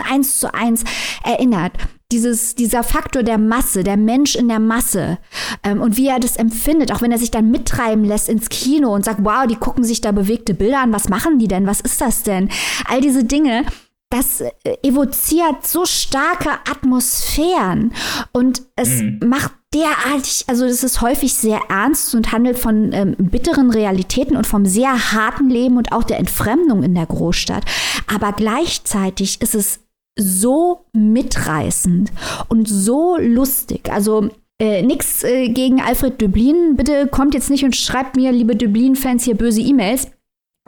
eins 0.00 0.38
zu 0.38 0.52
eins 0.52 0.84
erinnert 1.24 1.72
dieses, 2.10 2.54
dieser 2.54 2.82
Faktor 2.82 3.22
der 3.22 3.38
Masse, 3.38 3.84
der 3.84 3.96
Mensch 3.96 4.34
in 4.34 4.48
der 4.48 4.60
Masse 4.60 5.18
ähm, 5.62 5.80
und 5.80 5.96
wie 5.96 6.08
er 6.08 6.18
das 6.18 6.36
empfindet, 6.36 6.92
auch 6.92 7.02
wenn 7.02 7.12
er 7.12 7.18
sich 7.18 7.30
dann 7.30 7.50
mittreiben 7.50 8.04
lässt 8.04 8.28
ins 8.28 8.48
Kino 8.48 8.94
und 8.94 9.04
sagt, 9.04 9.20
wow, 9.22 9.46
die 9.46 9.56
gucken 9.56 9.84
sich 9.84 10.00
da 10.00 10.12
bewegte 10.12 10.54
Bilder 10.54 10.80
an, 10.80 10.92
was 10.92 11.08
machen 11.08 11.38
die 11.38 11.48
denn, 11.48 11.66
was 11.66 11.80
ist 11.80 12.00
das 12.00 12.22
denn? 12.22 12.48
All 12.86 13.02
diese 13.02 13.24
Dinge, 13.24 13.64
das 14.10 14.40
äh, 14.40 14.52
evoziert 14.82 15.66
so 15.66 15.84
starke 15.84 16.50
Atmosphären 16.70 17.92
und 18.32 18.62
es 18.74 19.02
mhm. 19.02 19.20
macht 19.26 19.52
derartig, 19.74 20.44
also 20.46 20.64
es 20.64 20.82
ist 20.82 21.00
häufig 21.00 21.34
sehr 21.34 21.60
ernst 21.68 22.14
und 22.14 22.32
handelt 22.32 22.58
von 22.58 22.92
ähm, 22.92 23.14
bitteren 23.18 23.70
Realitäten 23.70 24.36
und 24.36 24.46
vom 24.46 24.64
sehr 24.64 25.12
harten 25.12 25.50
Leben 25.50 25.76
und 25.76 25.92
auch 25.92 26.04
der 26.04 26.18
Entfremdung 26.18 26.82
in 26.82 26.94
der 26.94 27.06
Großstadt. 27.06 27.64
Aber 28.12 28.32
gleichzeitig 28.32 29.40
ist 29.40 29.54
es 29.54 29.80
so 30.18 30.86
mitreißend 30.92 32.10
und 32.48 32.68
so 32.68 33.16
lustig. 33.18 33.90
Also 33.92 34.30
äh, 34.60 34.82
nix 34.82 35.22
äh, 35.22 35.48
gegen 35.48 35.80
Alfred 35.80 36.20
Döblin. 36.20 36.74
Bitte 36.76 37.06
kommt 37.06 37.34
jetzt 37.34 37.50
nicht 37.50 37.64
und 37.64 37.76
schreibt 37.76 38.16
mir, 38.16 38.32
liebe 38.32 38.56
Döblin-Fans, 38.56 39.24
hier 39.24 39.36
böse 39.36 39.60
E-Mails. 39.60 40.10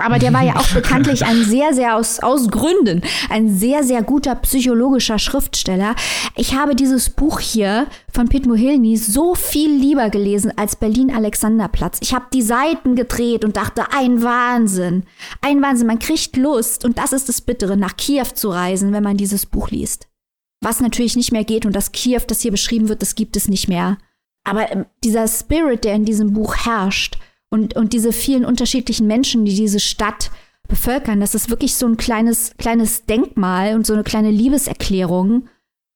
Aber 0.00 0.18
der 0.18 0.32
war 0.32 0.42
ja 0.42 0.56
auch 0.56 0.68
bekanntlich 0.74 1.24
ein 1.24 1.44
sehr, 1.44 1.74
sehr 1.74 1.96
aus, 1.96 2.20
aus 2.20 2.48
Gründen, 2.48 3.02
ein 3.28 3.56
sehr, 3.56 3.84
sehr 3.84 4.02
guter 4.02 4.34
psychologischer 4.36 5.18
Schriftsteller. 5.18 5.94
Ich 6.36 6.54
habe 6.54 6.74
dieses 6.74 7.10
Buch 7.10 7.40
hier 7.40 7.86
von 8.12 8.28
Pit 8.28 8.46
Mohilny 8.46 8.96
so 8.96 9.34
viel 9.34 9.70
lieber 9.70 10.10
gelesen 10.10 10.52
als 10.56 10.76
Berlin-Alexanderplatz. 10.76 11.98
Ich 12.00 12.14
habe 12.14 12.26
die 12.32 12.42
Seiten 12.42 12.96
gedreht 12.96 13.44
und 13.44 13.56
dachte, 13.56 13.92
ein 13.92 14.22
Wahnsinn. 14.22 15.04
Ein 15.40 15.62
Wahnsinn. 15.62 15.86
Man 15.86 15.98
kriegt 15.98 16.36
Lust, 16.36 16.84
und 16.84 16.98
das 16.98 17.12
ist 17.12 17.28
das 17.28 17.40
Bittere, 17.40 17.76
nach 17.76 17.96
Kiew 17.96 18.26
zu 18.34 18.50
reisen, 18.50 18.92
wenn 18.92 19.02
man 19.02 19.16
dieses 19.16 19.46
Buch 19.46 19.70
liest. 19.70 20.08
Was 20.62 20.80
natürlich 20.80 21.16
nicht 21.16 21.32
mehr 21.32 21.44
geht 21.44 21.64
und 21.64 21.74
das 21.74 21.92
Kiew, 21.92 22.20
das 22.26 22.40
hier 22.40 22.50
beschrieben 22.50 22.88
wird, 22.88 23.02
das 23.02 23.14
gibt 23.14 23.36
es 23.36 23.48
nicht 23.48 23.68
mehr. 23.68 23.96
Aber 24.44 24.70
ähm, 24.72 24.86
dieser 25.04 25.26
Spirit, 25.28 25.84
der 25.84 25.94
in 25.94 26.04
diesem 26.04 26.32
Buch 26.32 26.54
herrscht, 26.64 27.18
und, 27.50 27.76
und 27.76 27.92
diese 27.92 28.12
vielen 28.12 28.44
unterschiedlichen 28.44 29.06
Menschen, 29.06 29.44
die 29.44 29.54
diese 29.54 29.80
Stadt 29.80 30.30
bevölkern, 30.68 31.20
das 31.20 31.34
ist 31.34 31.50
wirklich 31.50 31.74
so 31.74 31.86
ein 31.86 31.96
kleines, 31.96 32.52
kleines 32.56 33.04
Denkmal 33.04 33.74
und 33.74 33.86
so 33.86 33.92
eine 33.92 34.04
kleine 34.04 34.30
Liebeserklärung 34.30 35.48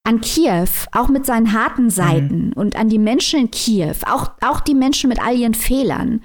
an 0.02 0.20
Kiew, 0.20 0.68
auch 0.92 1.08
mit 1.08 1.24
seinen 1.24 1.52
harten 1.52 1.88
Seiten 1.88 2.48
mhm. 2.48 2.52
und 2.54 2.76
an 2.76 2.88
die 2.88 2.98
Menschen 2.98 3.40
in 3.40 3.50
Kiew, 3.50 3.94
auch, 4.06 4.32
auch 4.42 4.60
die 4.60 4.74
Menschen 4.74 5.08
mit 5.08 5.20
all 5.20 5.34
ihren 5.34 5.54
Fehlern. 5.54 6.22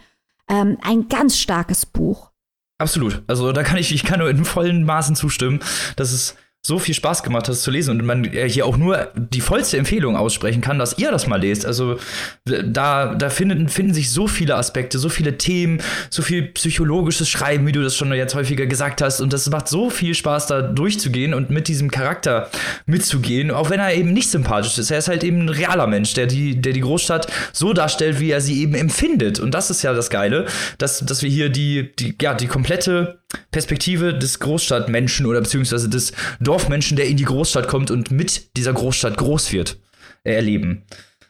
Ähm, 0.50 0.78
ein 0.82 1.08
ganz 1.08 1.38
starkes 1.38 1.86
Buch. 1.86 2.32
Absolut. 2.80 3.24
Also 3.28 3.52
da 3.52 3.64
kann 3.64 3.78
ich, 3.78 3.94
ich 3.94 4.04
kann 4.04 4.20
nur 4.20 4.30
in 4.30 4.44
vollen 4.46 4.84
Maßen 4.84 5.16
zustimmen. 5.16 5.60
Das 5.96 6.12
ist 6.12 6.36
so 6.62 6.78
viel 6.78 6.94
Spaß 6.94 7.24
gemacht 7.24 7.48
hat, 7.48 7.56
zu 7.56 7.72
lesen 7.72 7.92
und 7.92 8.06
man 8.06 8.24
hier 8.26 8.66
auch 8.66 8.76
nur 8.76 9.12
die 9.16 9.40
vollste 9.40 9.78
Empfehlung 9.78 10.18
aussprechen 10.18 10.60
kann, 10.60 10.78
dass 10.78 10.98
ihr 10.98 11.10
das 11.10 11.26
mal 11.26 11.40
lest. 11.40 11.66
Also 11.66 11.98
da, 12.46 13.16
da 13.16 13.30
finden, 13.30 13.70
finden 13.70 13.94
sich 13.94 14.12
so 14.12 14.28
viele 14.28 14.56
Aspekte, 14.56 15.00
so 15.00 15.08
viele 15.08 15.38
Themen, 15.38 15.82
so 16.10 16.22
viel 16.22 16.44
psychologisches 16.50 17.30
Schreiben, 17.30 17.66
wie 17.66 17.72
du 17.72 17.82
das 17.82 17.96
schon 17.96 18.12
jetzt 18.12 18.36
häufiger 18.36 18.66
gesagt 18.66 19.02
hast. 19.02 19.22
Und 19.22 19.32
das 19.32 19.50
macht 19.50 19.70
so 19.70 19.90
viel 19.90 20.14
Spaß, 20.14 20.48
da 20.48 20.62
durchzugehen 20.62 21.34
und 21.34 21.50
mit 21.50 21.70
diesem 21.70 21.90
Charakter 21.92 22.50
mitzugehen, 22.86 23.52
auch 23.52 23.70
wenn 23.70 23.80
er 23.80 23.94
eben 23.94 24.12
nicht 24.12 24.30
sympathisch 24.30 24.78
ist. 24.78 24.92
Er 24.92 24.98
ist 24.98 25.08
halt 25.08 25.24
eben 25.24 25.46
ein 25.46 25.50
realer 25.50 25.88
Mensch, 25.88 26.14
der 26.14 26.28
die, 26.28 26.60
der 26.60 26.74
die 26.74 26.82
Großstadt 26.82 27.32
so 27.54 27.72
darstellt, 27.72 28.20
wie 28.20 28.32
er 28.32 28.42
sie 28.42 28.62
eben 28.62 28.76
empfindet. 28.76 29.40
Und 29.40 29.54
das 29.54 29.70
ist 29.70 29.82
ja 29.82 29.94
das 29.94 30.10
Geile, 30.10 30.46
dass, 30.78 31.00
dass 31.00 31.24
wir 31.24 31.30
hier 31.30 31.48
die, 31.48 31.94
die, 31.98 32.16
ja, 32.22 32.34
die 32.34 32.48
komplette 32.48 33.19
Perspektive 33.52 34.18
des 34.18 34.40
Großstadtmenschen 34.40 35.26
oder 35.26 35.42
beziehungsweise 35.42 35.90
des 35.90 36.14
Dorfmenschen, 36.40 36.98
der 36.98 37.08
in 37.08 37.18
die 37.18 37.26
Großstadt 37.26 37.68
kommt 37.68 37.92
und 37.92 38.12
mit 38.12 38.58
dieser 38.58 38.74
Großstadt 38.74 39.18
groß 39.18 39.52
wird, 39.52 39.80
äh, 40.24 40.34
erleben. 40.34 40.84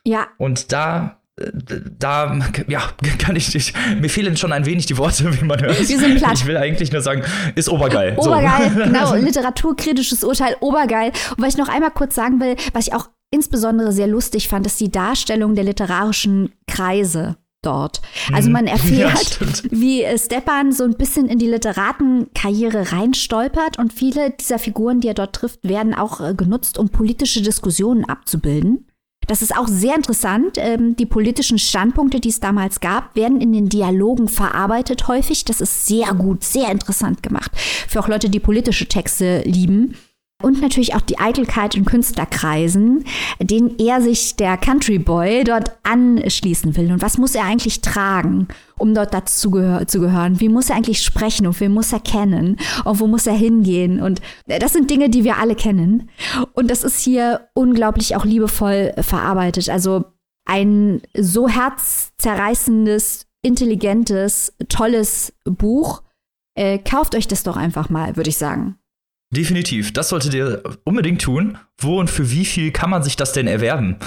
Ja. 0.06 0.28
Und 0.38 0.72
da 0.72 1.20
äh, 1.40 1.52
da, 1.98 2.40
ja, 2.68 2.82
kann 3.20 3.36
ich 3.36 3.54
nicht. 3.54 3.76
Mir 4.00 4.10
fehlen 4.10 4.38
schon 4.38 4.54
ein 4.54 4.66
wenig 4.66 4.86
die 4.86 4.98
Worte, 4.98 5.40
wie 5.40 5.46
man 5.46 5.62
hört. 5.62 5.78
Wir 5.78 6.00
sind 6.00 6.18
platt. 6.18 6.34
Ich 6.36 6.46
will 6.46 6.58
eigentlich 6.58 6.92
nur 6.92 7.02
sagen, 7.02 7.24
ist 7.56 7.70
obergeil. 7.70 8.16
Obergeil, 8.18 8.72
so. 8.72 8.80
genau. 8.84 9.16
Literaturkritisches 9.16 10.24
Urteil, 10.24 10.56
obergeil. 10.62 11.12
Und 11.36 11.44
was 11.44 11.54
ich 11.54 11.58
noch 11.58 11.70
einmal 11.70 11.92
kurz 11.92 12.16
sagen 12.16 12.40
will, 12.40 12.56
was 12.74 12.88
ich 12.88 12.94
auch 12.94 13.10
insbesondere 13.32 13.92
sehr 13.92 14.08
lustig 14.08 14.48
fand, 14.48 14.66
ist 14.66 14.80
die 14.80 14.92
Darstellung 14.92 15.56
der 15.56 15.64
literarischen 15.64 16.54
Kreise 16.68 17.38
dort. 17.62 18.02
Also 18.34 18.50
man 18.50 18.65
mhm. 18.65 18.72
erfährt, 18.72 19.39
ja, 19.39 19.48
wie 19.72 20.06
Stepan 20.17 20.72
so 20.72 20.84
ein 20.84 20.95
bisschen 20.95 21.28
in 21.28 21.39
die 21.39 21.48
Literatenkarriere 21.48 22.91
reinstolpert 22.91 23.78
und 23.78 23.93
viele 23.93 24.32
dieser 24.32 24.60
Figuren, 24.60 25.02
die 25.02 25.10
er 25.10 25.13
dort 25.13 25.34
trifft, 25.34 25.63
werden 25.63 25.93
auch 25.93 26.22
äh, 26.22 26.34
genutzt, 26.34 26.78
um 26.78 26.89
politische 26.89 27.41
Diskussionen 27.41 28.06
abzubilden. 28.06 28.86
Das 29.28 29.43
ist 29.43 29.56
auch 29.56 29.67
sehr 29.67 29.95
interessant. 29.95 30.58
Ähm, 30.58 30.95
die 30.95 31.06
politischen 31.06 31.60
Standpunkte, 31.60 32.19
die 32.19 32.30
es 32.30 32.39
damals 32.39 32.80
gab, 32.80 33.15
werden 33.15 33.41
in 33.41 33.54
den 33.54 33.69
Dialogen 33.69 34.28
verarbeitet 34.28 35.08
häufig. 35.08 35.45
Das 35.45 35.62
ist 35.62 35.86
sehr 35.86 36.13
gut, 36.15 36.43
sehr 36.43 36.72
interessant 36.72 37.22
gemacht. 37.22 37.52
Für 37.88 38.00
auch 38.00 38.08
Leute, 38.08 38.30
die 38.30 38.39
politische 38.39 38.88
Texte 38.88 39.41
lieben. 39.45 39.95
Und 40.41 40.62
natürlich 40.62 40.95
auch 40.95 41.02
die 41.02 41.19
Eitelkeit 41.19 41.75
in 41.75 41.84
Künstlerkreisen, 41.84 43.04
denen 43.41 43.78
er 43.78 44.02
sich 44.02 44.38
der 44.38 44.56
Country 44.56 44.97
Boy 44.97 45.43
dort 45.43 45.78
anschließen 45.84 46.78
will. 46.78 46.93
Und 46.93 47.02
was 47.02 47.17
muss 47.17 47.36
er 47.36 47.43
eigentlich 47.43 47.82
tragen, 47.82 48.47
um 48.78 48.95
dort 48.95 49.13
dazu 49.13 49.52
gehör 49.52 49.86
zu 49.86 49.99
gehören? 49.99 50.39
Wie 50.39 50.47
muss 50.47 50.69
er 50.69 50.78
eigentlich 50.78 51.04
sprechen 51.04 51.45
und 51.45 51.60
wen 51.60 51.73
muss 51.73 51.91
er 51.91 51.99
kennen? 51.99 52.56
Und 52.86 53.02
wo 53.02 53.08
muss 53.08 53.28
er 53.28 53.34
hingehen? 53.34 54.02
Und 54.02 54.21
das 54.47 54.71
sind 54.71 54.89
Dinge, 54.89 55.10
die 55.10 55.25
wir 55.25 55.39
alle 55.39 55.56
kennen. 55.56 56.10
Und 56.54 56.71
das 56.71 56.86
ist 56.86 57.02
hier 57.02 57.49
unglaublich 57.54 58.15
auch 58.15 58.23
liebevoll 58.23 58.93
verarbeitet. 58.97 59.69
Also 59.69 60.06
ein 60.45 61.02
so 61.17 61.49
herzzerreißendes, 61.49 63.28
intelligentes, 63.41 64.54
tolles 64.69 65.34
Buch. 65.43 66.02
Äh, 66.56 66.80
kauft 66.80 67.13
euch 67.13 67.28
das 67.28 67.43
doch 67.43 67.58
einfach 67.58 67.89
mal, 67.89 68.15
würde 68.15 68.30
ich 68.30 68.38
sagen. 68.38 68.79
Definitiv. 69.32 69.94
Das 69.94 70.10
solltet 70.10 70.34
ihr 70.34 70.63
unbedingt 70.86 71.22
tun. 71.22 71.58
Wo 71.78 72.00
und 72.00 72.10
für 72.10 72.32
wie 72.32 72.46
viel 72.46 72.72
kann 72.72 72.89
man 72.89 73.04
sich 73.04 73.15
das 73.15 73.32
denn 73.32 73.48
erwerben, 73.48 73.98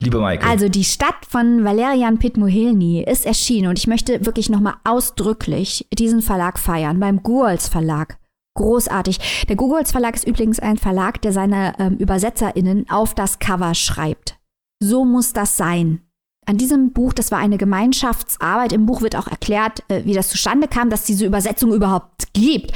liebe 0.00 0.20
Maike? 0.20 0.46
Also 0.46 0.68
die 0.68 0.84
Stadt 0.84 1.24
von 1.26 1.64
Valerian 1.64 2.18
Pitmuhelny 2.18 3.02
ist 3.02 3.24
erschienen 3.24 3.68
und 3.68 3.78
ich 3.78 3.86
möchte 3.86 4.26
wirklich 4.26 4.50
nochmal 4.50 4.74
ausdrücklich 4.84 5.86
diesen 5.92 6.20
Verlag 6.20 6.58
feiern, 6.58 7.00
beim 7.00 7.22
Guols 7.22 7.68
Verlag. 7.68 8.18
Großartig. 8.54 9.46
Der 9.48 9.56
Guols 9.56 9.92
Verlag 9.92 10.14
ist 10.14 10.26
übrigens 10.26 10.60
ein 10.60 10.78
Verlag, 10.78 11.20
der 11.22 11.32
seine 11.32 11.74
ähm, 11.78 11.98
ÜbersetzerInnen 11.98 12.88
auf 12.88 13.14
das 13.14 13.38
Cover 13.38 13.74
schreibt. 13.74 14.38
So 14.80 15.04
muss 15.04 15.32
das 15.32 15.56
sein. 15.56 16.05
An 16.46 16.58
diesem 16.58 16.92
Buch, 16.92 17.12
das 17.12 17.32
war 17.32 17.38
eine 17.38 17.58
Gemeinschaftsarbeit. 17.58 18.72
Im 18.72 18.86
Buch 18.86 19.02
wird 19.02 19.16
auch 19.16 19.26
erklärt, 19.26 19.82
äh, 19.88 20.04
wie 20.04 20.14
das 20.14 20.28
zustande 20.28 20.68
kam, 20.68 20.90
dass 20.90 21.04
diese 21.04 21.26
Übersetzung 21.26 21.74
überhaupt 21.74 22.32
gibt 22.32 22.72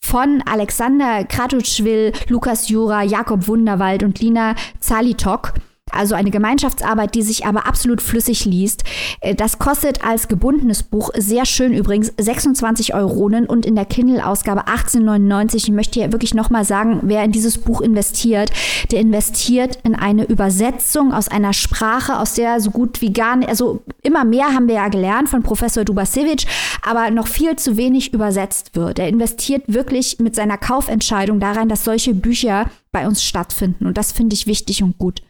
von 0.00 0.42
Alexander 0.44 1.24
Kratutschwil, 1.24 2.12
Lukas 2.28 2.68
Jura, 2.68 3.02
Jakob 3.02 3.46
Wunderwald 3.46 4.02
und 4.02 4.20
Lina 4.20 4.56
Zalitok. 4.80 5.52
Also 5.92 6.14
eine 6.14 6.30
Gemeinschaftsarbeit, 6.30 7.14
die 7.14 7.22
sich 7.22 7.46
aber 7.46 7.66
absolut 7.66 8.02
flüssig 8.02 8.44
liest. 8.44 8.84
Äh, 9.20 9.34
das 9.34 9.58
kostet 9.58 10.04
als 10.04 10.28
gebundenes 10.28 10.82
Buch, 10.82 11.10
sehr 11.16 11.46
schön 11.46 11.72
übrigens, 11.72 12.12
26 12.18 12.94
Euronen 12.94 13.46
und 13.46 13.66
in 13.66 13.74
der 13.74 13.84
Kindle-Ausgabe 13.84 14.66
18,99. 14.66 15.56
Ich 15.56 15.70
möchte 15.70 16.00
hier 16.00 16.12
wirklich 16.12 16.34
nochmal 16.34 16.64
sagen, 16.64 17.00
wer 17.02 17.24
in 17.24 17.32
dieses 17.32 17.58
Buch 17.58 17.80
investiert, 17.80 18.50
der 18.90 19.00
investiert 19.00 19.78
in 19.84 19.94
eine 19.94 20.24
Übersetzung 20.24 21.12
aus 21.12 21.28
einer 21.28 21.52
Sprache, 21.52 22.18
aus 22.18 22.34
der 22.34 22.60
so 22.60 22.70
gut 22.70 23.00
wie 23.00 23.12
gar 23.12 23.36
nicht, 23.36 23.48
also 23.48 23.82
immer 24.02 24.24
mehr 24.24 24.54
haben 24.54 24.68
wir 24.68 24.76
ja 24.76 24.88
gelernt 24.88 25.28
von 25.28 25.42
Professor 25.42 25.84
Dubasevich, 25.84 26.46
aber 26.82 27.10
noch 27.10 27.26
viel 27.26 27.56
zu 27.56 27.76
wenig 27.76 28.12
übersetzt 28.12 28.76
wird. 28.76 28.98
Er 28.98 29.08
investiert 29.08 29.64
wirklich 29.66 30.18
mit 30.18 30.34
seiner 30.34 30.58
Kaufentscheidung 30.58 31.40
daran, 31.40 31.68
dass 31.68 31.84
solche 31.84 32.14
Bücher 32.14 32.70
bei 32.92 33.06
uns 33.06 33.22
stattfinden 33.22 33.86
und 33.86 33.96
das 33.96 34.12
finde 34.12 34.34
ich 34.34 34.46
wichtig 34.46 34.82
und 34.82 34.98
gut. 34.98 35.22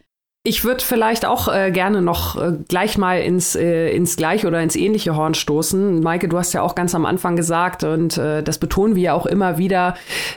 Ich 0.43 0.63
würde 0.63 0.83
vielleicht 0.83 1.23
auch 1.23 1.53
äh, 1.53 1.69
gerne 1.69 2.01
noch 2.01 2.35
äh, 2.35 2.53
gleich 2.67 2.97
mal 2.97 3.21
ins, 3.21 3.53
äh, 3.53 3.91
ins 3.91 4.15
gleiche 4.15 4.47
oder 4.47 4.59
ins 4.59 4.75
ähnliche 4.75 5.15
Horn 5.15 5.35
stoßen. 5.35 5.99
Maike, 5.99 6.27
du 6.27 6.37
hast 6.39 6.53
ja 6.53 6.63
auch 6.63 6.73
ganz 6.73 6.95
am 6.95 7.05
Anfang 7.05 7.35
gesagt, 7.35 7.83
und 7.83 8.17
äh, 8.17 8.41
das 8.41 8.57
betonen 8.57 8.95
wir 8.95 9.03
ja 9.03 9.13
auch 9.13 9.27
immer 9.27 9.59
wieder, 9.59 9.93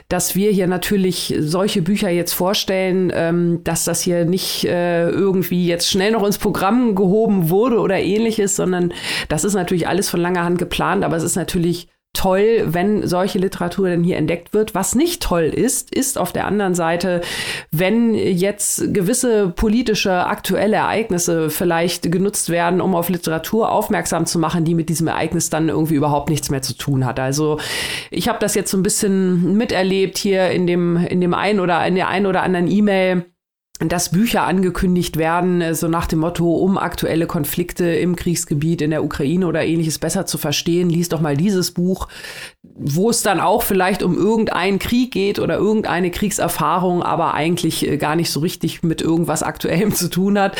dass 0.07 0.35
wir 0.35 0.51
hier 0.51 0.67
natürlich 0.67 1.33
solche 1.39 1.81
Bücher 1.81 2.11
jetzt 2.11 2.33
vorstellen, 2.33 3.11
ähm, 3.15 3.61
dass 3.63 3.83
das 3.83 4.01
hier 4.01 4.25
nicht 4.25 4.65
äh, 4.65 5.09
irgendwie 5.09 5.65
jetzt 5.65 5.89
schnell 5.89 6.11
noch 6.11 6.23
ins 6.23 6.37
Programm 6.37 6.93
gehoben 6.93 7.49
wurde 7.49 7.79
oder 7.79 7.97
ähnliches, 7.97 8.55
sondern 8.55 8.93
das 9.27 9.43
ist 9.43 9.55
natürlich 9.55 9.87
alles 9.87 10.07
von 10.07 10.19
langer 10.19 10.43
Hand 10.43 10.59
geplant, 10.59 11.03
aber 11.03 11.17
es 11.17 11.23
ist 11.23 11.35
natürlich 11.35 11.87
toll, 12.15 12.63
wenn 12.65 13.05
solche 13.07 13.37
Literatur 13.37 13.89
denn 13.89 14.03
hier 14.03 14.17
entdeckt 14.17 14.53
wird. 14.53 14.73
Was 14.73 14.95
nicht 14.95 15.21
toll 15.21 15.43
ist, 15.43 15.93
ist 15.93 16.17
auf 16.17 16.31
der 16.33 16.47
anderen 16.47 16.73
Seite, 16.73 17.21
wenn 17.71 18.15
jetzt 18.15 18.93
gewisse 18.93 19.49
politische 19.49 20.25
aktuelle 20.25 20.77
Ereignisse 20.77 21.49
vielleicht 21.49 22.11
genutzt 22.11 22.49
werden, 22.49 22.81
um 22.81 22.95
auf 22.95 23.09
Literatur 23.09 23.71
aufmerksam 23.71 24.25
zu 24.25 24.39
machen, 24.39 24.65
die 24.65 24.73
mit 24.73 24.89
diesem 24.89 25.07
Ereignis 25.07 25.49
dann 25.49 25.69
irgendwie 25.69 25.95
überhaupt 25.95 26.29
nichts 26.29 26.49
mehr 26.49 26.61
zu 26.61 26.73
tun 26.73 27.05
hat. 27.05 27.19
Also 27.19 27.59
ich 28.09 28.27
habe 28.27 28.39
das 28.39 28.55
jetzt 28.55 28.71
so 28.71 28.77
ein 28.77 28.83
bisschen 28.83 29.55
miterlebt 29.57 30.17
hier 30.17 30.49
in 30.49 30.65
dem 30.65 30.97
in 30.97 31.21
dem 31.21 31.33
einen 31.33 31.59
oder 31.59 31.85
in 31.85 31.95
der 31.95 32.07
einen 32.07 32.25
oder 32.25 32.43
anderen 32.43 32.67
E-Mail 32.67 33.25
dass 33.79 34.09
Bücher 34.09 34.43
angekündigt 34.43 35.17
werden, 35.17 35.61
äh, 35.61 35.75
so 35.75 35.87
nach 35.87 36.07
dem 36.07 36.19
Motto, 36.19 36.53
um 36.53 36.77
aktuelle 36.77 37.27
Konflikte 37.27 37.85
im 37.85 38.15
Kriegsgebiet 38.15 38.81
in 38.81 38.91
der 38.91 39.03
Ukraine 39.03 39.47
oder 39.47 39.65
ähnliches 39.65 39.99
besser 39.99 40.25
zu 40.25 40.37
verstehen, 40.37 40.89
lies 40.89 41.09
doch 41.09 41.19
mal 41.19 41.35
dieses 41.35 41.71
Buch, 41.71 42.07
wo 42.63 43.09
es 43.09 43.21
dann 43.21 43.41
auch 43.41 43.63
vielleicht 43.63 44.01
um 44.01 44.17
irgendeinen 44.17 44.79
Krieg 44.79 45.11
geht 45.11 45.39
oder 45.39 45.57
irgendeine 45.57 46.09
Kriegserfahrung, 46.09 47.03
aber 47.03 47.33
eigentlich 47.33 47.85
äh, 47.85 47.97
gar 47.97 48.15
nicht 48.15 48.31
so 48.31 48.39
richtig 48.39 48.81
mit 48.81 49.01
irgendwas 49.01 49.43
Aktuellem 49.43 49.93
zu 49.93 50.09
tun 50.09 50.39
hat. 50.39 50.55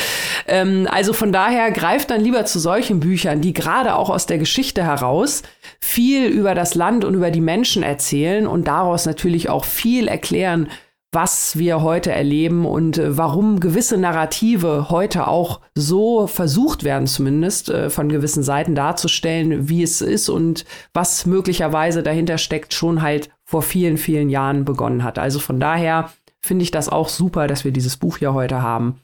Ähm, 0.46 0.86
also 0.90 1.14
von 1.14 1.32
daher 1.32 1.70
greift 1.70 2.10
dann 2.10 2.20
lieber 2.20 2.44
zu 2.44 2.58
solchen 2.58 3.00
Büchern, 3.00 3.40
die 3.40 3.54
gerade 3.54 3.96
auch 3.96 4.10
aus 4.10 4.26
der 4.26 4.36
Geschichte 4.36 4.84
heraus 4.84 5.42
viel 5.80 6.26
über 6.26 6.54
das 6.54 6.74
Land 6.74 7.04
und 7.04 7.14
über 7.14 7.30
die 7.30 7.40
Menschen 7.40 7.82
erzählen 7.82 8.46
und 8.46 8.68
daraus 8.68 9.06
natürlich 9.06 9.48
auch 9.48 9.64
viel 9.64 10.06
erklären, 10.06 10.68
was 11.16 11.56
wir 11.56 11.80
heute 11.80 12.12
erleben 12.12 12.66
und 12.66 12.98
äh, 12.98 13.16
warum 13.16 13.58
gewisse 13.58 13.96
Narrative 13.96 14.90
heute 14.90 15.28
auch 15.28 15.62
so 15.74 16.26
versucht 16.26 16.84
werden, 16.84 17.06
zumindest 17.06 17.70
äh, 17.70 17.88
von 17.88 18.10
gewissen 18.10 18.42
Seiten 18.42 18.74
darzustellen, 18.74 19.66
wie 19.70 19.82
es 19.82 20.02
ist 20.02 20.28
und 20.28 20.66
was 20.92 21.24
möglicherweise 21.24 22.02
dahinter 22.02 22.36
steckt, 22.36 22.74
schon 22.74 23.00
halt 23.00 23.30
vor 23.44 23.62
vielen, 23.62 23.96
vielen 23.96 24.28
Jahren 24.28 24.66
begonnen 24.66 25.04
hat. 25.04 25.18
Also 25.18 25.38
von 25.38 25.58
daher 25.58 26.10
finde 26.42 26.64
ich 26.64 26.70
das 26.70 26.90
auch 26.90 27.08
super, 27.08 27.46
dass 27.46 27.64
wir 27.64 27.72
dieses 27.72 27.96
Buch 27.96 28.18
hier 28.18 28.34
heute 28.34 28.60
haben. 28.60 29.00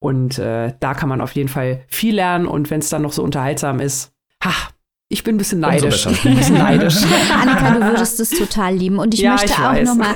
Und 0.00 0.38
äh, 0.38 0.74
da 0.80 0.92
kann 0.92 1.08
man 1.08 1.22
auf 1.22 1.32
jeden 1.32 1.48
Fall 1.48 1.80
viel 1.88 2.16
lernen 2.16 2.46
und 2.46 2.70
wenn 2.70 2.80
es 2.80 2.90
dann 2.90 3.00
noch 3.00 3.14
so 3.14 3.22
unterhaltsam 3.22 3.80
ist, 3.80 4.12
ha, 4.44 4.52
ich 5.14 5.22
bin 5.22 5.36
ein 5.36 5.38
bisschen 5.38 5.60
neidisch. 5.60 6.06
Ich 6.06 6.22
bin 6.24 6.32
ein 6.32 6.38
bisschen 6.38 6.58
neidisch. 6.58 6.96
Annika, 7.40 7.70
du 7.70 7.86
würdest 7.86 8.18
es 8.18 8.30
total 8.30 8.74
lieben. 8.74 8.98
Und 8.98 9.14
ich 9.14 9.20
ja, 9.20 9.30
möchte 9.30 9.52
ich 9.52 9.58
auch 9.58 9.80
nochmal 9.82 10.12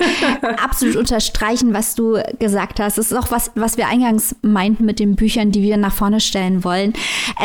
absolut 0.60 0.96
unterstreichen, 0.96 1.72
was 1.72 1.94
du 1.94 2.20
gesagt 2.40 2.80
hast. 2.80 2.98
Das 2.98 3.12
ist 3.12 3.16
auch 3.16 3.30
was, 3.30 3.52
was 3.54 3.76
wir 3.76 3.86
eingangs 3.86 4.34
meinten 4.42 4.84
mit 4.84 4.98
den 4.98 5.14
Büchern, 5.14 5.52
die 5.52 5.62
wir 5.62 5.76
nach 5.76 5.92
vorne 5.92 6.18
stellen 6.18 6.64
wollen. 6.64 6.94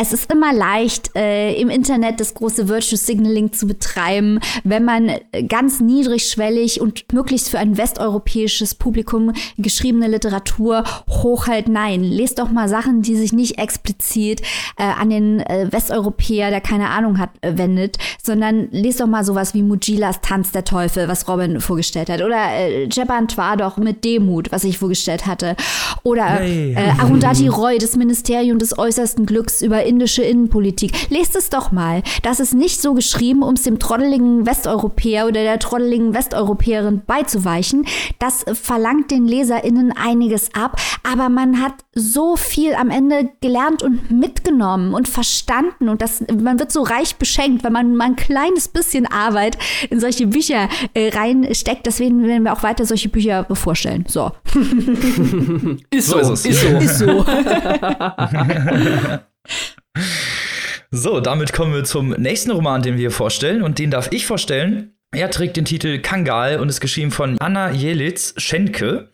Es 0.00 0.12
ist 0.12 0.32
immer 0.32 0.52
leicht, 0.52 1.14
äh, 1.14 1.54
im 1.54 1.70
Internet 1.70 2.18
das 2.18 2.34
große 2.34 2.66
Virtue 2.66 2.98
Signaling 2.98 3.52
zu 3.52 3.68
betreiben, 3.68 4.40
wenn 4.64 4.84
man 4.84 5.12
ganz 5.48 5.78
niedrigschwellig 5.78 6.80
und 6.80 7.12
möglichst 7.12 7.50
für 7.50 7.60
ein 7.60 7.78
westeuropäisches 7.78 8.74
Publikum 8.74 9.32
geschriebene 9.58 10.08
Literatur 10.08 10.82
hochhält. 11.08 11.68
Nein, 11.68 12.02
lest 12.02 12.40
doch 12.40 12.50
mal 12.50 12.68
Sachen, 12.68 13.02
die 13.02 13.14
sich 13.14 13.32
nicht 13.32 13.58
explizit 13.58 14.42
äh, 14.76 14.82
an 14.82 15.10
den 15.10 15.38
äh, 15.38 15.68
Westeuropäer, 15.70 16.50
der 16.50 16.60
keine 16.60 16.88
Ahnung 16.88 17.18
hat, 17.18 17.30
wendet, 17.52 17.98
sondern 18.22 18.68
lest 18.70 19.00
doch 19.00 19.06
mal 19.06 19.24
sowas 19.24 19.54
wie 19.54 19.62
Mujilas 19.62 20.20
Tanz 20.20 20.52
der 20.52 20.64
Teufel, 20.64 21.08
was 21.08 21.28
Robin 21.28 21.60
vorgestellt 21.60 22.08
hat. 22.08 22.22
Oder 22.22 22.50
äh, 22.52 22.88
Jeban 22.90 23.28
doch 23.58 23.76
mit 23.76 24.04
Demut, 24.04 24.50
was 24.52 24.64
ich 24.64 24.78
vorgestellt 24.78 25.26
hatte. 25.26 25.56
Oder 26.02 26.24
hey. 26.24 26.74
äh, 26.74 26.90
Arundhati 27.00 27.48
Roy, 27.48 27.78
das 27.78 27.96
Ministerium 27.96 28.58
des 28.58 28.78
äußersten 28.78 29.26
Glücks 29.26 29.62
über 29.62 29.84
indische 29.84 30.22
Innenpolitik. 30.22 31.10
Lest 31.10 31.36
es 31.36 31.50
doch 31.50 31.72
mal. 31.72 32.02
Das 32.22 32.40
ist 32.40 32.54
nicht 32.54 32.80
so 32.80 32.94
geschrieben, 32.94 33.42
um 33.42 33.54
es 33.54 33.62
dem 33.62 33.78
trotteligen 33.78 34.46
Westeuropäer 34.46 35.26
oder 35.26 35.42
der 35.42 35.58
trotteligen 35.58 36.14
Westeuropäerin 36.14 37.02
beizuweichen. 37.06 37.86
Das 38.18 38.44
verlangt 38.52 39.10
den 39.10 39.26
LeserInnen 39.26 39.92
einiges 39.92 40.54
ab, 40.54 40.80
aber 41.02 41.28
man 41.28 41.60
hat 41.60 41.74
so 41.94 42.36
viel 42.36 42.74
am 42.74 42.90
Ende 42.90 43.30
gelernt 43.40 43.82
und 43.82 44.10
mitgenommen 44.10 44.94
und 44.94 45.08
verstanden 45.08 45.88
und 45.88 46.02
das, 46.02 46.24
man 46.42 46.58
wird 46.58 46.72
so 46.72 46.82
reich 46.82 47.16
beschenkt, 47.24 47.64
wenn 47.64 47.72
man 47.72 47.96
mal 47.96 48.04
ein 48.04 48.16
kleines 48.16 48.68
bisschen 48.68 49.06
Arbeit 49.06 49.56
in 49.88 49.98
solche 49.98 50.26
Bücher 50.26 50.68
äh, 50.92 51.08
reinsteckt. 51.08 51.86
Deswegen 51.86 52.22
werden 52.26 52.42
wir 52.42 52.52
auch 52.52 52.62
weiter 52.62 52.84
solche 52.84 53.08
Bücher 53.08 53.46
vorstellen. 53.50 54.04
So. 54.06 54.30
ist 55.90 56.08
so. 56.08 56.18
Ist, 56.18 56.44
ist 56.44 56.60
so. 56.60 56.68
Ist 56.76 56.98
so. 56.98 57.24
so, 60.90 61.20
damit 61.20 61.54
kommen 61.54 61.72
wir 61.72 61.84
zum 61.84 62.10
nächsten 62.10 62.50
Roman, 62.50 62.82
den 62.82 62.92
wir 62.94 63.00
hier 63.00 63.10
vorstellen. 63.10 63.62
Und 63.62 63.78
den 63.78 63.90
darf 63.90 64.12
ich 64.12 64.26
vorstellen. 64.26 64.94
Er 65.12 65.30
trägt 65.30 65.56
den 65.56 65.64
Titel 65.64 66.00
Kangal 66.00 66.60
und 66.60 66.68
ist 66.68 66.82
geschrieben 66.82 67.10
von 67.10 67.38
Anna 67.38 67.70
Jelitz 67.70 68.34
Schenke. 68.36 69.10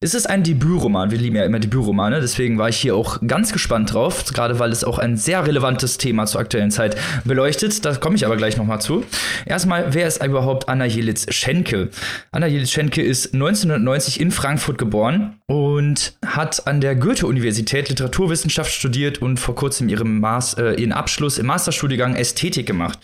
Es 0.00 0.14
ist 0.14 0.30
ein 0.30 0.44
Debütroman. 0.44 1.10
Wir 1.10 1.18
lieben 1.18 1.34
ja 1.34 1.44
immer 1.44 1.58
Debütromane, 1.58 2.20
deswegen 2.20 2.56
war 2.56 2.68
ich 2.68 2.76
hier 2.76 2.94
auch 2.94 3.18
ganz 3.26 3.52
gespannt 3.52 3.92
drauf, 3.92 4.24
gerade 4.32 4.60
weil 4.60 4.70
es 4.70 4.84
auch 4.84 5.00
ein 5.00 5.16
sehr 5.16 5.44
relevantes 5.44 5.98
Thema 5.98 6.24
zur 6.26 6.40
aktuellen 6.40 6.70
Zeit 6.70 6.96
beleuchtet. 7.24 7.84
Da 7.84 7.96
komme 7.96 8.14
ich 8.14 8.24
aber 8.24 8.36
gleich 8.36 8.56
nochmal 8.56 8.80
zu. 8.80 9.04
Erstmal, 9.44 9.92
wer 9.94 10.06
ist 10.06 10.24
überhaupt 10.24 10.68
Anna 10.68 10.84
Jelitz 10.84 11.26
Schenke? 11.34 11.88
Anna 12.30 12.46
Jelitz 12.46 12.70
Schenke 12.70 13.02
ist 13.02 13.34
1990 13.34 14.20
in 14.20 14.30
Frankfurt 14.30 14.78
geboren 14.78 15.40
und 15.48 16.16
hat 16.24 16.68
an 16.68 16.80
der 16.80 16.94
Goethe-Universität 16.94 17.88
Literaturwissenschaft 17.88 18.70
studiert 18.70 19.20
und 19.20 19.40
vor 19.40 19.56
kurzem 19.56 19.88
ihren, 19.88 20.20
Mas 20.20 20.54
äh, 20.54 20.74
ihren 20.74 20.92
Abschluss 20.92 21.38
im 21.38 21.46
Masterstudiengang 21.46 22.14
Ästhetik 22.14 22.66
gemacht. 22.66 23.00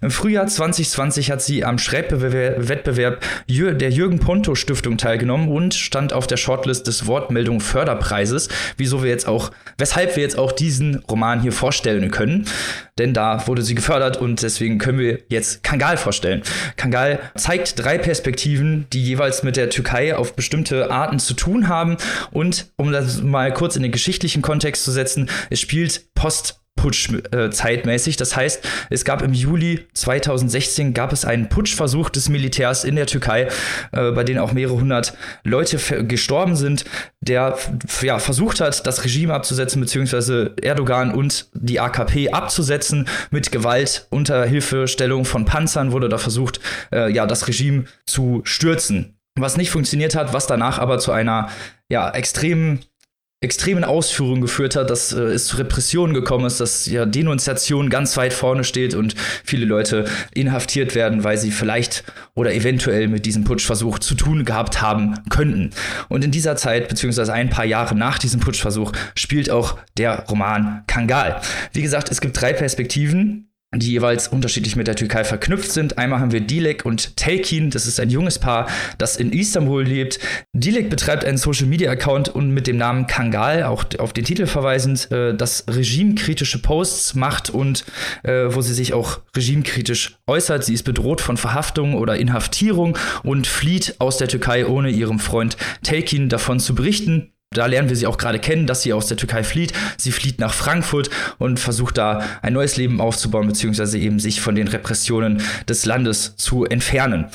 Im 0.00 0.10
Frühjahr 0.10 0.46
2020 0.46 1.30
hat 1.30 1.42
sie 1.42 1.62
am 1.62 1.76
Schreibwettbewerb 1.76 3.22
der 3.48 3.90
Jürgen 3.90 4.18
Ponto 4.18 4.54
Stiftung 4.54 4.96
teilgenommen 4.96 5.48
und 5.48 5.74
stand 5.74 6.14
auf 6.14 6.26
der 6.26 6.37
Shortlist 6.38 6.86
des 6.86 7.06
Wortmeldung 7.06 7.60
Förderpreises, 7.60 8.48
wieso 8.76 9.02
wir 9.02 9.10
jetzt 9.10 9.28
auch, 9.28 9.50
weshalb 9.76 10.16
wir 10.16 10.22
jetzt 10.22 10.38
auch 10.38 10.52
diesen 10.52 11.04
Roman 11.10 11.42
hier 11.42 11.52
vorstellen 11.52 12.10
können. 12.10 12.46
Denn 12.98 13.14
da 13.14 13.46
wurde 13.46 13.62
sie 13.62 13.74
gefördert 13.74 14.16
und 14.16 14.42
deswegen 14.42 14.78
können 14.78 14.98
wir 14.98 15.20
jetzt 15.28 15.62
Kangal 15.62 15.96
vorstellen. 15.96 16.42
Kangal 16.76 17.20
zeigt 17.36 17.78
drei 17.78 17.98
Perspektiven, 17.98 18.86
die 18.92 19.02
jeweils 19.02 19.42
mit 19.42 19.56
der 19.56 19.70
Türkei 19.70 20.16
auf 20.16 20.34
bestimmte 20.34 20.90
Arten 20.90 21.18
zu 21.18 21.34
tun 21.34 21.68
haben. 21.68 21.96
Und 22.32 22.66
um 22.76 22.90
das 22.90 23.22
mal 23.22 23.52
kurz 23.52 23.76
in 23.76 23.82
den 23.82 23.92
geschichtlichen 23.92 24.42
Kontext 24.42 24.84
zu 24.84 24.90
setzen, 24.90 25.30
es 25.50 25.60
spielt 25.60 26.14
post 26.14 26.57
Putsch 26.78 27.10
äh, 27.32 27.50
zeitmäßig. 27.50 28.16
Das 28.16 28.36
heißt, 28.36 28.64
es 28.88 29.04
gab 29.04 29.22
im 29.22 29.34
Juli 29.34 29.86
2016 29.94 30.94
gab 30.94 31.12
es 31.12 31.24
einen 31.24 31.48
Putschversuch 31.48 32.08
des 32.08 32.28
Militärs 32.28 32.84
in 32.84 32.96
der 32.96 33.06
Türkei, 33.06 33.48
äh, 33.92 34.12
bei 34.12 34.24
denen 34.24 34.38
auch 34.38 34.52
mehrere 34.52 34.76
hundert 34.76 35.14
Leute 35.44 35.78
gestorben 36.06 36.56
sind, 36.56 36.84
der 37.20 37.58
ja, 38.00 38.18
versucht 38.18 38.60
hat, 38.60 38.86
das 38.86 39.04
Regime 39.04 39.34
abzusetzen, 39.34 39.80
beziehungsweise 39.80 40.54
Erdogan 40.62 41.12
und 41.12 41.48
die 41.52 41.80
AKP 41.80 42.30
abzusetzen 42.30 43.08
mit 43.30 43.50
Gewalt 43.52 44.06
unter 44.10 44.46
Hilfestellung 44.46 45.24
von 45.24 45.44
Panzern 45.44 45.92
wurde 45.92 46.08
da 46.08 46.18
versucht, 46.18 46.60
äh, 46.92 47.12
ja, 47.12 47.26
das 47.26 47.48
Regime 47.48 47.84
zu 48.06 48.40
stürzen. 48.44 49.18
Was 49.38 49.56
nicht 49.56 49.70
funktioniert 49.70 50.14
hat, 50.14 50.32
was 50.32 50.46
danach 50.46 50.78
aber 50.78 50.98
zu 50.98 51.12
einer 51.12 51.48
ja, 51.88 52.10
extremen 52.10 52.80
extremen 53.40 53.84
Ausführungen 53.84 54.40
geführt 54.40 54.74
hat, 54.74 54.90
dass 54.90 55.12
äh, 55.12 55.20
es 55.20 55.46
zu 55.46 55.58
Repressionen 55.58 56.12
gekommen 56.12 56.46
ist, 56.46 56.60
dass 56.60 56.86
ja 56.86 57.06
Denunziation 57.06 57.88
ganz 57.88 58.16
weit 58.16 58.32
vorne 58.32 58.64
steht 58.64 58.94
und 58.94 59.14
viele 59.44 59.64
Leute 59.64 60.06
inhaftiert 60.34 60.96
werden, 60.96 61.22
weil 61.22 61.38
sie 61.38 61.52
vielleicht 61.52 62.02
oder 62.34 62.52
eventuell 62.52 63.06
mit 63.06 63.26
diesem 63.26 63.44
Putschversuch 63.44 64.00
zu 64.00 64.16
tun 64.16 64.44
gehabt 64.44 64.82
haben 64.82 65.14
könnten. 65.30 65.70
Und 66.08 66.24
in 66.24 66.32
dieser 66.32 66.56
Zeit, 66.56 66.88
beziehungsweise 66.88 67.32
ein 67.32 67.48
paar 67.48 67.64
Jahre 67.64 67.94
nach 67.94 68.18
diesem 68.18 68.40
Putschversuch, 68.40 68.92
spielt 69.14 69.50
auch 69.50 69.78
der 69.96 70.24
Roman 70.28 70.82
Kangal. 70.88 71.40
Wie 71.72 71.82
gesagt, 71.82 72.10
es 72.10 72.20
gibt 72.20 72.40
drei 72.40 72.52
Perspektiven 72.52 73.48
die 73.74 73.92
jeweils 73.92 74.28
unterschiedlich 74.28 74.76
mit 74.76 74.86
der 74.86 74.96
Türkei 74.96 75.24
verknüpft 75.24 75.70
sind. 75.70 75.98
Einmal 75.98 76.20
haben 76.20 76.32
wir 76.32 76.40
Dilek 76.40 76.86
und 76.86 77.18
Telkin, 77.18 77.68
das 77.68 77.86
ist 77.86 78.00
ein 78.00 78.08
junges 78.08 78.38
Paar, 78.38 78.66
das 78.96 79.16
in 79.16 79.30
Istanbul 79.30 79.84
lebt. 79.84 80.20
Dilek 80.54 80.88
betreibt 80.88 81.24
einen 81.26 81.36
Social-Media-Account 81.36 82.30
und 82.30 82.50
mit 82.50 82.66
dem 82.66 82.78
Namen 82.78 83.06
Kangal, 83.06 83.64
auch 83.64 83.84
auf 83.98 84.14
den 84.14 84.24
Titel 84.24 84.46
verweisend, 84.46 85.12
äh, 85.12 85.34
das 85.34 85.66
regimekritische 85.68 86.62
Posts 86.62 87.14
macht 87.14 87.50
und 87.50 87.84
äh, 88.22 88.46
wo 88.48 88.62
sie 88.62 88.72
sich 88.72 88.94
auch 88.94 89.20
regimekritisch 89.36 90.16
äußert. 90.26 90.64
Sie 90.64 90.72
ist 90.72 90.84
bedroht 90.84 91.20
von 91.20 91.36
Verhaftung 91.36 91.94
oder 91.94 92.16
Inhaftierung 92.16 92.96
und 93.22 93.46
flieht 93.46 93.96
aus 93.98 94.16
der 94.16 94.28
Türkei, 94.28 94.66
ohne 94.66 94.88
ihrem 94.88 95.18
Freund 95.18 95.58
Telkin 95.82 96.30
davon 96.30 96.58
zu 96.58 96.74
berichten. 96.74 97.32
Da 97.54 97.64
lernen 97.64 97.88
wir 97.88 97.96
sie 97.96 98.06
auch 98.06 98.18
gerade 98.18 98.38
kennen, 98.38 98.66
dass 98.66 98.82
sie 98.82 98.92
aus 98.92 99.06
der 99.06 99.16
Türkei 99.16 99.42
flieht. 99.42 99.72
Sie 99.96 100.12
flieht 100.12 100.38
nach 100.38 100.52
Frankfurt 100.52 101.08
und 101.38 101.58
versucht 101.58 101.96
da 101.96 102.22
ein 102.42 102.52
neues 102.52 102.76
Leben 102.76 103.00
aufzubauen, 103.00 103.46
beziehungsweise 103.46 103.98
eben 103.98 104.20
sich 104.20 104.42
von 104.42 104.54
den 104.54 104.68
Repressionen 104.68 105.42
des 105.66 105.86
Landes 105.86 106.36
zu 106.36 106.66
entfernen. 106.66 107.26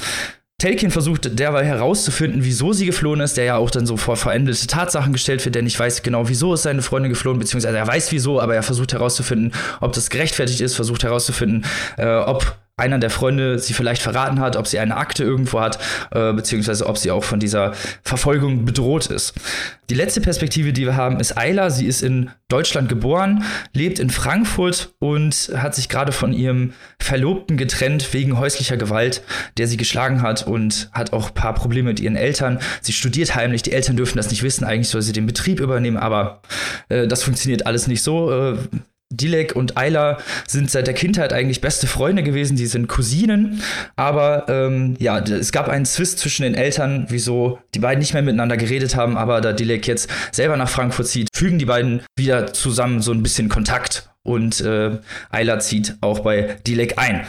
Telkin 0.60 0.92
versucht 0.92 1.40
derweil 1.40 1.66
herauszufinden, 1.66 2.46
wieso 2.46 2.74
sie 2.74 2.86
geflohen 2.86 3.20
ist, 3.22 3.38
der 3.38 3.44
ja 3.44 3.58
auch 3.58 3.72
dann 3.72 3.88
so 3.88 3.98
vor 3.98 4.16
verendete 4.16 4.68
Tatsachen 4.68 5.12
gestellt 5.12 5.44
wird, 5.44 5.56
der 5.56 5.64
nicht 5.64 5.78
weiß 5.78 6.04
genau, 6.04 6.30
wieso 6.30 6.54
ist 6.54 6.62
seine 6.62 6.84
Freundin 6.84 7.10
geflohen, 7.10 7.40
beziehungsweise 7.40 7.76
er 7.76 7.88
weiß 7.88 8.12
wieso, 8.12 8.40
aber 8.40 8.56
er 8.56 8.64
versucht 8.64 8.94
herauszufinden, 8.94 9.52
ob 9.82 9.94
das 9.94 10.10
gerechtfertigt 10.10 10.62
ist, 10.62 10.76
versucht 10.76 11.04
herauszufinden, 11.04 11.66
äh, 11.98 12.06
ob 12.06 12.56
einer 12.76 12.98
der 12.98 13.12
Freunde 13.12 13.60
sie 13.60 13.74
vielleicht 13.74 14.02
verraten 14.02 14.40
hat, 14.40 14.56
ob 14.56 14.68
sie 14.68 14.80
eine 14.80 14.98
Akte 14.98 15.24
irgendwo 15.24 15.62
hat, 15.62 15.78
äh, 16.12 16.34
beziehungsweise 16.34 16.88
ob 16.88 16.98
sie 16.98 17.12
auch 17.12 17.24
von 17.24 17.40
dieser 17.40 17.74
Verfolgung 18.02 18.66
bedroht 18.66 19.08
ist. 19.08 19.34
Die 19.92 19.96
letzte 19.96 20.22
Perspektive, 20.22 20.74
die 20.74 20.86
wir 20.86 20.96
haben, 20.96 21.20
ist 21.20 21.38
Ayla. 21.38 21.70
Sie 21.70 21.86
ist 21.86 22.02
in 22.02 22.32
Deutschland 22.48 22.90
geboren, 22.90 23.44
lebt 23.74 24.00
in 24.00 24.10
Frankfurt 24.10 24.96
und 24.98 25.52
hat 25.56 25.76
sich 25.76 25.88
gerade 25.88 26.12
von 26.12 26.34
ihrem 26.34 26.74
Verlobten 27.00 27.58
getrennt 27.58 28.12
wegen 28.14 28.40
häuslicher 28.40 28.78
Gewalt, 28.78 29.22
der 29.58 29.68
sie 29.68 29.78
geschlagen 29.78 30.24
hat 30.24 30.48
und 30.48 30.90
hat 30.94 31.14
auch 31.14 31.28
ein 31.28 31.34
paar 31.36 31.54
Probleme 31.54 31.90
mit 31.90 32.00
ihren 32.00 32.16
Eltern. 32.16 32.58
Sie 32.82 32.94
studiert 32.94 33.36
heimlich, 33.36 33.62
die 33.62 33.74
Eltern 33.74 33.98
dürfen 33.98 34.18
das 34.18 34.32
nicht 34.32 34.42
wissen, 34.42 34.64
eigentlich 34.64 34.90
soll 34.90 35.04
sie 35.04 35.14
den 35.14 35.28
Betrieb 35.28 35.60
übernehmen, 35.60 35.98
aber 35.98 36.42
äh, 36.90 37.08
das 37.08 37.22
funktioniert 37.22 37.68
alles 37.68 37.86
nicht 37.86 38.02
so. 38.02 38.32
Äh, 38.32 38.58
Dilek 39.16 39.56
und 39.56 39.78
Ayla 39.78 40.18
sind 40.48 40.70
seit 40.70 40.88
der 40.88 40.94
Kindheit 40.94 41.34
eigentlich 41.34 41.62
beste 41.62 41.88
Freunde 41.88 42.24
gewesen, 42.24 42.56
die 42.56 42.66
sind 42.66 42.88
Cousinen, 42.88 43.62
aber 43.96 44.46
ähm, 44.50 44.96
ja, 45.00 45.20
es 45.20 45.52
gab 45.52 45.70
einen 45.70 45.86
Zwist 45.86 46.20
zwischen 46.20 46.44
den 46.44 46.56
Eltern, 46.56 47.06
wieso 47.10 47.60
die 47.74 47.80
beiden 47.80 48.00
nicht 48.00 48.14
mehr 48.14 48.22
miteinander 48.24 48.58
geredet 48.58 48.96
haben, 48.96 49.18
aber 49.18 49.42
da 49.42 49.54
Dilek 49.54 49.88
jetzt 49.88 50.10
selber 50.32 50.58
nach 50.58 50.70
Frankfurt 50.70 51.08
zieht, 51.08 51.30
fügen 51.34 51.60
die 51.60 51.66
beiden 51.66 52.02
wieder 52.16 52.54
zusammen 52.54 53.02
so 53.02 53.12
ein 53.12 53.24
bisschen 53.24 53.50
Kontakt. 53.50 54.10
Und 54.26 54.62
äh, 54.62 55.00
Ayla 55.32 55.60
zieht 55.60 55.98
auch 56.00 56.20
bei 56.20 56.56
Dilek 56.66 56.98
ein. 56.98 57.26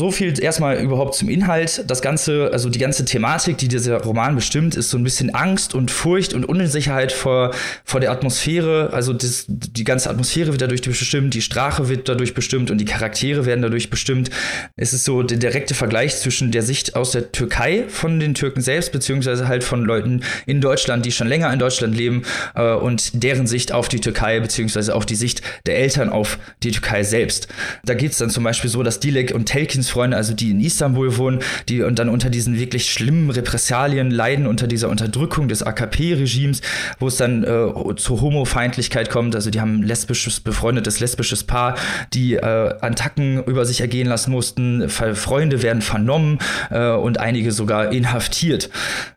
So 0.00 0.10
viel 0.10 0.42
erstmal 0.42 0.78
überhaupt 0.78 1.14
zum 1.14 1.28
Inhalt. 1.28 1.84
Das 1.86 2.00
ganze, 2.00 2.48
also 2.50 2.70
die 2.70 2.78
ganze 2.78 3.04
Thematik, 3.04 3.58
die 3.58 3.68
dieser 3.68 4.02
Roman 4.02 4.34
bestimmt, 4.34 4.74
ist 4.74 4.88
so 4.88 4.96
ein 4.96 5.04
bisschen 5.04 5.34
Angst 5.34 5.74
und 5.74 5.90
Furcht 5.90 6.32
und 6.32 6.46
Unsicherheit 6.46 7.12
vor, 7.12 7.54
vor 7.84 8.00
der 8.00 8.10
Atmosphäre. 8.10 8.88
Also 8.94 9.12
das, 9.12 9.44
die 9.48 9.84
ganze 9.84 10.08
Atmosphäre 10.08 10.48
wird 10.48 10.62
dadurch 10.62 10.80
bestimmt, 10.80 11.34
die 11.34 11.42
Sprache 11.42 11.90
wird 11.90 12.08
dadurch 12.08 12.32
bestimmt 12.32 12.70
und 12.70 12.78
die 12.78 12.86
Charaktere 12.86 13.44
werden 13.44 13.60
dadurch 13.60 13.90
bestimmt. 13.90 14.30
Es 14.76 14.94
ist 14.94 15.04
so 15.04 15.22
der 15.22 15.36
direkte 15.36 15.74
Vergleich 15.74 16.16
zwischen 16.16 16.52
der 16.52 16.62
Sicht 16.62 16.96
aus 16.96 17.10
der 17.10 17.30
Türkei 17.30 17.84
von 17.88 18.18
den 18.18 18.32
Türken 18.32 18.62
selbst, 18.62 18.92
beziehungsweise 18.92 19.46
halt 19.46 19.62
von 19.62 19.84
Leuten 19.84 20.22
in 20.46 20.62
Deutschland, 20.62 21.04
die 21.04 21.12
schon 21.12 21.28
länger 21.28 21.52
in 21.52 21.58
Deutschland 21.58 21.94
leben, 21.94 22.22
äh, 22.54 22.72
und 22.72 23.22
deren 23.22 23.46
Sicht 23.46 23.72
auf 23.72 23.90
die 23.90 24.00
Türkei, 24.00 24.40
beziehungsweise 24.40 24.94
auf 24.94 25.04
die 25.04 25.16
Sicht 25.16 25.42
der 25.66 25.76
Eltern 25.76 26.08
auf 26.08 26.38
die 26.62 26.70
Türkei 26.70 27.02
selbst. 27.02 27.48
Da 27.84 27.92
geht 27.92 28.12
es 28.12 28.18
dann 28.18 28.30
zum 28.30 28.42
Beispiel 28.42 28.70
so, 28.70 28.82
dass 28.82 28.98
Dilek 28.98 29.34
und 29.34 29.44
Telkins 29.44 29.81
Freunde, 29.90 30.16
also 30.16 30.34
die 30.34 30.50
in 30.50 30.60
Istanbul 30.60 31.16
wohnen, 31.16 31.40
die 31.68 31.82
und 31.82 31.98
dann 31.98 32.08
unter 32.08 32.30
diesen 32.30 32.58
wirklich 32.58 32.90
schlimmen 32.90 33.30
Repressalien 33.30 34.10
leiden, 34.10 34.46
unter 34.46 34.66
dieser 34.66 34.88
Unterdrückung 34.88 35.48
des 35.48 35.62
AKP-Regimes, 35.62 36.60
wo 36.98 37.08
es 37.08 37.16
dann 37.16 37.44
äh, 37.44 37.94
zur 37.96 38.20
Homofeindlichkeit 38.20 39.10
kommt. 39.10 39.34
Also 39.34 39.50
die 39.50 39.60
haben 39.60 39.80
ein 39.80 39.82
lesbisches, 39.82 40.40
befreundetes 40.40 41.00
lesbisches 41.00 41.44
Paar, 41.44 41.76
die 42.12 42.34
äh, 42.34 42.40
Attacken 42.80 43.42
über 43.44 43.64
sich 43.64 43.80
ergehen 43.80 44.08
lassen 44.08 44.30
mussten. 44.30 44.88
Freunde 44.88 45.62
werden 45.62 45.82
vernommen 45.82 46.38
äh, 46.70 46.90
und 46.90 47.18
einige 47.18 47.52
sogar 47.52 47.92
inhaftiert 47.92 48.70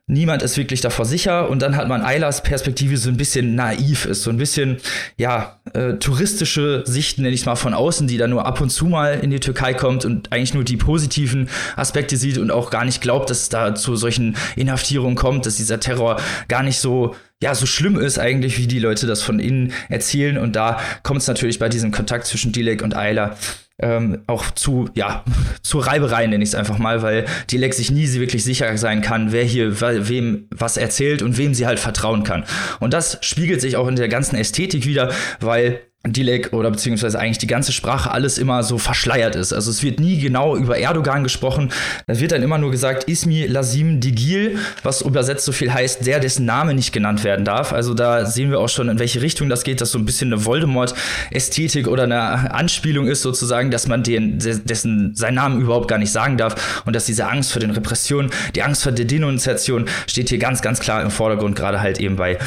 niemand 0.08 0.44
ist 0.44 0.58
wirklich 0.58 0.82
davor 0.82 1.06
sicher. 1.06 1.50
Und 1.50 1.62
dann 1.62 1.76
hat 1.76 1.88
man 1.88 2.02
Eilers 2.02 2.44
Perspektive 2.44 2.98
so 2.98 3.10
ein 3.10 3.18
bisschen 3.18 3.56
naiv 3.56 4.06
ist, 4.06 4.24
so 4.24 4.30
ein 4.30 4.38
bisschen, 4.38 4.78
ja, 5.18 5.60
äh, 5.74 5.94
touristische 5.94 6.84
Sicht, 6.86 7.18
nenne 7.18 7.34
ich 7.34 7.46
mal 7.46 7.56
von 7.56 7.74
außen, 7.74 8.08
die 8.08 8.18
dann 8.18 8.30
nur 8.30 8.46
ab 8.46 8.62
und 8.62 8.70
zu 8.70 8.86
mal 8.86 9.20
in 9.20 9.32
die 9.32 9.40
Türkei 9.40 9.74
kommt 9.74 10.06
und 10.06 10.32
eigentlich 10.32 10.54
nur 10.54 10.64
die 10.64 10.78
positiven 10.78 11.50
Aspekte 11.76 12.18
sieht 12.18 12.38
und 12.38 12.52
auch 12.52 12.70
gar 12.70 12.86
nicht 12.86 13.02
glaubt, 13.02 13.30
dass 13.30 13.44
es 13.44 13.50
da 13.50 13.76
zu 13.76 13.96
solchen 13.96 14.36
Inhaftierungen 14.56 15.16
kommt, 15.16 15.46
dass 15.46 15.58
dieser 15.58 15.80
Terror 15.80 16.18
gar 16.48 16.64
nicht 16.64 16.80
so 16.80 17.16
ja, 17.44 17.54
so 17.54 17.66
schlimm 17.66 18.00
ist 18.00 18.18
eigentlich, 18.18 18.58
wie 18.58 18.66
die 18.66 18.80
Leute 18.80 19.08
das 19.08 19.22
von 19.22 19.40
innen 19.40 19.74
erzählen. 19.90 20.38
Und 20.38 20.56
da 20.56 20.80
kommt 21.04 21.22
es 21.22 21.28
natürlich 21.28 21.60
bei 21.60 21.68
diesem 21.68 21.92
Kontakt 21.92 22.26
zwischen 22.26 22.54
Dilek 22.54 22.82
und 22.82 22.96
Eiler 22.96 23.38
ähm, 23.82 24.22
auch 24.28 24.52
zu, 24.52 24.90
ja, 24.96 25.24
zu 25.62 25.80
Reibereien, 25.80 26.30
nenne 26.30 26.44
ich 26.44 26.50
es 26.50 26.56
einfach 26.56 26.78
mal, 26.78 27.02
weil 27.02 27.26
die 27.50 27.58
Lex 27.58 27.78
sich 27.78 27.92
nie 27.92 28.12
wirklich 28.14 28.44
sicher 28.44 28.78
sein 28.78 29.02
kann, 29.02 29.32
wer 29.32 29.44
hier 29.44 29.80
wem 29.82 30.48
was 30.52 30.78
erzählt 30.78 31.22
und 31.22 31.38
wem 31.38 31.54
sie 31.54 31.66
halt 31.66 31.80
vertrauen 31.80 32.24
kann. 32.24 32.46
Und 32.80 32.94
das 32.94 33.18
spiegelt 33.22 33.62
sich 33.62 33.78
auch 33.78 33.88
in 33.88 33.96
der 33.96 34.08
ganzen 34.08 34.36
Ästhetik 34.36 34.86
wieder, 34.86 35.12
weil 35.40 35.82
Dilek 36.06 36.54
oder 36.54 36.72
beziehungsweise 36.72 37.20
eigentlich 37.20 37.40
die 37.40 37.48
ganze 37.48 37.72
Sprache 37.72 38.12
alles 38.12 38.38
immer 38.38 38.64
so 38.64 38.78
verschleiert 38.78 39.36
ist. 39.36 39.54
Also 39.54 39.72
es 39.72 39.84
wird 39.84 40.00
nie 40.00 40.20
genau 40.20 40.56
über 40.56 40.78
Erdogan 40.78 41.24
gesprochen. 41.24 41.72
Da 42.08 42.20
wird 42.20 42.32
dann 42.32 42.44
immer 42.44 42.58
nur 42.58 42.72
gesagt, 42.72 43.06
Ismi 43.06 43.46
Lazim 43.48 44.00
Digil, 44.00 44.58
was 44.84 45.02
übersetzt 45.02 45.46
so 45.46 45.52
viel 45.52 45.74
heißt, 45.74 46.06
der, 46.06 46.20
dessen 46.20 46.46
Name 46.46 46.74
nicht 46.74 46.92
genannt 46.92 47.24
werden 47.24 47.46
darf. 47.46 47.74
Also 47.74 47.94
da 47.94 48.26
sehen 48.26 48.52
wir 48.52 48.60
auch 48.60 48.70
schon, 48.70 48.90
in 48.90 49.00
welche 49.00 49.22
Richtung 49.22 49.50
das 49.50 49.64
geht, 49.64 49.82
dass 49.82 49.92
so 49.92 50.00
ein 50.00 50.06
bisschen 50.06 50.32
eine 50.32 50.46
Voldemort-Ästhetik 50.46 51.88
oder 51.88 52.04
eine 52.04 52.54
Anspielung 52.54 53.08
ist 53.08 53.22
sozusagen, 53.22 53.72
dass 53.72 53.88
man 53.88 54.04
den, 54.04 54.40
dessen 54.40 55.16
seinen 55.16 55.36
Namen 55.36 55.62
überhaupt 55.62 55.88
gar 55.88 55.98
nicht 55.98 56.12
sagen 56.12 56.38
darf 56.38 56.84
und 56.86 56.96
dass 56.96 57.06
diese 57.06 57.28
Angst 57.28 57.52
vor 57.52 57.60
den 57.60 57.72
Repressionen, 57.72 58.32
die 58.56 58.64
Angst 58.64 58.84
vor 58.84 58.92
der 58.92 59.06
Denunziation 59.06 59.86
steht 60.08 60.30
hier 60.30 60.40
ganz, 60.40 60.62
ganz 60.62 60.80
klar 60.80 61.02
im 61.02 61.12
Vordergrund, 61.12 61.56
gerade 61.56 61.82
halt 61.82 62.00
eben 62.00 62.16
bei 62.16 62.38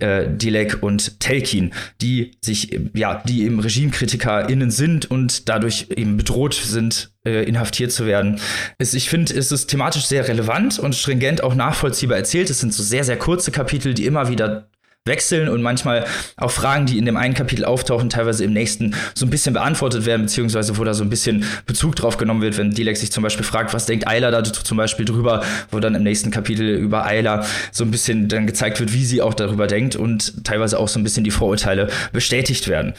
äh, 0.00 0.26
Dilek 0.28 0.82
und 0.82 1.20
Telkin, 1.20 1.72
die 2.00 2.32
sich 2.40 2.78
ja 2.94 3.07
ja, 3.08 3.22
die 3.26 3.44
eben 3.44 3.60
RegimekritikerInnen 3.60 4.70
sind 4.70 5.10
und 5.10 5.48
dadurch 5.48 5.88
eben 5.96 6.16
bedroht 6.16 6.54
sind, 6.54 7.12
äh, 7.24 7.44
inhaftiert 7.44 7.92
zu 7.92 8.06
werden. 8.06 8.40
Es, 8.78 8.94
ich 8.94 9.08
finde, 9.08 9.34
es 9.34 9.52
ist 9.52 9.66
thematisch 9.68 10.06
sehr 10.06 10.28
relevant 10.28 10.78
und 10.78 10.94
stringent 10.94 11.42
auch 11.42 11.54
nachvollziehbar 11.54 12.16
erzählt. 12.16 12.50
Es 12.50 12.60
sind 12.60 12.74
so 12.74 12.82
sehr, 12.82 13.04
sehr 13.04 13.18
kurze 13.18 13.50
Kapitel, 13.50 13.94
die 13.94 14.06
immer 14.06 14.28
wieder 14.28 14.68
wechseln 15.04 15.48
und 15.48 15.62
manchmal 15.62 16.04
auch 16.36 16.50
Fragen, 16.50 16.86
die 16.86 16.98
in 16.98 17.06
dem 17.06 17.16
einen 17.16 17.34
Kapitel 17.34 17.64
auftauchen, 17.64 18.10
teilweise 18.10 18.44
im 18.44 18.52
nächsten 18.52 18.94
so 19.14 19.26
ein 19.26 19.30
bisschen 19.30 19.54
beantwortet 19.54 20.06
werden, 20.06 20.22
beziehungsweise 20.22 20.76
wo 20.78 20.84
da 20.84 20.94
so 20.94 21.02
ein 21.02 21.10
bisschen 21.10 21.44
Bezug 21.66 21.96
drauf 21.96 22.16
genommen 22.16 22.42
wird, 22.42 22.58
wenn 22.58 22.70
Dilek 22.70 22.96
sich 22.96 23.10
zum 23.10 23.22
Beispiel 23.22 23.44
fragt, 23.44 23.74
was 23.74 23.86
denkt 23.86 24.06
Ayla 24.06 24.30
da 24.30 24.44
zum 24.44 24.76
Beispiel 24.76 25.04
drüber, 25.06 25.42
wo 25.70 25.80
dann 25.80 25.94
im 25.94 26.02
nächsten 26.02 26.30
Kapitel 26.30 26.76
über 26.76 27.04
Ayla 27.04 27.44
so 27.72 27.84
ein 27.84 27.90
bisschen 27.90 28.28
dann 28.28 28.46
gezeigt 28.46 28.78
wird, 28.78 28.92
wie 28.92 29.04
sie 29.04 29.22
auch 29.22 29.34
darüber 29.34 29.66
denkt 29.66 29.96
und 29.96 30.44
teilweise 30.44 30.78
auch 30.78 30.88
so 30.88 31.00
ein 31.00 31.04
bisschen 31.04 31.24
die 31.24 31.30
Vorurteile 31.30 31.88
bestätigt 32.12 32.68
werden. 32.68 32.94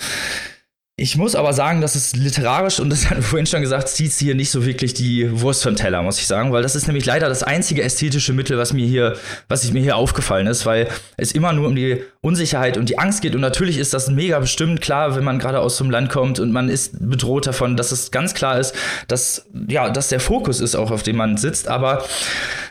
Ich 1.01 1.15
muss 1.15 1.33
aber 1.33 1.53
sagen, 1.53 1.79
dass 1.79 1.95
es 1.95 2.13
literarisch, 2.13 2.81
und 2.81 2.89
das 2.89 3.09
hat 3.09 3.23
vorhin 3.23 3.45
schon 3.45 3.61
gesagt, 3.61 3.87
zieht 3.87 4.11
hier 4.11 4.35
nicht 4.35 4.51
so 4.51 4.65
wirklich 4.65 4.93
die 4.93 5.41
Wurst 5.41 5.63
vom 5.63 5.77
Teller, 5.77 6.01
muss 6.01 6.19
ich 6.19 6.27
sagen, 6.27 6.51
weil 6.51 6.61
das 6.61 6.75
ist 6.75 6.87
nämlich 6.87 7.05
leider 7.05 7.29
das 7.29 7.41
einzige 7.41 7.81
ästhetische 7.83 8.33
Mittel, 8.33 8.57
was 8.57 8.73
mir 8.73 8.85
hier, 8.85 9.15
was 9.47 9.63
ich 9.63 9.71
mir 9.71 9.81
hier 9.81 9.95
aufgefallen 9.95 10.47
ist, 10.47 10.65
weil 10.65 10.89
es 11.15 11.31
immer 11.31 11.53
nur 11.53 11.67
um 11.67 11.75
die 11.75 12.03
Unsicherheit 12.21 12.77
und 12.77 12.89
die 12.89 12.99
Angst 12.99 13.21
geht. 13.21 13.33
Und 13.33 13.39
natürlich 13.39 13.77
ist 13.77 13.93
das 13.93 14.09
mega 14.09 14.39
bestimmt 14.39 14.81
klar, 14.81 15.15
wenn 15.15 15.23
man 15.23 15.39
gerade 15.39 15.61
aus 15.61 15.77
so 15.77 15.85
einem 15.85 15.91
Land 15.91 16.09
kommt 16.09 16.37
und 16.39 16.51
man 16.51 16.67
ist 16.67 16.97
bedroht 16.99 17.47
davon, 17.47 17.77
dass 17.77 17.93
es 17.93 18.11
ganz 18.11 18.33
klar 18.33 18.59
ist, 18.59 18.75
dass, 19.07 19.45
ja, 19.69 19.89
dass 19.89 20.09
der 20.09 20.19
Fokus 20.19 20.59
ist 20.59 20.75
auch, 20.75 20.91
auf 20.91 21.03
dem 21.03 21.15
man 21.15 21.37
sitzt. 21.37 21.69
Aber 21.69 22.03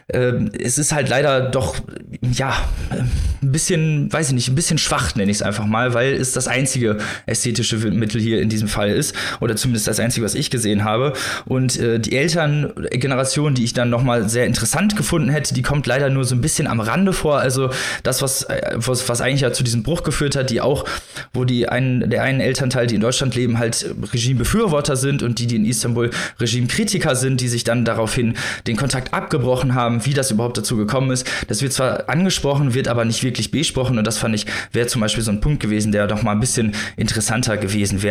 äh, 0.09 0.33
es 0.59 0.77
ist 0.77 0.93
halt 0.93 1.09
leider 1.09 1.41
doch, 1.41 1.77
ja, 2.21 2.55
ein 2.91 3.53
bisschen, 3.53 4.13
weiß 4.13 4.29
ich 4.29 4.35
nicht, 4.35 4.49
ein 4.49 4.55
bisschen 4.55 4.79
schwach, 4.79 5.15
nenne 5.15 5.31
ich 5.31 5.39
es 5.39 5.43
einfach 5.43 5.65
mal, 5.65 5.95
weil 5.95 6.13
es 6.13 6.33
das 6.33 6.47
einzige 6.47 6.99
ästhetische 7.25 7.77
Mittel 7.79 8.18
hier 8.21 8.43
in 8.43 8.49
diesem 8.49 8.69
Fall 8.69 8.91
ist. 8.91 9.15
Oder 9.41 9.57
zumindest 9.57 9.87
das 9.87 10.01
einzige, 10.01 10.25
was 10.25 10.35
ich 10.35 10.51
gesehen 10.51 10.85
habe. 10.85 11.15
Und 11.47 11.79
äh, 11.79 11.99
die 11.99 12.17
Elterngeneration, 12.17 13.55
die 13.55 13.65
ich 13.65 13.73
dann 13.73 13.89
nochmal 13.89 14.29
sehr 14.29 14.47
interessant 14.47 14.97
gefunden 14.97 15.31
hätte, 15.31 15.55
die 15.55 15.63
kommt 15.63 15.87
leider 15.87 16.11
nur 16.11 16.25
so 16.25 16.35
ein 16.35 16.41
bisschen 16.41 16.67
am 16.67 16.81
Rande 16.81 17.13
vor. 17.13 17.39
Also 17.39 17.71
das, 18.03 18.21
was, 18.21 18.43
äh, 18.45 18.73
was, 18.77 19.09
was 19.09 19.21
eigentlich 19.21 19.39
eigentlich 19.39 19.43
ja 19.43 19.53
zu 19.53 19.65
diesem 19.65 19.83
Bruch 19.83 20.03
geführt 20.03 20.37
hat, 20.37 20.51
die 20.51 20.61
auch, 20.61 20.85
wo 21.33 21.45
die 21.45 21.69
einen, 21.69 22.11
der 22.11 22.23
einen 22.23 22.41
Elternteil, 22.41 22.87
die 22.87 22.97
in 22.97 23.01
Deutschland 23.01 23.35
leben, 23.35 23.59
halt 23.59 23.87
Regimebefürworter 24.13 24.97
sind 24.97 25.23
und 25.23 25.39
die, 25.39 25.47
die 25.47 25.57
in 25.57 25.65
Istanbul 25.65 26.11
Regimekritiker 26.41 27.15
sind, 27.15 27.41
die 27.41 27.49
sich 27.49 27.65
dann 27.65 27.85
daraufhin 27.85 28.35
den 28.67 28.77
Kontakt 28.77 29.15
abgebrochen 29.15 29.75
haben, 29.75 30.05
wie 30.07 30.15
das 30.15 30.31
überhaupt 30.31 30.57
dazu 30.59 30.77
gekommen 30.77 31.11
ist. 31.11 31.27
Das 31.49 31.63
wird 31.63 31.73
zwar 31.73 32.09
angesprochen, 32.09 32.75
wird 32.75 32.89
aber 32.89 33.05
nicht 33.05 33.23
wirklich 33.23 33.51
besprochen 33.51 33.99
und 33.99 34.07
das 34.07 34.19
fand 34.19 34.35
ich, 34.35 34.47
wäre 34.73 34.87
zum 34.87 35.01
Beispiel 35.01 35.23
so 35.23 35.31
ein 35.31 35.41
Punkt 35.41 35.61
gewesen, 35.61 35.93
der 35.93 36.07
doch 36.07 36.23
mal 36.23 36.33
ein 36.33 36.41
bisschen 36.41 36.75
interessanter 36.97 37.57
gewesen 37.57 38.03
wäre. 38.03 38.08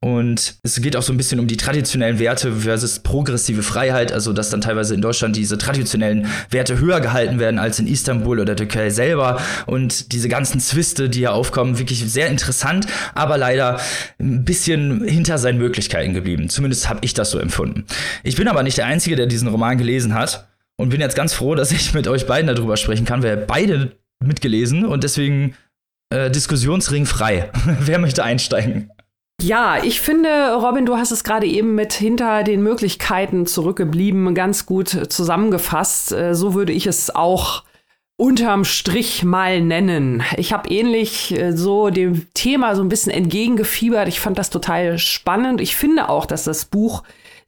Und 0.00 0.56
es 0.62 0.80
geht 0.80 0.94
auch 0.94 1.02
so 1.02 1.12
ein 1.12 1.16
bisschen 1.16 1.40
um 1.40 1.46
die 1.46 1.56
traditionellen 1.56 2.18
Werte 2.18 2.52
versus 2.52 3.00
progressive 3.00 3.62
Freiheit, 3.62 4.12
also 4.12 4.32
dass 4.32 4.50
dann 4.50 4.60
teilweise 4.60 4.94
in 4.94 5.00
Deutschland 5.00 5.34
diese 5.34 5.58
traditionellen 5.58 6.26
Werte 6.50 6.78
höher 6.78 7.00
gehalten 7.00 7.40
werden 7.40 7.58
als 7.58 7.78
in 7.78 7.86
Istanbul 7.86 8.38
oder 8.38 8.54
Türkei 8.54 8.90
selber. 8.90 9.40
Und 9.66 10.12
diese 10.12 10.28
ganzen 10.28 10.60
Zwiste, 10.60 11.08
die 11.08 11.20
hier 11.20 11.32
aufkommen, 11.32 11.78
wirklich 11.78 12.04
sehr 12.12 12.28
interessant, 12.28 12.86
aber 13.14 13.38
leider 13.38 13.80
ein 14.20 14.44
bisschen 14.44 15.02
hinter 15.02 15.38
seinen 15.38 15.58
Möglichkeiten 15.58 16.14
geblieben. 16.14 16.50
Zumindest 16.50 16.88
habe 16.88 17.00
ich 17.02 17.14
das 17.14 17.30
so 17.30 17.38
empfunden. 17.38 17.84
Ich 18.22 18.36
bin 18.36 18.48
aber 18.48 18.62
nicht 18.62 18.78
der 18.78 18.86
Einzige, 18.86 19.16
der 19.16 19.26
diesen 19.26 19.48
Roman 19.48 19.78
gelesen 19.78 20.14
hat. 20.14 20.46
Und 20.78 20.90
bin 20.90 21.00
jetzt 21.00 21.16
ganz 21.16 21.32
froh, 21.32 21.54
dass 21.54 21.72
ich 21.72 21.94
mit 21.94 22.06
euch 22.06 22.26
beiden 22.26 22.54
darüber 22.54 22.76
sprechen 22.76 23.06
kann. 23.06 23.22
Wir 23.22 23.32
haben 23.32 23.46
beide 23.46 23.96
mitgelesen 24.22 24.84
und 24.84 25.04
deswegen 25.04 25.54
äh, 26.10 26.30
Diskussionsring 26.30 27.06
frei. 27.06 27.50
Wer 27.80 27.98
möchte 27.98 28.22
einsteigen? 28.22 28.90
Ja, 29.42 29.82
ich 29.82 30.00
finde, 30.00 30.54
Robin, 30.54 30.86
du 30.86 30.96
hast 30.96 31.10
es 31.10 31.22
gerade 31.22 31.46
eben 31.46 31.74
mit 31.74 31.92
hinter 31.92 32.42
den 32.42 32.62
Möglichkeiten 32.62 33.46
zurückgeblieben 33.46 34.34
ganz 34.34 34.64
gut 34.64 34.88
zusammengefasst. 35.12 36.12
Äh, 36.12 36.34
so 36.34 36.54
würde 36.54 36.72
ich 36.72 36.86
es 36.86 37.14
auch 37.14 37.62
unterm 38.16 38.64
Strich 38.64 39.24
mal 39.24 39.60
nennen. 39.60 40.22
Ich 40.38 40.52
habe 40.54 40.70
ähnlich 40.70 41.38
äh, 41.38 41.52
so 41.52 41.90
dem 41.90 42.26
Thema 42.32 42.74
so 42.74 42.82
ein 42.82 42.88
bisschen 42.88 43.12
entgegengefiebert. 43.12 44.08
Ich 44.08 44.20
fand 44.20 44.38
das 44.38 44.48
total 44.48 44.98
spannend. 44.98 45.60
Ich 45.60 45.76
finde 45.76 46.08
auch, 46.08 46.24
dass 46.24 46.44
das 46.44 46.64
Buch 46.64 47.02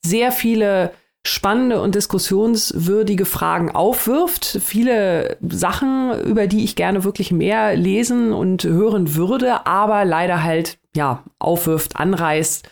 sehr 0.05 0.31
viele 0.31 0.93
spannende 1.27 1.81
und 1.81 1.95
diskussionswürdige 1.95 3.25
Fragen 3.25 3.71
aufwirft. 3.71 4.61
Viele 4.63 5.37
Sachen, 5.41 6.21
über 6.25 6.47
die 6.47 6.65
ich 6.65 6.77
gerne 6.77 7.03
wirklich 7.03 7.33
mehr 7.33 7.77
lesen 7.77 8.33
und 8.33 8.65
hören 8.65 9.15
würde, 9.15 9.67
aber 9.67 10.05
leider 10.05 10.43
halt 10.43 10.79
ja, 10.99 11.23
aufwirft, 11.39 11.97
anreißt. 11.97 12.69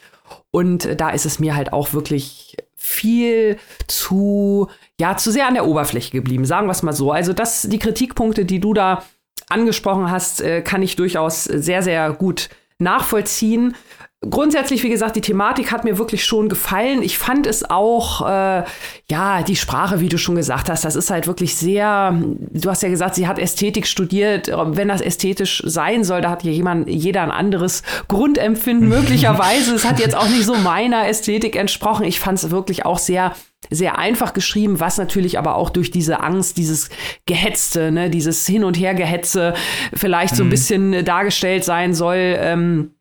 Und 0.50 1.00
da 1.00 1.10
ist 1.10 1.24
es 1.24 1.38
mir 1.38 1.54
halt 1.54 1.72
auch 1.72 1.92
wirklich 1.92 2.56
viel 2.74 3.56
zu, 3.86 4.68
ja, 5.00 5.16
zu 5.16 5.30
sehr 5.30 5.46
an 5.46 5.54
der 5.54 5.66
Oberfläche 5.66 6.10
geblieben, 6.10 6.44
sagen 6.44 6.66
wir 6.66 6.72
es 6.72 6.82
mal 6.82 6.92
so. 6.92 7.12
Also 7.12 7.32
das, 7.32 7.62
die 7.62 7.78
Kritikpunkte, 7.78 8.44
die 8.44 8.60
du 8.60 8.74
da 8.74 9.04
angesprochen 9.48 10.10
hast, 10.10 10.40
äh, 10.40 10.60
kann 10.60 10.82
ich 10.82 10.96
durchaus 10.96 11.44
sehr, 11.44 11.82
sehr 11.82 12.12
gut 12.12 12.48
nachvollziehen 12.78 13.76
grundsätzlich, 14.30 14.82
wie 14.82 14.88
gesagt, 14.88 15.16
die 15.16 15.20
Thematik 15.20 15.72
hat 15.72 15.84
mir 15.84 15.98
wirklich 15.98 16.24
schon 16.24 16.48
gefallen. 16.48 17.02
Ich 17.02 17.18
fand 17.18 17.46
es 17.46 17.68
auch, 17.68 18.26
äh, 18.26 18.64
ja, 19.10 19.42
die 19.42 19.56
Sprache, 19.56 20.00
wie 20.00 20.08
du 20.08 20.18
schon 20.18 20.36
gesagt 20.36 20.68
hast, 20.68 20.84
das 20.84 20.96
ist 20.96 21.10
halt 21.10 21.26
wirklich 21.26 21.56
sehr, 21.56 22.12
du 22.12 22.70
hast 22.70 22.82
ja 22.82 22.88
gesagt, 22.88 23.14
sie 23.14 23.26
hat 23.26 23.38
Ästhetik 23.38 23.86
studiert. 23.86 24.50
Wenn 24.50 24.88
das 24.88 25.00
ästhetisch 25.00 25.62
sein 25.66 26.04
soll, 26.04 26.20
da 26.20 26.30
hat 26.30 26.44
ja 26.44 26.50
jemand, 26.50 26.88
jeder 26.88 27.22
ein 27.22 27.30
anderes 27.30 27.82
Grundempfinden 28.08 28.88
möglicherweise. 28.88 29.74
es 29.74 29.84
hat 29.84 30.00
jetzt 30.00 30.16
auch 30.16 30.28
nicht 30.28 30.44
so 30.44 30.54
meiner 30.54 31.08
Ästhetik 31.08 31.56
entsprochen. 31.56 32.04
Ich 32.04 32.20
fand 32.20 32.38
es 32.38 32.50
wirklich 32.50 32.84
auch 32.84 32.98
sehr 32.98 33.32
sehr 33.70 33.98
einfach 33.98 34.32
geschrieben, 34.32 34.80
was 34.80 34.98
natürlich 34.98 35.38
aber 35.38 35.56
auch 35.56 35.70
durch 35.70 35.90
diese 35.90 36.20
Angst, 36.20 36.56
dieses 36.56 36.88
Gehetzte, 37.26 37.90
ne, 37.90 38.10
dieses 38.10 38.46
Hin- 38.46 38.64
und 38.64 38.78
Hergehetze 38.78 39.54
vielleicht 39.94 40.36
so 40.36 40.44
ein 40.44 40.46
mhm. 40.46 40.50
bisschen 40.50 41.04
dargestellt 41.04 41.64
sein 41.64 41.94
soll. 41.94 42.36
Ähm, 42.38 42.92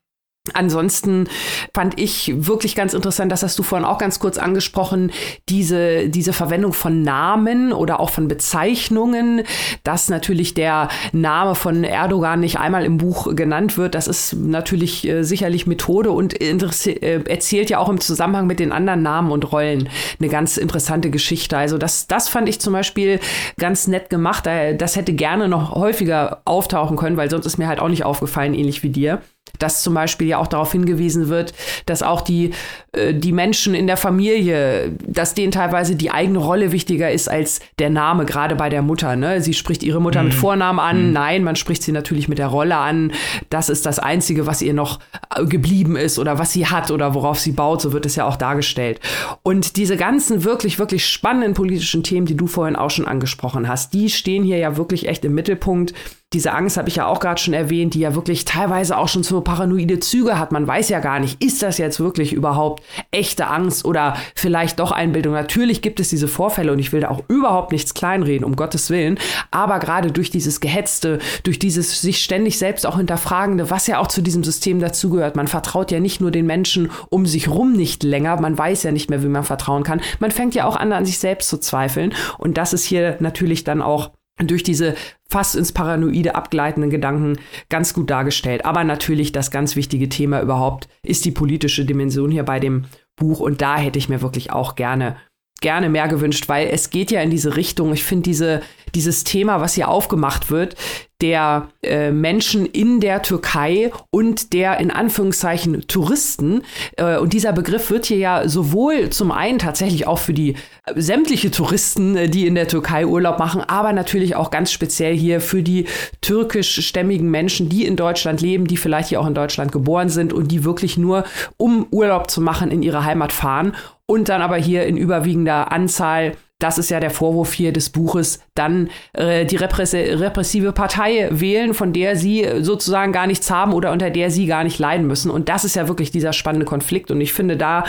Ansonsten 0.53 1.27
fand 1.73 1.99
ich 1.99 2.33
wirklich 2.35 2.75
ganz 2.75 2.93
interessant, 2.93 3.31
das 3.31 3.41
hast 3.41 3.57
du 3.57 3.63
vorhin 3.63 3.85
auch 3.85 3.97
ganz 3.97 4.19
kurz 4.19 4.37
angesprochen, 4.37 5.11
diese, 5.49 6.09
diese 6.09 6.33
Verwendung 6.33 6.73
von 6.73 7.01
Namen 7.01 7.73
oder 7.73 7.99
auch 7.99 8.11
von 8.11 8.27
Bezeichnungen, 8.27 9.43
dass 9.83 10.09
natürlich 10.09 10.53
der 10.53 10.89
Name 11.13 11.55
von 11.55 11.83
Erdogan 11.83 12.39
nicht 12.41 12.59
einmal 12.59 12.85
im 12.85 12.97
Buch 12.97 13.35
genannt 13.35 13.77
wird. 13.77 13.95
Das 13.95 14.07
ist 14.07 14.33
natürlich 14.33 15.07
äh, 15.07 15.23
sicherlich 15.23 15.65
Methode 15.65 16.11
und 16.11 16.39
äh, 16.39 17.21
erzählt 17.27 17.69
ja 17.69 17.79
auch 17.79 17.89
im 17.89 17.99
Zusammenhang 17.99 18.45
mit 18.45 18.59
den 18.59 18.71
anderen 18.71 19.01
Namen 19.01 19.31
und 19.31 19.51
Rollen 19.51 19.89
eine 20.19 20.29
ganz 20.29 20.57
interessante 20.57 21.09
Geschichte. 21.09 21.57
Also 21.57 21.77
das, 21.77 22.07
das 22.07 22.29
fand 22.29 22.47
ich 22.47 22.59
zum 22.59 22.73
Beispiel 22.73 23.19
ganz 23.57 23.87
nett 23.87 24.09
gemacht. 24.09 24.45
Das 24.77 24.95
hätte 24.95 25.13
gerne 25.13 25.47
noch 25.47 25.73
häufiger 25.73 26.41
auftauchen 26.45 26.97
können, 26.97 27.17
weil 27.17 27.29
sonst 27.29 27.45
ist 27.45 27.57
mir 27.57 27.67
halt 27.67 27.79
auch 27.79 27.89
nicht 27.89 28.05
aufgefallen, 28.05 28.53
ähnlich 28.53 28.83
wie 28.83 28.89
dir 28.89 29.21
dass 29.59 29.81
zum 29.81 29.93
Beispiel 29.93 30.27
ja 30.27 30.37
auch 30.37 30.47
darauf 30.47 30.71
hingewiesen 30.71 31.29
wird, 31.29 31.53
dass 31.85 32.03
auch 32.03 32.21
die, 32.21 32.51
äh, 32.91 33.13
die 33.13 33.31
Menschen 33.31 33.75
in 33.75 33.87
der 33.87 33.97
Familie, 33.97 34.91
dass 35.05 35.33
denen 35.33 35.51
teilweise 35.51 35.95
die 35.95 36.11
eigene 36.11 36.39
Rolle 36.39 36.71
wichtiger 36.71 37.11
ist 37.11 37.29
als 37.29 37.59
der 37.79 37.89
Name, 37.89 38.25
gerade 38.25 38.55
bei 38.55 38.69
der 38.69 38.81
Mutter. 38.81 39.15
Ne? 39.15 39.41
Sie 39.41 39.53
spricht 39.53 39.83
ihre 39.83 40.01
Mutter 40.01 40.21
mhm. 40.21 40.29
mit 40.29 40.35
Vornamen 40.35 40.79
an. 40.79 41.07
Mhm. 41.07 41.13
Nein, 41.13 41.43
man 41.43 41.55
spricht 41.55 41.83
sie 41.83 41.91
natürlich 41.91 42.27
mit 42.27 42.37
der 42.37 42.47
Rolle 42.47 42.77
an. 42.77 43.11
Das 43.49 43.69
ist 43.69 43.85
das 43.85 43.99
Einzige, 43.99 44.45
was 44.47 44.61
ihr 44.61 44.73
noch 44.73 44.99
äh, 45.35 45.45
geblieben 45.45 45.95
ist 45.95 46.19
oder 46.19 46.39
was 46.39 46.53
sie 46.53 46.67
hat 46.67 46.91
oder 46.91 47.13
worauf 47.13 47.39
sie 47.39 47.51
baut. 47.51 47.81
So 47.81 47.93
wird 47.93 48.05
es 48.05 48.15
ja 48.15 48.25
auch 48.25 48.37
dargestellt. 48.37 48.99
Und 49.43 49.77
diese 49.77 49.97
ganzen 49.97 50.43
wirklich, 50.43 50.79
wirklich 50.79 51.05
spannenden 51.07 51.53
politischen 51.53 52.03
Themen, 52.03 52.25
die 52.25 52.37
du 52.37 52.47
vorhin 52.47 52.75
auch 52.75 52.89
schon 52.89 53.07
angesprochen 53.07 53.67
hast, 53.67 53.93
die 53.93 54.09
stehen 54.09 54.43
hier 54.43 54.57
ja 54.57 54.77
wirklich 54.77 55.07
echt 55.07 55.25
im 55.25 55.35
Mittelpunkt 55.35 55.93
diese 56.33 56.51
Angst 56.51 56.75
habe 56.75 56.89
ich 56.89 56.97
ja 56.97 57.07
auch 57.07 57.21
gerade 57.21 57.39
schon 57.39 57.53
erwähnt, 57.53 57.93
die 57.93 57.99
ja 57.99 58.13
wirklich 58.13 58.43
teilweise 58.43 58.97
auch 58.97 59.07
schon 59.07 59.23
so 59.23 59.39
paranoide 59.39 60.01
Züge 60.01 60.37
hat. 60.37 60.51
Man 60.51 60.67
weiß 60.67 60.89
ja 60.89 60.99
gar 60.99 61.21
nicht, 61.21 61.41
ist 61.41 61.63
das 61.63 61.77
jetzt 61.77 62.01
wirklich 62.01 62.33
überhaupt 62.33 62.83
echte 63.11 63.47
Angst 63.47 63.85
oder 63.85 64.17
vielleicht 64.35 64.79
doch 64.79 64.91
Einbildung. 64.91 65.33
Natürlich 65.33 65.81
gibt 65.81 66.01
es 66.01 66.09
diese 66.09 66.27
Vorfälle 66.27 66.73
und 66.73 66.79
ich 66.79 66.91
will 66.91 66.99
da 66.99 67.09
auch 67.09 67.23
überhaupt 67.29 67.71
nichts 67.71 67.93
kleinreden, 67.93 68.43
um 68.43 68.57
Gottes 68.57 68.89
Willen. 68.89 69.17
Aber 69.49 69.79
gerade 69.79 70.11
durch 70.11 70.29
dieses 70.29 70.59
Gehetzte, 70.59 71.19
durch 71.43 71.57
dieses 71.57 72.01
sich 72.01 72.21
ständig 72.21 72.57
selbst 72.57 72.85
auch 72.85 72.97
hinterfragende, 72.97 73.69
was 73.69 73.87
ja 73.87 73.99
auch 73.99 74.07
zu 74.07 74.21
diesem 74.21 74.43
System 74.43 74.81
dazugehört. 74.81 75.37
Man 75.37 75.47
vertraut 75.47 75.89
ja 75.89 76.01
nicht 76.01 76.19
nur 76.19 76.31
den 76.31 76.47
Menschen 76.47 76.91
um 77.09 77.25
sich 77.25 77.47
rum 77.47 77.71
nicht 77.71 78.03
länger. 78.03 78.41
Man 78.41 78.57
weiß 78.57 78.83
ja 78.83 78.91
nicht 78.91 79.09
mehr, 79.09 79.23
wie 79.23 79.29
man 79.29 79.45
vertrauen 79.45 79.83
kann. 79.83 80.01
Man 80.19 80.31
fängt 80.31 80.53
ja 80.53 80.65
auch 80.65 80.75
an, 80.75 80.91
an 80.91 81.05
sich 81.05 81.17
selbst 81.17 81.47
zu 81.47 81.59
zweifeln. 81.59 82.13
Und 82.37 82.57
das 82.57 82.73
ist 82.73 82.83
hier 82.83 83.15
natürlich 83.21 83.63
dann 83.63 83.81
auch 83.81 84.11
durch 84.37 84.63
diese 84.63 84.95
fast 85.29 85.55
ins 85.55 85.71
Paranoide 85.71 86.35
abgleitenden 86.35 86.89
Gedanken 86.89 87.37
ganz 87.69 87.93
gut 87.93 88.09
dargestellt. 88.09 88.65
Aber 88.65 88.83
natürlich 88.83 89.31
das 89.31 89.51
ganz 89.51 89.75
wichtige 89.75 90.09
Thema 90.09 90.41
überhaupt 90.41 90.87
ist 91.03 91.25
die 91.25 91.31
politische 91.31 91.85
Dimension 91.85 92.31
hier 92.31 92.43
bei 92.43 92.59
dem 92.59 92.85
Buch. 93.15 93.39
Und 93.39 93.61
da 93.61 93.77
hätte 93.77 93.99
ich 93.99 94.09
mir 94.09 94.21
wirklich 94.21 94.51
auch 94.51 94.75
gerne 94.75 95.15
gerne 95.61 95.89
mehr 95.89 96.07
gewünscht, 96.07 96.47
weil 96.47 96.67
es 96.67 96.89
geht 96.89 97.11
ja 97.11 97.21
in 97.21 97.29
diese 97.29 97.55
Richtung. 97.55 97.93
Ich 97.93 98.03
finde 98.03 98.23
diese, 98.23 98.61
dieses 98.93 99.23
Thema, 99.23 99.61
was 99.61 99.73
hier 99.73 99.89
aufgemacht 99.89 100.51
wird, 100.51 100.75
der 101.21 101.69
äh, 101.81 102.11
Menschen 102.11 102.65
in 102.65 102.99
der 102.99 103.21
Türkei 103.21 103.91
und 104.11 104.51
der 104.51 104.79
in 104.79 104.91
Anführungszeichen 104.91 105.87
Touristen. 105.87 106.61
Äh, 106.97 107.17
und 107.17 107.31
dieser 107.31 107.53
Begriff 107.53 107.89
wird 107.89 108.05
hier 108.05 108.17
ja 108.17 108.49
sowohl 108.49 109.09
zum 109.11 109.31
einen 109.31 109.57
tatsächlich 109.57 110.07
auch 110.07 110.19
für 110.19 110.33
die 110.33 110.55
äh, 110.85 110.93
sämtliche 110.95 111.51
Touristen, 111.51 112.17
äh, 112.17 112.29
die 112.29 112.45
in 112.45 112.55
der 112.55 112.67
Türkei 112.67 113.05
Urlaub 113.05 113.39
machen, 113.39 113.61
aber 113.61 113.93
natürlich 113.93 114.35
auch 114.35 114.51
ganz 114.51 114.73
speziell 114.73 115.15
hier 115.15 115.39
für 115.39 115.63
die 115.63 115.85
türkischstämmigen 116.19 117.31
Menschen, 117.31 117.69
die 117.69 117.85
in 117.85 117.95
Deutschland 117.95 118.41
leben, 118.41 118.67
die 118.67 118.77
vielleicht 118.77 119.09
hier 119.09 119.21
auch 119.21 119.27
in 119.27 119.35
Deutschland 119.35 119.71
geboren 119.71 120.09
sind 120.09 120.33
und 120.33 120.51
die 120.51 120.65
wirklich 120.65 120.97
nur, 120.97 121.23
um 121.55 121.87
Urlaub 121.91 122.29
zu 122.29 122.41
machen, 122.41 122.71
in 122.71 122.83
ihre 122.83 123.05
Heimat 123.05 123.31
fahren 123.31 123.73
und 124.07 124.29
dann 124.29 124.41
aber 124.41 124.57
hier 124.57 124.85
in 124.85 124.97
überwiegender 124.97 125.71
Anzahl 125.71 126.33
das 126.59 126.77
ist 126.77 126.89
ja 126.89 126.99
der 126.99 127.09
Vorwurf 127.09 127.53
hier 127.53 127.73
des 127.73 127.89
Buches, 127.89 128.39
dann 128.55 128.89
äh, 129.13 129.45
die 129.45 129.57
repressive 129.57 130.71
Partei 130.71 131.27
wählen, 131.31 131.73
von 131.73 131.91
der 131.91 132.15
sie 132.15 132.47
sozusagen 132.61 133.11
gar 133.11 133.27
nichts 133.27 133.51
haben 133.51 133.73
oder 133.73 133.91
unter 133.91 134.09
der 134.09 134.31
sie 134.31 134.45
gar 134.45 134.63
nicht 134.63 134.79
leiden 134.79 135.05
müssen. 135.05 135.29
Und 135.29 135.49
das 135.49 135.65
ist 135.65 135.75
ja 135.75 135.89
wirklich 135.89 136.11
dieser 136.11 136.31
spannende 136.31 136.65
Konflikt. 136.65 137.11
Und 137.11 137.19
ich 137.19 137.33
finde, 137.33 137.57
da 137.57 137.83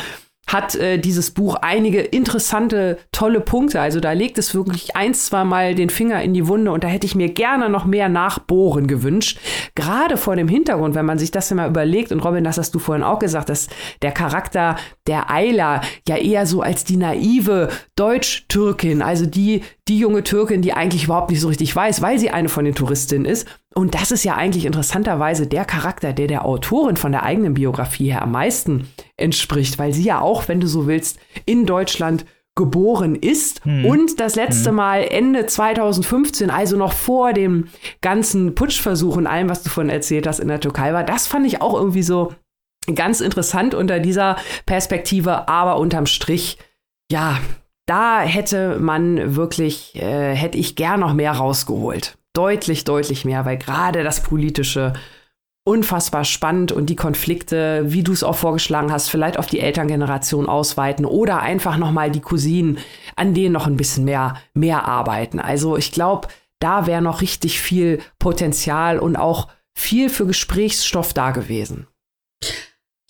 hat 0.47 0.76
äh, 0.76 0.99
dieses 0.99 1.32
Buch 1.32 1.57
einige 1.61 2.01
interessante, 2.01 2.99
tolle 3.11 3.40
Punkte. 3.40 3.80
Also 3.80 3.99
da 4.01 4.12
legt 4.12 4.38
es 4.38 4.55
wirklich 4.55 4.94
ein, 4.94 5.12
zwei 5.12 5.44
Mal 5.44 5.74
den 5.74 5.90
Finger 5.90 6.22
in 6.22 6.34
die 6.34 6.47
Wunde 6.47 6.70
und 6.70 6.84
da 6.84 6.88
hätte 6.88 7.07
ich 7.07 7.14
mir 7.14 7.28
gerne 7.28 7.68
noch 7.68 7.84
mehr 7.84 8.09
Nachbohren 8.09 8.86
gewünscht. 8.86 9.38
Gerade 9.74 10.16
vor 10.16 10.36
dem 10.36 10.49
Hintergrund, 10.49 10.94
wenn 10.94 11.07
man 11.07 11.18
sich 11.18 11.30
das 11.32 11.51
immer 11.51 11.66
überlegt, 11.66 12.12
und 12.12 12.20
Robin, 12.20 12.44
das 12.44 12.59
hast 12.59 12.74
du 12.74 12.78
vorhin 12.78 13.05
auch 13.05 13.18
gesagt, 13.18 13.49
dass 13.49 13.68
der 14.03 14.12
Charakter 14.12 14.76
der 15.07 15.30
Eila 15.30 15.80
ja 16.07 16.16
eher 16.16 16.47
so 16.47 16.62
als 16.62 16.84
die 16.84 16.97
naive 16.97 17.68
Deutsch-Türkin, 17.97 19.03
also 19.03 19.26
die, 19.26 19.62
die 19.88 19.99
junge 19.99 20.22
Türkin, 20.22 20.62
die 20.62 20.72
eigentlich 20.72 21.05
überhaupt 21.05 21.30
nicht 21.30 21.40
so 21.40 21.49
richtig 21.49 21.74
weiß, 21.74 22.03
weil 22.03 22.18
sie 22.18 22.30
eine 22.30 22.49
von 22.49 22.64
den 22.64 22.74
Touristinnen 22.74 23.24
ist. 23.24 23.49
Und 23.77 23.95
das 23.95 24.11
ist 24.11 24.24
ja 24.24 24.37
eigentlich 24.37 24.64
interessanterweise 24.64 25.47
der 25.47 25.66
Charakter, 25.66 26.14
der 26.14 26.29
der 26.29 26.47
Autorin 26.47 26.97
von 26.97 27.12
der 27.12 27.24
eigenen 27.24 27.53
Biografie 27.53 28.11
her 28.11 28.22
am 28.22 28.33
meisten 28.33 28.89
entspricht, 29.18 29.79
weil 29.79 29.93
sie 29.93 30.05
ja 30.05 30.22
auch, 30.22 30.49
wenn 30.49 30.61
du 30.61 30.66
so 30.66 30.87
willst, 30.87 31.18
in 31.45 31.66
Deutschland 31.66 32.24
geboren 32.55 33.16
ist 33.16 33.62
hm. 33.66 33.85
und 33.85 34.18
das 34.18 34.35
letzte 34.35 34.70
hm. 34.70 34.77
Mal 34.77 35.03
Ende 35.03 35.45
2015, 35.45 36.49
also 36.49 36.79
noch 36.79 36.95
vor 36.95 37.35
dem 37.35 37.68
ganzen 38.01 38.55
Putschversuch 38.55 39.14
und 39.14 39.27
allem, 39.27 39.51
was 39.51 39.62
du 39.62 39.68
von 39.68 39.91
erzählt 39.91 40.27
hast 40.27 40.41
in 40.41 40.49
der 40.49 40.61
Türkei 40.61 40.95
war. 40.95 41.05
Das 41.05 41.27
fand 41.27 41.47
ich 41.47 41.61
auch 41.61 41.74
irgendwie 41.74 42.03
so 42.03 42.33
ganz 42.95 43.20
interessant 43.20 43.74
unter 43.74 44.01
dieser 44.01 44.37
Perspektive, 44.64 45.49
aber 45.51 45.79
unterm 45.79 46.07
Strich, 46.07 46.57
ja, 47.12 47.39
da 47.85 48.20
hätte 48.20 48.79
man 48.81 49.37
wirklich, 49.37 49.95
äh, 49.97 50.35
hätte 50.35 50.57
ich 50.57 50.77
gern 50.77 51.01
noch 51.01 51.12
mehr 51.12 51.33
rausgeholt. 51.33 52.16
Deutlich, 52.37 52.84
deutlich 52.84 53.24
mehr, 53.24 53.47
weil 53.47 53.57
gerade 53.57 54.05
das 54.05 54.22
Politische 54.22 54.93
unfassbar 55.64 56.24
spannend 56.24 56.70
und 56.70 56.91
die 56.91 56.97
Konflikte, 56.97 57.84
wie 57.87 58.03
du 58.05 58.12
es 58.12 58.22
auch 58.22 58.37
vorgeschlagen 58.37 58.93
hast, 58.93 59.09
vielleicht 59.09 59.39
auf 59.39 59.47
die 59.47 59.59
Elterngeneration 59.59 60.47
ausweiten 60.47 61.07
oder 61.07 61.41
einfach 61.41 61.78
nochmal 61.78 62.11
die 62.11 62.20
Cousinen, 62.20 62.78
an 63.16 63.32
denen 63.32 63.53
noch 63.53 63.66
ein 63.66 63.78
bisschen 63.78 64.05
mehr, 64.05 64.37
mehr 64.55 64.87
arbeiten. 64.87 65.41
Also 65.41 65.78
ich 65.78 65.93
glaube, 65.93 66.28
da 66.61 66.87
wäre 66.87 67.03
noch 67.03 67.20
richtig 67.22 67.61
viel 67.61 68.01
Potenzial 68.18 68.99
und 68.99 69.16
auch 69.16 69.49
viel 69.74 70.11
für 70.11 70.26
Gesprächsstoff 70.26 71.14
da 71.14 71.30
gewesen. 71.30 71.87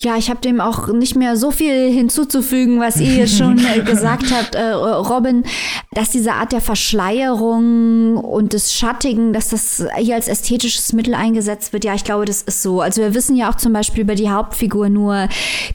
Ja, 0.03 0.15
ich 0.15 0.29
habe 0.29 0.39
dem 0.41 0.61
auch 0.61 0.89
nicht 0.89 1.15
mehr 1.15 1.35
so 1.37 1.49
viel 1.49 1.91
hinzuzufügen, 1.91 2.79
was 2.79 2.97
ihr 2.97 3.25
schon 3.25 3.57
äh, 3.57 3.79
gesagt 3.85 4.31
habt, 4.31 4.53
äh, 4.53 4.73
Robin, 4.73 5.43
dass 5.91 6.11
diese 6.11 6.33
Art 6.33 6.51
der 6.51 6.61
Verschleierung 6.61 8.17
und 8.17 8.53
des 8.53 8.73
Schattigen, 8.73 9.33
dass 9.33 9.49
das 9.49 9.83
hier 9.97 10.13
als 10.13 10.27
ästhetisches 10.27 10.93
Mittel 10.93 11.15
eingesetzt 11.15 11.73
wird. 11.73 11.83
Ja, 11.83 11.95
ich 11.95 12.03
glaube, 12.03 12.25
das 12.25 12.43
ist 12.43 12.61
so. 12.61 12.79
Also 12.79 13.01
wir 13.01 13.15
wissen 13.15 13.35
ja 13.35 13.49
auch 13.49 13.55
zum 13.55 13.73
Beispiel 13.73 14.03
über 14.03 14.13
die 14.13 14.29
Hauptfigur 14.29 14.89
nur, 14.89 15.29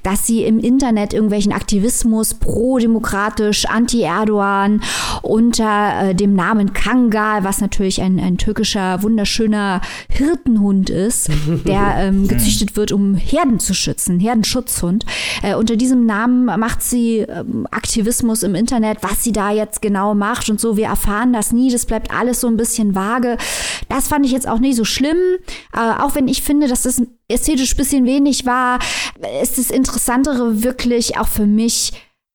dass 0.04 0.24
sie 0.24 0.44
im 0.44 0.60
Internet 0.60 1.14
irgendwelchen 1.14 1.52
Aktivismus 1.52 2.34
pro-demokratisch, 2.34 3.66
anti-Erdogan 3.66 4.84
unter 5.22 6.10
äh, 6.10 6.14
dem 6.14 6.34
Namen 6.34 6.72
Kangal, 6.72 7.42
was 7.42 7.60
natürlich 7.60 8.00
ein, 8.00 8.20
ein 8.20 8.38
türkischer, 8.38 9.02
wunderschöner 9.02 9.80
Hirtenhund 10.08 10.90
ist, 10.90 11.28
der 11.66 11.94
ähm, 11.98 12.28
gezüchtet 12.28 12.76
wird, 12.76 12.92
um 12.92 13.16
Herden 13.16 13.58
zu 13.58 13.74
schützen 13.74 14.11
ein 14.16 14.20
Herdenschutzhund. 14.20 15.04
Äh, 15.42 15.54
unter 15.54 15.76
diesem 15.76 16.06
Namen 16.06 16.44
macht 16.44 16.82
sie 16.82 17.18
ähm, 17.18 17.66
Aktivismus 17.70 18.42
im 18.42 18.54
Internet, 18.54 18.98
was 19.02 19.24
sie 19.24 19.32
da 19.32 19.50
jetzt 19.50 19.82
genau 19.82 20.14
macht 20.14 20.50
und 20.50 20.60
so. 20.60 20.76
Wir 20.76 20.86
erfahren 20.86 21.32
das 21.32 21.52
nie. 21.52 21.70
Das 21.70 21.86
bleibt 21.86 22.12
alles 22.12 22.40
so 22.40 22.48
ein 22.48 22.56
bisschen 22.56 22.94
vage. 22.94 23.36
Das 23.88 24.08
fand 24.08 24.26
ich 24.26 24.32
jetzt 24.32 24.48
auch 24.48 24.58
nicht 24.58 24.76
so 24.76 24.84
schlimm. 24.84 25.18
Äh, 25.74 26.00
auch 26.00 26.14
wenn 26.14 26.28
ich 26.28 26.42
finde, 26.42 26.68
dass 26.68 26.82
das 26.82 27.02
ästhetisch 27.28 27.74
ein 27.74 27.78
bisschen 27.78 28.06
wenig 28.06 28.46
war, 28.46 28.78
ist 29.42 29.58
das 29.58 29.70
Interessantere 29.70 30.62
wirklich 30.62 31.18
auch 31.18 31.28
für 31.28 31.46
mich 31.46 31.92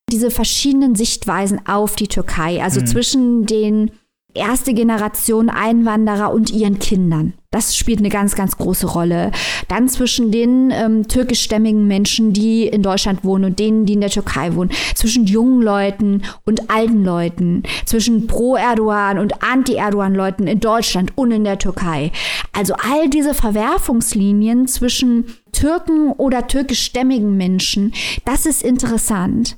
diese 0.10 0.32
verschiedenen 0.32 0.96
Sichtweisen 0.96 1.68
auf 1.68 1.96
die 1.96 2.08
Türkei. 2.08 2.64
Also 2.64 2.82
mhm. 2.82 2.88
zwischen 2.88 3.46
den 3.46 3.92
erste 4.34 4.74
Generation 4.74 5.50
Einwanderer 5.50 6.32
und 6.32 6.52
ihren 6.52 6.80
Kindern. 6.80 7.34
Das 7.50 7.76
spielt 7.76 8.00
eine 8.00 8.10
ganz, 8.10 8.36
ganz 8.36 8.58
große 8.58 8.88
Rolle. 8.88 9.32
Dann 9.68 9.88
zwischen 9.88 10.32
den 10.32 10.70
ähm, 10.72 11.08
türkischstämmigen 11.08 11.88
Menschen, 11.88 12.34
die 12.34 12.68
in 12.68 12.84
Deutschland 12.84 13.24
wohnen 13.24 13.46
und 13.46 13.60
denen, 13.60 13.86
die 13.86 13.94
in 13.94 14.02
der 14.02 14.10
Türkei 14.10 14.54
wohnen. 14.54 14.70
Zwischen 14.96 15.26
jungen 15.26 15.62
Leuten 15.62 16.24
und 16.46 16.70
alten 16.70 17.04
Leuten. 17.04 17.64
Zwischen 17.86 18.28
Pro-Erdogan 18.28 19.18
und 19.18 19.42
Anti-Erdogan-Leuten 19.42 20.46
in 20.46 20.60
Deutschland 20.60 21.14
und 21.16 21.32
in 21.32 21.46
der 21.46 21.58
Türkei. 21.58 22.12
Also 22.52 22.74
all 22.76 23.10
diese 23.10 23.34
Verwerfungslinien 23.34 24.68
zwischen 24.68 25.26
Türken 25.54 26.12
oder 26.12 26.48
türkischstämmigen 26.48 27.38
Menschen, 27.38 27.94
das 28.26 28.46
ist 28.46 28.62
interessant. 28.62 29.58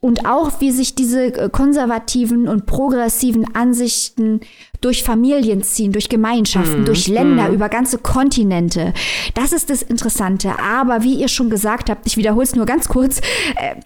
Und 0.00 0.26
auch, 0.26 0.60
wie 0.60 0.70
sich 0.70 0.94
diese 0.94 1.26
äh, 1.34 1.48
konservativen 1.50 2.48
und 2.48 2.66
progressiven 2.66 3.54
Ansichten 3.54 4.40
durch 4.80 5.02
Familien 5.02 5.62
ziehen, 5.62 5.92
durch 5.92 6.08
Gemeinschaften, 6.08 6.82
mm, 6.82 6.84
durch 6.86 7.06
Länder, 7.06 7.50
mm. 7.50 7.54
über 7.54 7.68
ganze 7.68 7.98
Kontinente. 7.98 8.94
Das 9.34 9.52
ist 9.52 9.68
das 9.68 9.82
Interessante. 9.82 10.58
Aber 10.58 11.02
wie 11.02 11.14
ihr 11.14 11.28
schon 11.28 11.50
gesagt 11.50 11.90
habt, 11.90 12.06
ich 12.06 12.16
wiederhole 12.16 12.44
es 12.44 12.54
nur 12.54 12.66
ganz 12.66 12.88
kurz, 12.88 13.20
äh, 13.56 13.76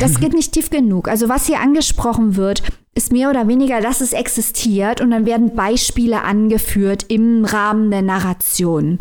das 0.00 0.20
geht 0.20 0.34
nicht 0.34 0.52
tief 0.52 0.70
genug. 0.70 1.08
Also 1.08 1.28
was 1.28 1.46
hier 1.46 1.60
angesprochen 1.60 2.36
wird, 2.36 2.62
ist 2.94 3.12
mehr 3.12 3.30
oder 3.30 3.48
weniger, 3.48 3.80
dass 3.80 4.00
es 4.00 4.12
existiert 4.12 5.00
und 5.00 5.10
dann 5.10 5.26
werden 5.26 5.54
Beispiele 5.54 6.22
angeführt 6.22 7.06
im 7.08 7.44
Rahmen 7.44 7.90
der 7.90 8.02
Narration. 8.02 8.98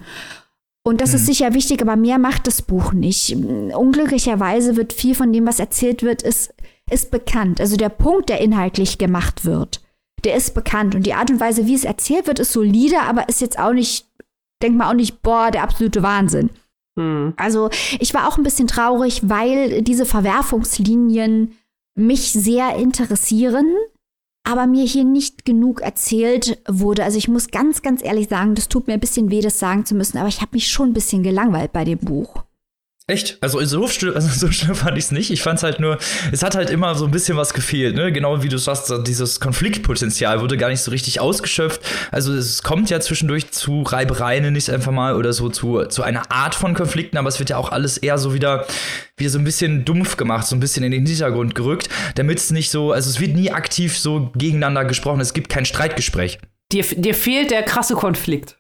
Und 0.88 1.02
das 1.02 1.10
mhm. 1.10 1.16
ist 1.16 1.26
sicher 1.26 1.54
wichtig, 1.54 1.82
aber 1.82 1.96
mehr 1.96 2.20
macht 2.20 2.46
das 2.46 2.62
Buch 2.62 2.94
nicht. 2.94 3.36
Unglücklicherweise 3.36 4.76
wird 4.76 4.94
viel 4.94 5.16
von 5.16 5.34
dem, 5.34 5.48
was 5.48 5.60
erzählt 5.60 6.04
wird, 6.04 6.22
ist, 6.22 6.54
ist 6.90 7.10
bekannt. 7.10 7.60
Also 7.60 7.76
der 7.76 7.90
Punkt, 7.90 8.30
der 8.30 8.40
inhaltlich 8.40 9.00
gemacht 9.00 9.46
wird, 9.46 9.82
der 10.24 10.36
ist 10.36 10.54
bekannt. 10.54 10.94
Und 10.94 11.08
die 11.08 11.16
Art 11.16 11.32
und 11.32 11.40
Weise, 11.40 11.66
wie 11.66 11.74
es 11.74 11.86
erzählt 11.86 12.28
wird, 12.28 12.40
ist 12.40 12.54
solide, 12.54 13.02
aber 13.02 13.28
ist 13.28 13.42
jetzt 13.42 13.58
auch 13.58 13.74
nicht, 13.74 14.06
denk 14.62 14.78
mal 14.78 14.92
auch 14.92 14.96
nicht, 14.96 15.24
boah, 15.24 15.50
der 15.50 15.64
absolute 15.64 16.04
Wahnsinn. 16.04 16.52
Mhm. 16.96 17.34
Also 17.36 17.72
ich 18.00 18.14
war 18.14 18.28
auch 18.28 18.38
ein 18.38 18.44
bisschen 18.44 18.68
traurig, 18.68 19.22
weil 19.28 19.82
diese 19.82 20.06
Verwerfungslinien 20.06 21.56
mich 21.96 22.32
sehr 22.32 22.76
interessieren 22.76 23.66
aber 24.46 24.68
mir 24.68 24.86
hier 24.86 25.04
nicht 25.04 25.44
genug 25.44 25.82
erzählt 25.82 26.62
wurde. 26.68 27.04
Also 27.04 27.18
ich 27.18 27.28
muss 27.28 27.50
ganz, 27.50 27.82
ganz 27.82 28.04
ehrlich 28.04 28.30
sagen, 28.30 28.56
das 28.56 28.70
tut 28.70 28.88
mir 28.88 28.94
ein 28.94 29.00
bisschen 29.00 29.32
weh, 29.32 29.42
das 29.42 29.60
sagen 29.60 29.86
zu 29.86 29.96
müssen, 29.96 30.18
aber 30.18 30.30
ich 30.30 30.42
habe 30.42 30.52
mich 30.54 30.72
schon 30.72 30.90
ein 30.90 30.94
bisschen 30.94 31.24
gelangweilt 31.24 31.74
bei 31.74 31.84
dem 31.84 32.00
Buch. 32.00 32.45
Echt? 33.08 33.38
Also 33.42 33.64
so 33.64 33.88
schlimm, 33.88 34.16
also 34.16 34.28
so 34.30 34.52
schlimm 34.52 34.74
fand 34.76 34.98
ich 34.98 35.06
es 35.06 35.12
nicht. 35.12 35.30
Ich 35.30 35.44
fand 35.44 35.58
es 35.58 35.64
halt 35.64 35.80
nur, 35.80 36.00
es 36.32 36.42
hat 36.42 36.56
halt 36.56 36.72
immer 36.72 36.96
so 36.96 37.06
ein 37.06 37.12
bisschen 37.12 37.38
was 37.38 37.54
gefehlt, 37.54 37.96
ne? 37.96 38.12
Genau 38.12 38.42
wie 38.42 38.50
du 38.50 38.58
sagst, 38.58 38.92
dieses 39.06 39.40
Konfliktpotenzial 39.40 40.42
wurde 40.42 40.58
gar 40.58 40.70
nicht 40.70 40.82
so 40.82 40.90
richtig 40.90 41.20
ausgeschöpft. 41.20 41.82
Also 42.12 42.34
es 42.34 42.64
kommt 42.64 42.90
ja 42.90 43.00
zwischendurch 43.00 43.52
zu 43.52 43.84
Reibereien, 43.84 44.52
nicht 44.52 44.72
einfach 44.72 44.92
mal, 44.92 45.16
oder 45.16 45.34
so 45.34 45.50
zu, 45.50 45.86
zu 45.86 46.02
einer 46.02 46.32
Art 46.32 46.56
von 46.56 46.74
Konflikten, 46.74 47.18
aber 47.18 47.30
es 47.30 47.38
wird 47.38 47.52
ja 47.52 47.58
auch 47.58 47.72
alles 47.72 48.00
eher 48.00 48.18
so 48.18 48.34
wieder, 48.34 48.66
wieder 49.18 49.30
so 49.30 49.38
ein 49.38 49.44
bisschen 49.44 49.86
dumpf 49.86 50.18
gemacht, 50.18 50.48
so 50.48 50.56
ein 50.56 50.60
bisschen 50.60 50.84
in 50.84 50.92
den 50.92 51.06
Hintergrund 51.06 51.54
gerückt, 51.54 51.90
damit 52.16 52.40
es 52.40 52.50
nicht 52.50 52.72
so, 52.72 52.92
also 52.92 53.08
es 53.08 53.20
wird 53.20 53.36
nie 53.36 53.52
aktiv 53.52 54.00
so 54.00 54.32
gegeneinander 54.36 54.84
gesprochen, 54.84 55.22
es 55.22 55.34
gibt 55.34 55.50
kein 55.50 55.66
Streitgespräch. 55.66 56.40
Dir, 56.72 56.84
dir 56.84 57.14
fehlt 57.14 57.52
der 57.52 57.62
krasse 57.62 57.94
Konflikt. 57.94 58.58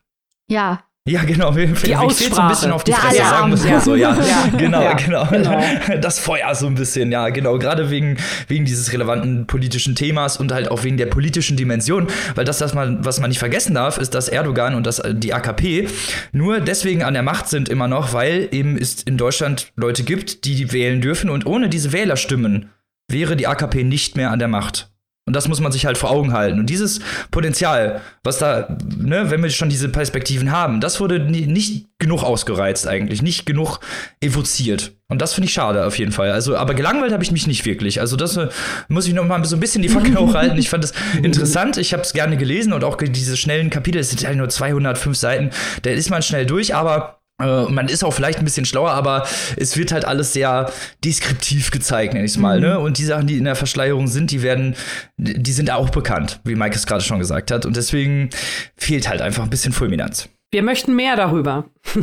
Ja, 0.48 0.85
ja, 1.08 1.24
genau. 1.24 1.52
Mir, 1.52 1.68
die 1.68 1.76
fehlt 1.76 2.34
so 2.34 2.42
ein 2.42 2.48
bisschen 2.48 2.72
auf 2.72 2.84
die 2.84 2.90
der 2.90 3.00
Fresse, 3.00 3.18
sagen 3.18 3.64
wir 3.64 3.70
ja. 3.70 3.80
so. 3.80 3.96
Ja, 3.96 4.18
ja. 4.28 4.58
Genau, 4.58 4.82
ja, 4.82 4.94
genau, 4.94 5.26
genau. 5.28 5.62
Das 6.02 6.18
Feuer 6.18 6.56
so 6.56 6.66
ein 6.66 6.74
bisschen, 6.74 7.12
ja, 7.12 7.30
genau. 7.30 7.60
Gerade 7.60 7.92
wegen, 7.92 8.18
wegen 8.48 8.66
dieses 8.66 8.92
relevanten 8.92 9.46
politischen 9.46 9.96
Themas 9.96 10.38
und 10.38 10.52
halt 10.52 10.72
auch 10.72 10.84
wegen 10.84 10.98
der 10.98 11.06
politischen 11.06 11.58
Dimension. 11.58 12.08
Weil 12.34 12.44
das, 12.44 12.58
das 12.58 12.74
man, 12.74 13.06
was 13.06 13.20
man 13.20 13.30
nicht 13.30 13.38
vergessen 13.38 13.76
darf, 13.76 14.00
ist, 14.00 14.16
dass 14.16 14.30
Erdogan 14.30 14.74
und 14.74 14.88
das, 14.88 15.00
die 15.08 15.32
AKP 15.32 15.90
nur 16.32 16.60
deswegen 16.60 17.04
an 17.04 17.14
der 17.14 17.24
Macht 17.24 17.50
sind 17.50 17.70
immer 17.70 17.88
noch, 17.88 18.14
weil 18.14 18.48
eben 18.52 18.76
es 18.76 19.04
in 19.04 19.18
Deutschland 19.18 19.72
Leute 19.76 20.04
gibt, 20.04 20.46
die 20.46 20.72
wählen 20.72 21.02
dürfen. 21.02 21.30
Und 21.30 21.46
ohne 21.46 21.70
diese 21.70 21.92
Wählerstimmen 21.92 22.72
wäre 23.12 23.36
die 23.36 23.46
AKP 23.46 23.84
nicht 23.84 24.18
mehr 24.18 24.32
an 24.32 24.40
der 24.40 24.48
Macht. 24.48 24.90
Und 25.28 25.36
das 25.36 25.48
muss 25.48 25.60
man 25.60 25.72
sich 25.72 25.88
halt 25.88 25.98
vor 25.98 26.12
Augen 26.12 26.34
halten. 26.34 26.60
Und 26.60 26.70
dieses 26.70 27.00
Potenzial, 27.32 28.02
was 28.24 28.38
da, 28.38 28.78
ne, 28.96 29.32
wenn 29.32 29.42
wir 29.42 29.50
schon 29.50 29.70
diese 29.70 29.90
Perspektiven 29.90 30.52
haben, 30.52 30.82
das 30.82 31.00
wurde 31.00 31.20
nicht 31.20 31.88
genug 31.98 32.24
ausgereizt 32.24 32.88
eigentlich, 32.88 33.24
nicht 33.24 33.48
genug 33.48 33.80
evoziert. 34.22 34.94
Und 35.08 35.22
das 35.22 35.34
finde 35.34 35.48
ich 35.48 35.54
schade 35.54 35.86
auf 35.86 35.98
jeden 35.98 36.12
Fall. 36.12 36.32
Also, 36.32 36.56
aber 36.56 36.76
gelangweilt 36.76 37.12
habe 37.12 37.24
ich 37.24 37.32
mich 37.32 37.48
nicht 37.48 37.66
wirklich. 37.66 38.02
Also 38.02 38.18
das 38.18 38.38
äh, 38.38 38.50
muss 38.88 39.08
ich 39.08 39.16
noch 39.16 39.26
mal 39.26 39.44
so 39.46 39.56
ein 39.56 39.60
bisschen 39.60 39.82
die 39.82 39.90
Fackel 39.90 40.16
hochhalten. 40.20 40.60
Ich 40.60 40.70
fand 40.70 40.84
es 40.84 40.94
interessant. 41.22 41.78
Ich 41.78 41.94
habe 41.94 42.04
es 42.04 42.14
gerne 42.14 42.38
gelesen 42.38 42.72
und 42.74 42.84
auch 42.84 42.98
diese 42.98 43.36
schnellen 43.36 43.72
Kapitel, 43.72 44.00
es 44.00 44.12
sind 44.12 44.26
halt 44.26 44.38
nur 44.38 44.50
205 44.50 45.18
Seiten. 45.18 45.50
Da 45.82 45.90
ist 45.90 46.12
man 46.12 46.22
schnell 46.22 46.46
durch, 46.46 46.76
aber 46.76 47.15
Äh, 47.42 47.66
man 47.66 47.90
ist 47.90 48.04
auch 48.04 48.14
vielleicht 48.14 48.40
ein 48.40 48.46
bisschen 48.46 48.66
schlauer, 48.66 48.92
aber 48.92 49.28
es 49.58 49.76
wird 49.78 49.92
halt 49.92 50.06
alles 50.06 50.34
sehr 50.34 50.72
deskriptiv 51.04 51.72
gezeigt, 51.72 52.14
nenne 52.14 52.26
ich 52.26 52.32
es 52.32 52.38
mal. 52.38 52.58
Mhm. 52.58 52.66
Ne? 52.66 52.80
Und 52.80 52.98
die 52.98 53.04
Sachen, 53.04 53.28
die 53.28 53.38
in 53.38 53.44
der 53.44 53.56
Verschleierung 53.56 54.08
sind, 54.08 54.32
die 54.32 54.42
werden, 54.42 54.76
die 55.18 55.52
sind 55.52 55.70
auch 55.72 55.90
bekannt, 55.90 56.40
wie 56.46 56.56
Mike 56.56 56.76
es 56.76 56.88
gerade 56.88 57.04
schon 57.04 57.20
gesagt 57.20 57.52
hat. 57.52 57.66
Und 57.66 57.76
deswegen 57.76 58.30
fehlt 58.78 59.10
halt 59.10 59.22
einfach 59.22 59.44
ein 59.44 59.50
bisschen 59.50 59.74
Fulminanz. 59.74 60.30
Wir 60.52 60.64
möchten 60.64 60.96
mehr 60.96 61.16
darüber. 61.16 61.66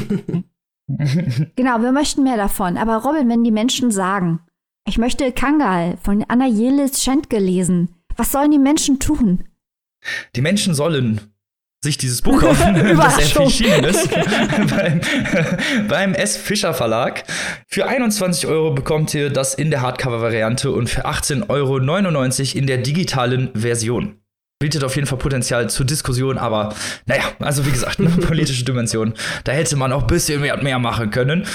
genau, 0.89 1.81
wir 1.81 1.93
möchten 1.93 2.23
mehr 2.23 2.37
davon. 2.37 2.77
Aber 2.77 2.97
Robin, 2.97 3.29
wenn 3.29 3.45
die 3.45 3.51
Menschen 3.51 3.91
sagen, 3.91 4.41
ich 4.87 4.99
möchte 4.99 5.33
Kangal 5.33 5.97
von 6.03 6.25
Anna 6.29 6.47
Jelis 6.47 7.03
Schentke 7.03 7.39
lesen, 7.39 7.95
was 8.17 8.33
sollen 8.33 8.51
die 8.51 8.59
Menschen 8.59 8.99
tun? 8.99 9.45
Die 10.35 10.43
Menschen 10.43 10.75
sollen 10.75 11.32
sich 11.83 11.99
dieses 11.99 12.23
Buch 12.23 12.41
kaufen, 12.41 12.75
das 12.97 13.35
erschienen 13.37 13.85
ist, 13.85 14.09
beim, 14.71 15.01
beim 15.89 16.15
S. 16.15 16.37
Fischer 16.37 16.75
Verlag. 16.75 17.25
Für 17.67 17.87
21 17.87 18.47
Euro 18.47 18.73
bekommt 18.73 19.13
ihr 19.15 19.31
das 19.31 19.55
in 19.55 19.71
der 19.71 19.83
Hardcover-Variante 19.83 20.71
und 20.71 20.89
für 20.89 21.07
18,99 21.07 21.49
Euro 21.51 22.59
in 22.59 22.67
der 22.67 22.79
digitalen 22.79 23.51
Version 23.55 24.17
bietet 24.61 24.85
auf 24.85 24.95
jeden 24.95 25.09
Fall 25.09 25.19
Potenzial 25.19 25.69
zur 25.69 25.85
Diskussion, 25.85 26.39
aber 26.39 26.73
naja, 27.07 27.25
also 27.41 27.67
wie 27.67 27.73
gesagt, 27.73 27.99
eine 27.99 28.11
politische 28.11 28.65
Dimension. 28.65 29.13
Da 29.43 29.51
hätte 29.51 29.75
man 29.75 29.93
auch 29.93 30.03
ein 30.03 30.07
bisschen 30.07 30.41
mehr, 30.41 30.57
mehr 30.63 30.79
machen 30.79 31.11
können. 31.11 31.49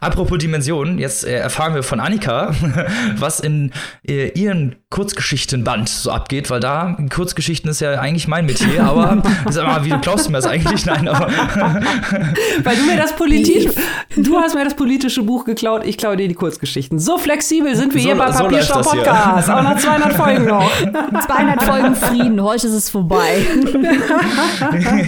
Apropos 0.00 0.38
Dimensionen, 0.38 0.98
jetzt 0.98 1.26
äh, 1.26 1.34
erfahren 1.34 1.74
wir 1.74 1.82
von 1.82 2.00
Annika, 2.00 2.54
was 3.18 3.40
in 3.40 3.70
äh, 4.08 4.28
ihren 4.28 4.76
Kurzgeschichtenband 4.94 5.88
so 5.88 6.12
abgeht, 6.12 6.50
weil 6.50 6.60
da 6.60 6.96
Kurzgeschichten 7.12 7.68
ist 7.68 7.80
ja 7.80 7.98
eigentlich 7.98 8.28
mein 8.28 8.46
Metier, 8.46 8.84
aber 8.84 9.20
sag 9.50 9.66
mal, 9.66 9.84
wie 9.84 9.90
klaust 9.90 10.26
du 10.26 10.30
mir 10.30 10.38
das 10.38 10.46
eigentlich? 10.46 10.86
Nein, 10.86 11.08
aber 11.08 11.26
weil 12.62 12.76
du 12.76 12.84
mir 12.84 12.96
das 12.96 13.12
politisch, 13.16 13.74
du 14.16 14.38
hast 14.38 14.54
mir 14.54 14.62
das 14.62 14.76
politische 14.76 15.24
Buch 15.24 15.46
geklaut, 15.46 15.82
ich 15.84 15.98
klaue 15.98 16.16
dir 16.16 16.28
die 16.28 16.34
Kurzgeschichten. 16.34 17.00
So 17.00 17.18
flexibel 17.18 17.74
sind 17.74 17.92
wir 17.92 18.02
so, 18.02 18.06
hier 18.06 18.16
bei 18.16 18.30
Papierstau 18.30 18.84
so 18.84 18.90
Podcast. 18.90 19.50
Auch 19.50 19.62
nach 19.64 19.76
200 19.76 20.12
Folgen 20.12 20.44
noch. 20.44 20.70
200 21.26 21.62
Folgen 21.64 21.96
Frieden, 21.96 22.40
heute 22.40 22.68
ist 22.68 22.74
es 22.74 22.88
vorbei. 22.88 23.44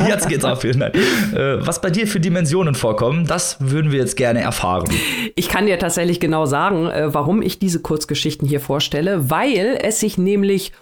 jetzt 0.09 0.28
geht's 0.28 0.45
auf 0.45 0.64
jeden 0.64 0.80
Fall. 0.80 1.61
Was 1.64 1.80
bei 1.80 1.91
dir 1.91 2.09
für 2.09 2.18
Dimensionen 2.18 2.74
vorkommen, 2.74 3.24
das 3.24 3.59
würden 3.61 3.93
wir 3.93 4.01
jetzt 4.01 4.16
gerne 4.16 4.41
erfahren. 4.41 4.91
Ich 5.37 5.49
kann 5.49 5.66
dir 5.66 5.78
tatsächlich 5.78 6.18
genau 6.18 6.45
sagen, 6.45 6.89
äh, 6.89 7.14
warum 7.14 7.41
ich 7.41 7.61
diese 7.61 7.80
Kurzgeschichten 7.80 8.49
hier 8.49 8.59
vorstelle, 8.59 9.30
weil 9.30 9.76
es 9.83 10.01
sich 10.01 10.18
nämlich 10.18 10.72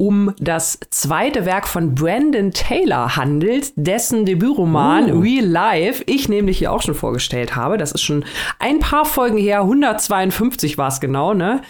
um 0.00 0.34
das 0.38 0.78
zweite 0.88 1.44
Werk 1.44 1.68
von 1.68 1.94
Brandon 1.94 2.52
Taylor 2.52 3.16
handelt, 3.16 3.72
dessen 3.76 4.24
Debütroman 4.24 5.12
uh. 5.12 5.20
Real 5.20 5.44
Life 5.44 6.02
ich 6.06 6.26
nämlich 6.26 6.56
hier 6.56 6.72
auch 6.72 6.80
schon 6.80 6.94
vorgestellt 6.94 7.54
habe. 7.54 7.76
Das 7.76 7.92
ist 7.92 8.00
schon 8.00 8.24
ein 8.58 8.78
paar 8.78 9.04
Folgen 9.04 9.36
her, 9.36 9.60
152 9.60 10.78
war 10.78 10.88
es 10.88 11.00
genau, 11.00 11.34
ne? 11.34 11.60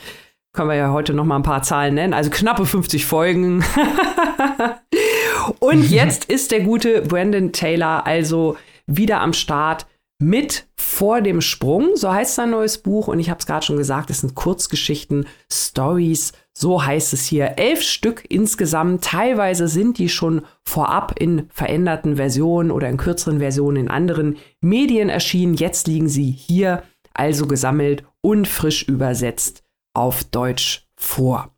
Können 0.53 0.69
wir 0.69 0.77
ja 0.77 0.93
heute 0.93 1.13
noch 1.13 1.25
mal 1.25 1.37
ein 1.37 1.43
paar 1.43 1.63
Zahlen 1.63 1.95
nennen. 1.95 2.15
Also 2.15 2.31
knappe 2.31 2.67
50 2.67 3.05
Folgen. 3.05 3.65
Und 5.59 5.83
jetzt 5.91 6.27
ist 6.27 6.53
der 6.53 6.61
gute 6.61 7.03
Brandon 7.03 7.53
Taylor 7.53 8.07
also 8.07 8.57
wieder 8.87 9.21
am 9.21 9.33
Start 9.33 9.87
mit 10.23 10.67
vor 10.77 11.21
dem 11.21 11.41
Sprung, 11.41 11.97
so 11.97 12.13
heißt 12.13 12.35
sein 12.35 12.51
neues 12.51 12.79
Buch. 12.79 13.09
Und 13.09 13.19
ich 13.19 13.31
habe 13.31 13.41
es 13.41 13.47
gerade 13.47 13.65
schon 13.65 13.77
gesagt, 13.77 14.11
es 14.11 14.21
sind 14.21 14.35
Kurzgeschichten, 14.35 15.27
Stories, 15.53 16.33
so 16.53 16.85
heißt 16.85 17.13
es 17.13 17.25
hier. 17.27 17.59
Elf 17.59 17.83
Stück 17.83 18.25
insgesamt. 18.29 19.05
Teilweise 19.05 19.69
sind 19.69 19.99
die 19.99 20.09
schon 20.09 20.43
vorab 20.63 21.15
in 21.19 21.49
veränderten 21.51 22.17
Versionen 22.17 22.71
oder 22.71 22.89
in 22.89 22.97
kürzeren 22.97 23.39
Versionen 23.39 23.85
in 23.85 23.89
anderen 23.89 24.37
Medien 24.61 25.09
erschienen. 25.09 25.55
Jetzt 25.55 25.87
liegen 25.87 26.09
sie 26.09 26.31
hier 26.31 26.83
also 27.15 27.47
gesammelt 27.47 28.05
und 28.21 28.49
frisch 28.49 28.83
übersetzt 28.83 29.65
auf 29.95 30.25
Deutsch 30.25 30.87
vor 30.97 31.51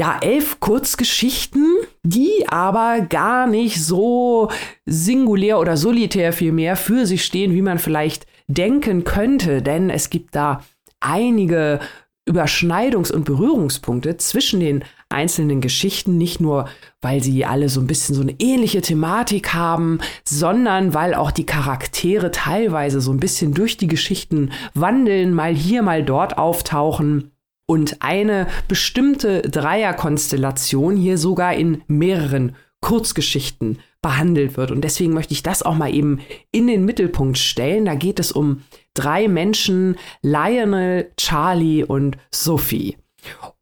ja, 0.00 0.16
elf 0.22 0.60
Kurzgeschichten, 0.60 1.76
die 2.02 2.46
aber 2.48 3.02
gar 3.02 3.46
nicht 3.46 3.84
so 3.84 4.50
singulär 4.86 5.60
oder 5.60 5.76
solitär 5.76 6.32
vielmehr 6.32 6.76
für 6.76 7.04
sich 7.04 7.22
stehen, 7.22 7.52
wie 7.52 7.60
man 7.60 7.78
vielleicht 7.78 8.26
denken 8.48 9.04
könnte. 9.04 9.60
Denn 9.60 9.90
es 9.90 10.08
gibt 10.08 10.34
da 10.34 10.64
einige 11.00 11.80
Überschneidungs- 12.30 13.12
und 13.12 13.24
Berührungspunkte 13.24 14.16
zwischen 14.16 14.60
den 14.60 14.84
einzelnen 15.08 15.60
Geschichten, 15.60 16.16
nicht 16.16 16.40
nur, 16.40 16.68
weil 17.02 17.22
sie 17.22 17.44
alle 17.44 17.68
so 17.68 17.80
ein 17.80 17.86
bisschen 17.86 18.14
so 18.14 18.22
eine 18.22 18.36
ähnliche 18.38 18.80
Thematik 18.80 19.52
haben, 19.52 19.98
sondern 20.24 20.94
weil 20.94 21.14
auch 21.14 21.32
die 21.32 21.46
Charaktere 21.46 22.30
teilweise 22.30 23.00
so 23.00 23.12
ein 23.12 23.20
bisschen 23.20 23.52
durch 23.52 23.76
die 23.76 23.88
Geschichten 23.88 24.52
wandeln, 24.74 25.34
mal 25.34 25.54
hier, 25.54 25.82
mal 25.82 26.04
dort 26.04 26.38
auftauchen 26.38 27.32
und 27.66 27.98
eine 28.00 28.46
bestimmte 28.68 29.42
Dreierkonstellation 29.42 30.96
hier 30.96 31.18
sogar 31.18 31.54
in 31.54 31.82
mehreren 31.88 32.54
Kurzgeschichten 32.80 33.78
behandelt 34.02 34.56
wird. 34.56 34.70
Und 34.70 34.82
deswegen 34.82 35.12
möchte 35.12 35.34
ich 35.34 35.42
das 35.42 35.62
auch 35.62 35.74
mal 35.74 35.94
eben 35.94 36.20
in 36.50 36.66
den 36.66 36.84
Mittelpunkt 36.84 37.38
stellen. 37.38 37.84
Da 37.84 37.94
geht 37.94 38.18
es 38.18 38.32
um 38.32 38.62
drei 38.94 39.28
Menschen, 39.28 39.96
Lionel, 40.22 41.10
Charlie 41.16 41.84
und 41.84 42.16
Sophie. 42.30 42.96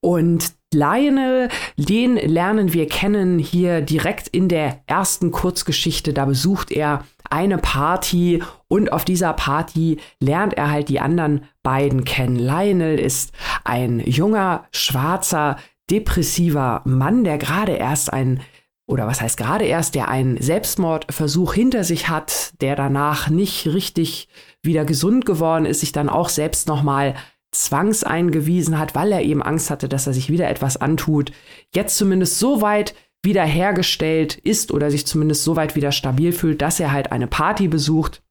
Und 0.00 0.52
Lionel, 0.72 1.48
den 1.76 2.16
lernen 2.16 2.74
wir 2.74 2.86
kennen 2.86 3.38
hier 3.38 3.80
direkt 3.80 4.28
in 4.28 4.48
der 4.48 4.82
ersten 4.86 5.30
Kurzgeschichte. 5.30 6.12
Da 6.12 6.26
besucht 6.26 6.70
er 6.70 7.04
eine 7.30 7.58
Party 7.58 8.42
und 8.68 8.92
auf 8.92 9.04
dieser 9.04 9.32
Party 9.32 9.98
lernt 10.20 10.54
er 10.54 10.70
halt 10.70 10.88
die 10.90 11.00
anderen 11.00 11.44
beiden 11.62 12.04
kennen. 12.04 12.36
Lionel 12.36 13.00
ist 13.00 13.32
ein 13.64 14.00
junger, 14.00 14.66
schwarzer, 14.70 15.56
depressiver 15.90 16.82
Mann, 16.84 17.24
der 17.24 17.38
gerade 17.38 17.72
erst 17.72 18.12
ein 18.12 18.40
oder 18.88 19.06
was 19.06 19.20
heißt 19.20 19.36
gerade 19.36 19.66
erst, 19.66 19.94
der 19.94 20.08
einen 20.08 20.40
Selbstmordversuch 20.40 21.52
hinter 21.52 21.84
sich 21.84 22.08
hat, 22.08 22.54
der 22.62 22.74
danach 22.74 23.28
nicht 23.28 23.66
richtig 23.66 24.28
wieder 24.62 24.84
gesund 24.84 25.26
geworden 25.26 25.66
ist, 25.66 25.80
sich 25.80 25.92
dann 25.92 26.08
auch 26.08 26.30
selbst 26.30 26.66
nochmal 26.68 27.14
zwangseingewiesen 27.52 28.78
hat, 28.78 28.94
weil 28.94 29.12
er 29.12 29.22
eben 29.22 29.42
Angst 29.42 29.70
hatte, 29.70 29.88
dass 29.88 30.06
er 30.06 30.14
sich 30.14 30.30
wieder 30.30 30.48
etwas 30.48 30.78
antut, 30.78 31.32
jetzt 31.74 31.96
zumindest 31.96 32.38
so 32.38 32.62
weit 32.62 32.94
wiederhergestellt 33.22 34.36
ist 34.36 34.72
oder 34.72 34.90
sich 34.90 35.06
zumindest 35.06 35.44
so 35.44 35.54
weit 35.54 35.76
wieder 35.76 35.92
stabil 35.92 36.32
fühlt, 36.32 36.62
dass 36.62 36.80
er 36.80 36.90
halt 36.90 37.12
eine 37.12 37.26
Party 37.26 37.68
besucht. 37.68 38.22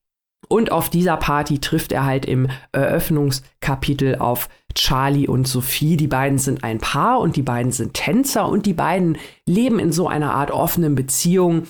Und 0.49 0.71
auf 0.71 0.89
dieser 0.89 1.17
Party 1.17 1.59
trifft 1.59 1.91
er 1.91 2.05
halt 2.05 2.25
im 2.25 2.47
Eröffnungskapitel 2.71 4.15
auf 4.15 4.49
Charlie 4.77 5.27
und 5.27 5.47
Sophie. 5.47 5.97
Die 5.97 6.07
beiden 6.07 6.37
sind 6.37 6.63
ein 6.63 6.77
Paar 6.79 7.19
und 7.19 7.35
die 7.35 7.41
beiden 7.41 7.71
sind 7.71 7.93
Tänzer 7.93 8.47
und 8.47 8.65
die 8.65 8.73
beiden 8.73 9.17
leben 9.45 9.79
in 9.79 9.91
so 9.91 10.07
einer 10.07 10.33
Art 10.33 10.51
offenen 10.51 10.95
Beziehung. 10.95 11.63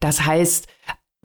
Das 0.00 0.24
heißt, 0.24 0.68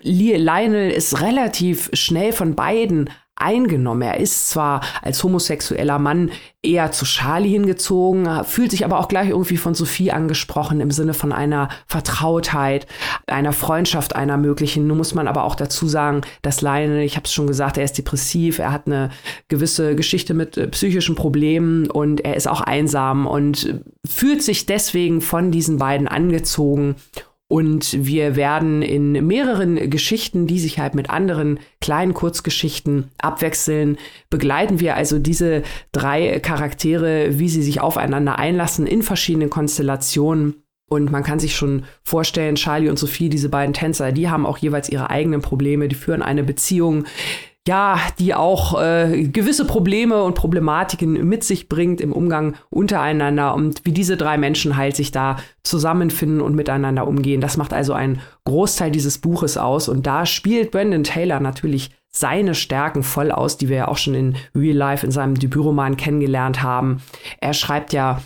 Lionel 0.02 0.92
ist 0.92 1.22
relativ 1.22 1.90
schnell 1.94 2.34
von 2.34 2.56
beiden 2.56 3.10
eingenommen. 3.38 4.02
Er 4.02 4.20
ist 4.20 4.50
zwar 4.50 4.82
als 5.02 5.24
homosexueller 5.24 6.00
Mann 6.00 6.32
eher 6.64 6.92
zu 6.92 7.06
Charlie 7.06 7.50
hingezogen, 7.50 8.44
fühlt 8.44 8.72
sich 8.72 8.84
aber 8.84 9.00
auch 9.00 9.08
gleich 9.08 9.30
irgendwie 9.30 9.58
von 9.58 9.74
Sophie 9.74 10.12
angesprochen 10.12 10.82
im 10.82 10.92
Sinne 10.92 11.14
von 11.14 11.32
einer 11.32 11.70
Vertrautheit, 11.86 12.88
einer 13.28 13.54
Freundschaft, 13.54 14.16
einer 14.16 14.38
möglichen. 14.38 14.88
Nun 14.88 14.98
muss 14.98 15.14
man 15.14 15.28
aber 15.28 15.44
auch 15.44 15.56
dazu 15.56 15.88
sagen, 15.88 16.22
dass 16.42 16.62
Lionel, 16.62 17.02
ich 17.02 17.16
habe 17.16 17.26
es 17.26 17.34
schon 17.34 17.48
gesagt, 17.48 17.78
er 17.78 17.86
ist 17.86 17.98
depressiv, 17.98 18.60
er 18.60 18.72
hat 18.72 18.88
eine 18.88 19.12
gewisse 19.48 19.96
Geschichte 19.96 20.34
mit 20.34 20.58
äh, 20.58 20.68
psychischen 20.68 21.16
Problemen 21.16 21.90
und 21.90 22.26
er 22.26 22.36
ist 22.36 22.48
auch 22.48 22.62
einsam 22.62 23.28
und 23.28 23.82
fühlt 24.06 24.44
sich 24.44 24.66
deswegen 24.66 25.22
von 25.22 25.52
diesen 25.52 25.78
beiden 25.78 26.08
angezogen 26.08 26.96
und 27.50 28.06
wir 28.06 28.36
werden 28.36 28.82
in 28.82 29.26
mehreren 29.26 29.90
Geschichten, 29.90 30.48
die 30.48 30.60
sich 30.60 30.80
halt 30.80 30.96
mit 30.96 31.10
anderen 31.10 31.60
kleinen 31.80 32.14
Kurzgeschichten 32.14 33.10
abwechseln, 33.20 33.98
begleiten 34.30 34.82
wir 34.82 34.96
also 34.96 35.18
diese 35.18 35.64
drei 35.94 36.40
Charaktere, 36.42 37.40
wie 37.40 37.48
sie 37.48 37.64
sich 37.64 37.80
aufeinander 37.80 38.38
einlassen 38.38 38.86
in 38.86 39.02
verschiedenen 39.02 39.50
Konstellationen. 39.50 40.64
Und 40.90 41.12
man 41.12 41.24
kann 41.24 41.40
sich 41.40 41.56
schon 41.56 41.84
vorstellen, 42.04 42.56
Charlie 42.56 42.90
und 42.90 43.00
Sophie, 43.00 43.30
diese 43.30 43.50
beiden 43.50 43.74
Tänzer, 43.74 44.12
die 44.12 44.30
haben 44.30 44.46
auch 44.46 44.58
jeweils 44.58 44.90
ihre 44.90 45.10
eigenen 45.10 45.42
Probleme, 45.42 45.88
die 45.88 45.96
führen 45.96 46.22
eine 46.22 46.44
Beziehung, 46.44 47.06
ja, 47.68 48.00
die 48.18 48.34
auch 48.34 48.82
äh, 48.82 49.28
gewisse 49.28 49.66
Probleme 49.66 50.24
und 50.24 50.36
Problematiken 50.36 51.28
mit 51.28 51.44
sich 51.44 51.68
bringt 51.68 52.00
im 52.02 52.14
Umgang 52.14 52.56
untereinander 52.70 53.54
und 53.54 53.82
wie 53.84 53.92
diese 53.92 54.16
drei 54.16 54.38
Menschen 54.38 54.78
halt 54.78 54.96
sich 54.96 55.12
da 55.12 55.38
zusammenfinden 55.64 56.42
und 56.42 56.56
miteinander 56.56 57.06
umgehen. 57.06 57.42
Das 57.42 57.58
macht 57.58 57.74
also 57.74 57.94
einen 57.94 58.22
Großteil 58.46 58.90
dieses 58.90 59.18
Buches 59.18 59.58
aus 59.58 59.90
und 59.90 60.08
da 60.08 60.26
spielt 60.26 60.72
Brandon 60.72 61.04
Taylor 61.04 61.42
natürlich 61.42 61.92
seine 62.10 62.56
Stärken 62.56 63.04
voll 63.04 63.32
aus, 63.32 63.58
die 63.58 63.70
wir 63.70 63.78
ja 63.78 63.88
auch 63.90 63.98
schon 63.98 64.16
in 64.16 64.36
Real 64.56 64.76
Life 64.76 65.06
in 65.06 65.12
seinem 65.12 65.36
Debütroman 65.36 65.98
kennengelernt 65.98 66.64
haben. 66.64 67.02
Er 67.42 67.54
schreibt 67.54 67.92
ja 67.94 68.22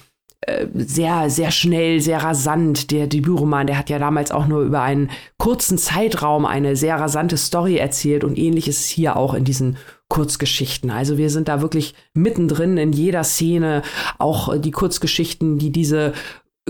sehr, 0.74 1.30
sehr 1.30 1.52
schnell, 1.52 2.02
sehr 2.02 2.24
rasant. 2.24 2.90
Der 2.92 3.08
Debütroman, 3.08 3.68
der 3.68 3.78
hat 3.78 3.90
ja 3.90 4.00
damals 4.00 4.32
auch 4.32 4.48
nur 4.48 4.62
über 4.62 4.82
einen 4.82 5.12
kurzen 5.38 5.78
Zeitraum 5.78 6.46
eine 6.46 6.76
sehr 6.76 7.00
rasante 7.00 7.38
Story 7.38 7.78
erzählt 7.78 8.24
und 8.24 8.38
ähnlich 8.38 8.68
ist 8.68 8.80
es 8.80 8.88
hier 8.88 9.18
auch 9.18 9.36
in 9.36 9.44
diesen 9.44 9.78
Kurzgeschichten. 10.10 10.90
Also 10.90 11.18
wir 11.18 11.30
sind 11.30 11.48
da 11.48 11.62
wirklich 11.62 11.94
mittendrin 12.14 12.78
in 12.78 12.92
jeder 12.92 13.24
Szene, 13.24 13.84
auch 14.18 14.58
die 14.58 14.72
Kurzgeschichten, 14.72 15.60
die 15.60 15.72
diese 15.72 16.14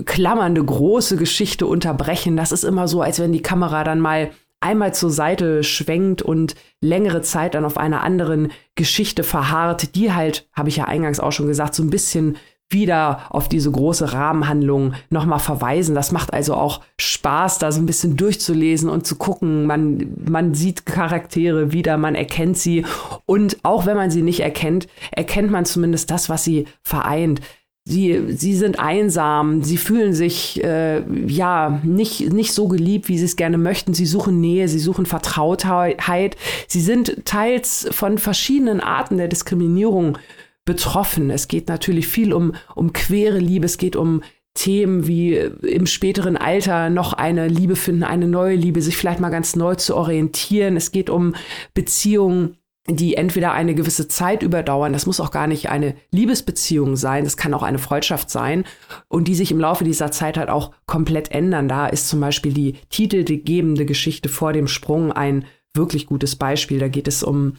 klammernde 0.04 0.62
große 0.62 1.16
Geschichte 1.16 1.66
unterbrechen. 1.66 2.36
Das 2.36 2.52
ist 2.52 2.64
immer 2.64 2.88
so, 2.88 3.00
als 3.00 3.20
wenn 3.20 3.32
die 3.32 3.42
Kamera 3.42 3.84
dann 3.84 4.00
mal 4.00 4.30
einmal 4.60 4.94
zur 4.94 5.10
Seite 5.10 5.64
schwenkt 5.64 6.22
und 6.22 6.54
längere 6.80 7.22
Zeit 7.22 7.54
dann 7.54 7.64
auf 7.64 7.76
einer 7.76 8.02
anderen 8.02 8.52
Geschichte 8.74 9.24
verharrt, 9.24 9.94
die 9.96 10.12
halt, 10.12 10.48
habe 10.52 10.68
ich 10.68 10.76
ja 10.76 10.84
eingangs 10.84 11.20
auch 11.20 11.32
schon 11.32 11.48
gesagt, 11.48 11.74
so 11.74 11.82
ein 11.82 11.90
bisschen 11.90 12.36
wieder 12.72 13.20
auf 13.30 13.48
diese 13.48 13.70
große 13.70 14.12
Rahmenhandlung 14.12 14.94
nochmal 15.10 15.38
verweisen. 15.38 15.94
Das 15.94 16.12
macht 16.12 16.32
also 16.32 16.54
auch 16.54 16.80
Spaß, 16.98 17.58
da 17.58 17.72
so 17.72 17.80
ein 17.80 17.86
bisschen 17.86 18.16
durchzulesen 18.16 18.88
und 18.88 19.06
zu 19.06 19.16
gucken. 19.16 19.66
Man, 19.66 20.14
man 20.28 20.54
sieht 20.54 20.86
Charaktere 20.86 21.72
wieder, 21.72 21.96
man 21.96 22.14
erkennt 22.14 22.58
sie. 22.58 22.84
Und 23.26 23.58
auch 23.62 23.86
wenn 23.86 23.96
man 23.96 24.10
sie 24.10 24.22
nicht 24.22 24.40
erkennt, 24.40 24.88
erkennt 25.10 25.50
man 25.50 25.64
zumindest 25.64 26.10
das, 26.10 26.28
was 26.28 26.44
sie 26.44 26.66
vereint. 26.82 27.40
Sie, 27.84 28.32
sie 28.36 28.54
sind 28.54 28.78
einsam, 28.78 29.64
sie 29.64 29.76
fühlen 29.76 30.12
sich 30.12 30.62
äh, 30.62 31.02
ja 31.26 31.80
nicht, 31.82 32.32
nicht 32.32 32.52
so 32.52 32.68
geliebt, 32.68 33.08
wie 33.08 33.18
sie 33.18 33.24
es 33.24 33.34
gerne 33.34 33.58
möchten. 33.58 33.92
Sie 33.92 34.06
suchen 34.06 34.40
Nähe, 34.40 34.68
sie 34.68 34.78
suchen 34.78 35.04
Vertrautheit. 35.04 36.36
Sie 36.68 36.80
sind 36.80 37.24
teils 37.24 37.88
von 37.90 38.18
verschiedenen 38.18 38.80
Arten 38.80 39.16
der 39.16 39.26
Diskriminierung 39.26 40.16
betroffen. 40.64 41.30
Es 41.30 41.48
geht 41.48 41.68
natürlich 41.68 42.06
viel 42.08 42.32
um, 42.32 42.52
um 42.74 42.92
queere 42.92 43.38
Liebe, 43.38 43.66
es 43.66 43.78
geht 43.78 43.96
um 43.96 44.22
Themen 44.54 45.06
wie 45.06 45.34
im 45.34 45.86
späteren 45.86 46.36
Alter 46.36 46.90
noch 46.90 47.14
eine 47.14 47.48
Liebe 47.48 47.74
finden, 47.74 48.04
eine 48.04 48.28
neue 48.28 48.54
Liebe, 48.54 48.82
sich 48.82 48.96
vielleicht 48.96 49.20
mal 49.20 49.30
ganz 49.30 49.56
neu 49.56 49.76
zu 49.76 49.96
orientieren. 49.96 50.76
Es 50.76 50.92
geht 50.92 51.08
um 51.08 51.34
Beziehungen, 51.72 52.58
die 52.88 53.14
entweder 53.14 53.52
eine 53.52 53.74
gewisse 53.74 54.08
Zeit 54.08 54.42
überdauern, 54.42 54.92
das 54.92 55.06
muss 55.06 55.20
auch 55.20 55.30
gar 55.30 55.46
nicht 55.46 55.68
eine 55.68 55.94
Liebesbeziehung 56.10 56.96
sein, 56.96 57.22
das 57.22 57.36
kann 57.36 57.54
auch 57.54 57.62
eine 57.62 57.78
Freundschaft 57.78 58.28
sein 58.28 58.64
und 59.08 59.28
die 59.28 59.36
sich 59.36 59.52
im 59.52 59.60
Laufe 59.60 59.84
dieser 59.84 60.10
Zeit 60.10 60.36
halt 60.36 60.48
auch 60.48 60.72
komplett 60.86 61.30
ändern. 61.30 61.68
Da 61.68 61.86
ist 61.86 62.08
zum 62.08 62.20
Beispiel 62.20 62.52
die 62.52 62.74
titelgebende 62.90 63.86
Geschichte 63.86 64.28
vor 64.28 64.52
dem 64.52 64.66
Sprung 64.66 65.12
ein 65.12 65.44
wirklich 65.74 66.06
gutes 66.06 66.36
Beispiel. 66.36 66.80
Da 66.80 66.88
geht 66.88 67.06
es 67.08 67.22
um 67.22 67.54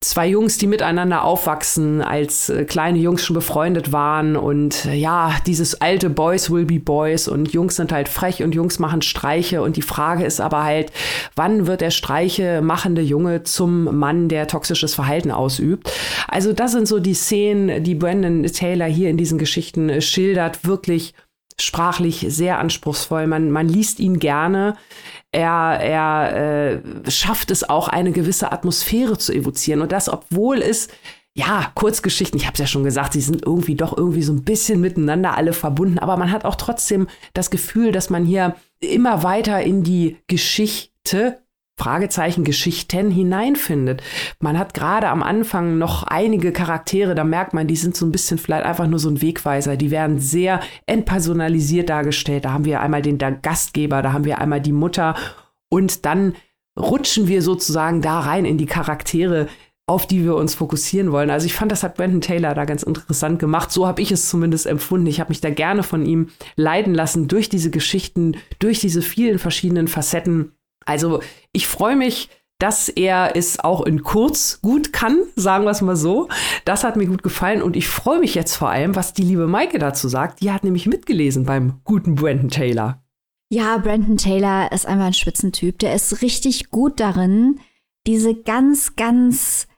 zwei 0.00 0.28
Jungs, 0.28 0.58
die 0.58 0.68
miteinander 0.68 1.24
aufwachsen, 1.24 2.02
als 2.02 2.48
äh, 2.48 2.64
kleine 2.64 2.98
Jungs 2.98 3.24
schon 3.24 3.34
befreundet 3.34 3.90
waren 3.90 4.36
und 4.36 4.84
äh, 4.86 4.94
ja, 4.94 5.36
dieses 5.46 5.80
alte 5.80 6.08
Boys 6.08 6.50
will 6.50 6.64
be 6.64 6.78
Boys 6.78 7.26
und 7.26 7.52
Jungs 7.52 7.76
sind 7.76 7.90
halt 7.90 8.08
frech 8.08 8.44
und 8.44 8.54
Jungs 8.54 8.78
machen 8.78 9.02
Streiche 9.02 9.60
und 9.60 9.76
die 9.76 9.82
Frage 9.82 10.24
ist 10.24 10.40
aber 10.40 10.62
halt, 10.62 10.92
wann 11.34 11.66
wird 11.66 11.80
der 11.80 11.90
Streiche 11.90 12.62
machende 12.62 13.02
Junge 13.02 13.42
zum 13.42 13.96
Mann, 13.96 14.28
der 14.28 14.46
toxisches 14.46 14.94
Verhalten 14.94 15.32
ausübt? 15.32 15.92
Also 16.28 16.52
das 16.52 16.72
sind 16.72 16.86
so 16.86 17.00
die 17.00 17.14
Szenen, 17.14 17.82
die 17.82 17.96
Brandon 17.96 18.44
Taylor 18.44 18.86
hier 18.86 19.10
in 19.10 19.16
diesen 19.16 19.38
Geschichten 19.38 19.88
äh, 19.88 20.00
schildert, 20.00 20.64
wirklich 20.64 21.14
sprachlich 21.60 22.24
sehr 22.28 22.60
anspruchsvoll. 22.60 23.26
Man, 23.26 23.50
man 23.50 23.68
liest 23.68 23.98
ihn 23.98 24.20
gerne. 24.20 24.76
Er, 25.30 25.78
er 25.80 26.80
äh, 27.06 27.10
schafft 27.10 27.50
es 27.50 27.68
auch, 27.68 27.88
eine 27.88 28.12
gewisse 28.12 28.50
Atmosphäre 28.50 29.18
zu 29.18 29.32
evozieren. 29.32 29.82
Und 29.82 29.92
das, 29.92 30.08
obwohl 30.08 30.62
es 30.62 30.88
ja, 31.38 31.70
Kurzgeschichten, 31.76 32.36
ich 32.36 32.46
habe 32.46 32.54
es 32.54 32.58
ja 32.58 32.66
schon 32.66 32.82
gesagt, 32.82 33.12
sie 33.12 33.20
sind 33.20 33.46
irgendwie 33.46 33.76
doch 33.76 33.96
irgendwie 33.96 34.24
so 34.24 34.32
ein 34.32 34.42
bisschen 34.42 34.80
miteinander 34.80 35.36
alle 35.36 35.52
verbunden, 35.52 36.00
aber 36.00 36.16
man 36.16 36.32
hat 36.32 36.44
auch 36.44 36.56
trotzdem 36.56 37.06
das 37.32 37.50
Gefühl, 37.50 37.92
dass 37.92 38.10
man 38.10 38.24
hier 38.24 38.56
immer 38.80 39.22
weiter 39.22 39.62
in 39.62 39.84
die 39.84 40.16
Geschichte 40.26 41.38
Fragezeichen 41.78 42.44
Geschichten 42.44 43.10
hineinfindet. 43.10 44.02
Man 44.40 44.58
hat 44.58 44.74
gerade 44.74 45.08
am 45.08 45.22
Anfang 45.22 45.78
noch 45.78 46.02
einige 46.02 46.52
Charaktere, 46.52 47.14
da 47.14 47.24
merkt 47.24 47.54
man, 47.54 47.66
die 47.66 47.76
sind 47.76 47.96
so 47.96 48.04
ein 48.04 48.12
bisschen 48.12 48.38
vielleicht 48.38 48.66
einfach 48.66 48.86
nur 48.86 48.98
so 48.98 49.08
ein 49.08 49.22
Wegweiser. 49.22 49.76
Die 49.76 49.90
werden 49.90 50.18
sehr 50.18 50.60
entpersonalisiert 50.86 51.88
dargestellt. 51.88 52.44
Da 52.44 52.52
haben 52.52 52.64
wir 52.64 52.80
einmal 52.80 53.02
den 53.02 53.18
Gastgeber, 53.18 54.02
da 54.02 54.12
haben 54.12 54.24
wir 54.24 54.38
einmal 54.38 54.60
die 54.60 54.72
Mutter 54.72 55.14
und 55.70 56.04
dann 56.04 56.34
rutschen 56.78 57.28
wir 57.28 57.42
sozusagen 57.42 58.02
da 58.02 58.20
rein 58.20 58.44
in 58.44 58.58
die 58.58 58.66
Charaktere, 58.66 59.48
auf 59.86 60.06
die 60.06 60.22
wir 60.22 60.34
uns 60.36 60.54
fokussieren 60.54 61.12
wollen. 61.12 61.30
Also 61.30 61.46
ich 61.46 61.54
fand, 61.54 61.72
das 61.72 61.82
hat 61.82 61.96
Brandon 61.96 62.20
Taylor 62.20 62.54
da 62.54 62.66
ganz 62.66 62.82
interessant 62.82 63.38
gemacht. 63.38 63.72
So 63.72 63.86
habe 63.86 64.02
ich 64.02 64.12
es 64.12 64.28
zumindest 64.28 64.66
empfunden. 64.66 65.06
Ich 65.06 65.18
habe 65.18 65.30
mich 65.30 65.40
da 65.40 65.50
gerne 65.50 65.82
von 65.82 66.04
ihm 66.04 66.28
leiden 66.56 66.94
lassen 66.94 67.26
durch 67.26 67.48
diese 67.48 67.70
Geschichten, 67.70 68.36
durch 68.58 68.80
diese 68.80 69.00
vielen 69.00 69.38
verschiedenen 69.38 69.88
Facetten 69.88 70.52
also 70.84 71.20
ich 71.52 71.66
freue 71.66 71.96
mich, 71.96 72.28
dass 72.58 72.88
er 72.88 73.36
es 73.36 73.60
auch 73.60 73.82
in 73.82 74.02
kurz 74.02 74.60
gut 74.62 74.92
kann, 74.92 75.22
sagen 75.36 75.64
wir 75.64 75.70
es 75.70 75.80
mal 75.80 75.96
so. 75.96 76.28
Das 76.64 76.82
hat 76.82 76.96
mir 76.96 77.06
gut 77.06 77.22
gefallen 77.22 77.62
und 77.62 77.76
ich 77.76 77.86
freue 77.86 78.18
mich 78.18 78.34
jetzt 78.34 78.56
vor 78.56 78.70
allem, 78.70 78.96
was 78.96 79.12
die 79.12 79.22
liebe 79.22 79.46
Maike 79.46 79.78
dazu 79.78 80.08
sagt. 80.08 80.40
Die 80.40 80.50
hat 80.50 80.64
nämlich 80.64 80.86
mitgelesen 80.86 81.44
beim 81.44 81.80
guten 81.84 82.16
Brandon 82.16 82.50
Taylor. 82.50 83.02
Ja, 83.50 83.78
Brandon 83.78 84.16
Taylor 84.16 84.72
ist 84.72 84.86
einfach 84.86 85.06
ein 85.06 85.14
Spitzentyp. 85.14 85.78
Der 85.78 85.94
ist 85.94 86.20
richtig 86.20 86.70
gut 86.70 87.00
darin, 87.00 87.60
diese 88.06 88.34
ganz, 88.34 88.96
ganz 88.96 89.68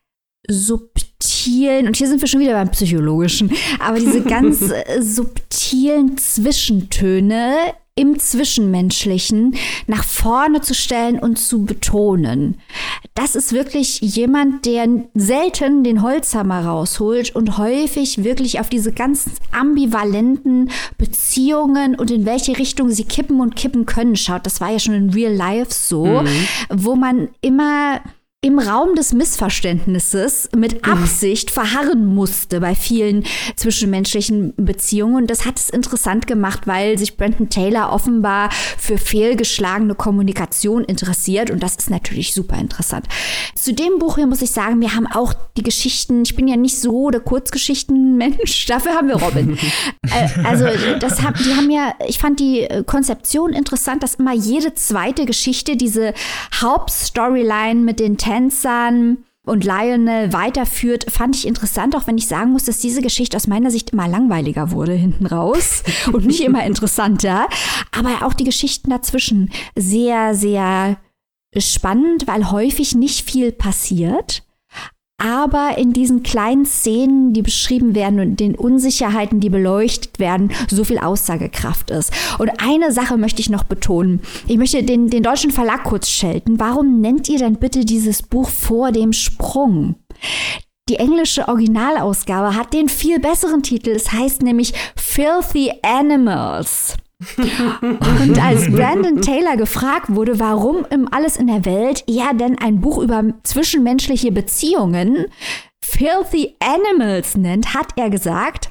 subtilen, 0.49 1.87
und 1.87 1.97
hier 1.97 2.09
sind 2.09 2.21
wir 2.21 2.29
schon 2.29 2.41
wieder 2.41 2.55
beim 2.55 2.71
Psychologischen, 2.71 3.53
aber 3.79 3.99
diese 3.99 4.23
ganz 4.25 4.63
äh, 4.63 5.03
subtilen 5.03 6.17
Zwischentöne 6.17 7.75
im 8.01 8.19
Zwischenmenschlichen 8.19 9.55
nach 9.87 10.05
vorne 10.05 10.63
zu 10.63 10.75
stellen 10.75 11.19
und 11.19 11.39
zu 11.39 11.67
betonen. 11.67 12.57
Das 13.15 13.35
ist 13.35 13.53
wirklich 13.53 14.01
jemand, 14.01 14.65
der 14.65 14.89
selten 15.15 15.85
den 15.85 16.01
Holzhammer 16.03 16.65
rausholt 16.65 17.37
und 17.37 17.59
häufig 17.59 18.25
wirklich 18.25 18.59
auf 18.59 18.71
diese 18.71 18.93
ganz 18.93 19.27
ambivalenten 19.53 20.71
Beziehungen 20.97 21.95
und 21.95 22.11
in 22.11 22.25
welche 22.25 22.57
Richtung 22.57 22.89
sie 22.89 23.05
kippen 23.05 23.39
und 23.41 23.55
kippen 23.55 23.85
können 23.85 24.17
schaut. 24.17 24.47
Das 24.47 24.63
war 24.63 24.71
ja 24.71 24.79
schon 24.79 24.95
in 24.95 25.11
Real 25.11 25.35
Life 25.35 25.75
so, 25.75 26.23
mhm. 26.23 26.29
wo 26.71 26.97
man 26.97 27.29
immer 27.43 28.01
im 28.43 28.59
Raum 28.59 28.95
des 28.95 29.13
Missverständnisses 29.13 30.49
mit 30.57 30.87
mhm. 30.87 30.93
Absicht 30.93 31.51
verharren 31.51 32.07
musste 32.07 32.61
bei 32.61 32.75
vielen 32.75 33.25
zwischenmenschlichen 33.55 34.55
Beziehungen. 34.57 35.17
Und 35.17 35.31
das 35.31 35.45
hat 35.45 35.59
es 35.59 35.69
interessant 35.69 36.27
gemacht, 36.27 36.67
weil 36.67 36.97
sich 36.97 37.19
Brandon 37.19 37.51
Taylor 37.51 37.93
offenbar 37.93 38.49
für 38.79 38.97
fehlgeschlagene 38.97 39.95
Kommunikation 39.95 40.85
interessiert. 40.85 41.51
Und 41.51 41.63
das 41.63 41.77
ist 41.77 41.91
natürlich 41.91 42.33
super 42.33 42.57
interessant. 42.57 43.07
Zu 43.55 43.75
dem 43.75 43.99
Buch 43.99 44.17
hier 44.17 44.27
muss 44.27 44.41
ich 44.41 44.53
sagen, 44.53 44.81
wir 44.81 44.95
haben 44.95 45.07
auch 45.07 45.35
die 45.59 45.63
Geschichten, 45.63 46.23
ich 46.23 46.35
bin 46.35 46.49
ja 46.49 46.57
nicht 46.57 46.81
so 46.81 47.11
der 47.11 47.21
Kurzgeschichtenmensch, 47.21 48.65
dafür 48.69 48.93
haben 48.93 49.09
wir 49.09 49.17
Robin. 49.17 49.59
Äh, 50.13 50.45
also 50.45 50.67
das 50.99 51.23
haben, 51.23 51.37
die 51.45 51.55
haben 51.55 51.71
ja, 51.71 51.95
ich 52.09 52.19
fand 52.19 52.41
die 52.41 52.67
Konzeption 52.87 53.53
interessant, 53.53 54.03
dass 54.03 54.17
immer 54.17 54.35
jede 54.35 54.75
zweite 54.75 55.25
Geschichte 55.25 55.77
diese 55.77 56.15
Hauptstoryline 56.61 57.81
mit 57.81 58.01
den 58.01 58.19
Tänzern 58.31 59.25
und 59.45 59.65
Lionel 59.65 60.33
weiterführt, 60.33 61.11
fand 61.11 61.35
ich 61.35 61.49
interessant, 61.49 61.97
auch 61.97 62.07
wenn 62.07 62.17
ich 62.17 62.29
sagen 62.29 62.53
muss, 62.53 62.65
dass 62.65 62.79
diese 62.79 63.03
Geschichte 63.03 63.37
aus 63.37 63.49
meiner 63.49 63.73
Sicht 63.73 63.91
immer 63.91 64.07
langweiliger 64.07 64.71
wurde 64.71 64.93
hinten 64.93 65.27
raus 65.27 65.83
und 66.13 66.27
nicht 66.27 66.41
immer 66.43 66.65
interessanter. 66.65 67.49
Aber 67.91 68.25
auch 68.25 68.33
die 68.33 68.45
Geschichten 68.45 68.91
dazwischen 68.91 69.51
sehr, 69.75 70.37
sehr 70.37 70.99
spannend, 71.57 72.29
weil 72.29 72.53
häufig 72.53 72.95
nicht 72.95 73.29
viel 73.29 73.51
passiert 73.51 74.45
aber 75.21 75.77
in 75.77 75.93
diesen 75.93 76.23
kleinen 76.23 76.65
Szenen, 76.65 77.33
die 77.33 77.43
beschrieben 77.43 77.95
werden 77.95 78.21
und 78.21 78.41
den 78.41 78.55
Unsicherheiten, 78.55 79.41
die 79.41 79.51
beleuchtet 79.51 80.19
werden, 80.19 80.51
so 80.69 80.83
viel 80.83 80.99
Aussagekraft 80.99 81.91
ist. 81.91 82.13
Und 82.39 82.51
eine 82.59 82.91
Sache 82.91 83.17
möchte 83.17 83.41
ich 83.41 83.51
noch 83.51 83.65
betonen. 83.65 84.21
Ich 84.49 84.57
möchte 84.57 84.83
den, 84.83 85.11
den 85.11 85.23
deutschen 85.23 85.51
Verlag 85.51 85.85
kurz 85.85 86.09
schelten. 86.09 86.59
Warum 86.59 87.01
nennt 87.01 87.29
ihr 87.29 87.39
denn 87.39 87.57
bitte 87.57 87.85
dieses 87.85 88.23
Buch 88.23 88.49
vor 88.49 88.93
dem 88.93 89.13
Sprung? 89.13 89.97
Die 90.89 90.97
englische 90.97 91.47
Originalausgabe 91.47 92.57
hat 92.57 92.73
den 92.73 92.89
viel 92.89 93.21
besseren 93.21 93.63
Titel. 93.63 93.91
Es 93.91 94.11
heißt 94.11 94.43
nämlich 94.43 94.73
Filthy 94.97 95.71
Animals. 95.83 96.97
Und 97.37 98.43
als 98.43 98.71
Brandon 98.71 99.21
Taylor 99.21 99.57
gefragt 99.57 100.07
wurde, 100.09 100.39
warum 100.39 100.87
im 100.91 101.13
Alles 101.13 101.37
in 101.37 101.49
der 101.49 101.65
Welt 101.65 102.05
er 102.07 102.33
denn 102.33 102.59
ein 102.59 102.81
Buch 102.81 102.99
über 102.99 103.23
zwischenmenschliche 103.43 104.33
Beziehungen 104.33 105.27
Filthy 105.83 106.57
Animals 106.61 107.37
nennt, 107.37 107.75
hat 107.75 107.89
er 107.97 108.11
gesagt, 108.11 108.71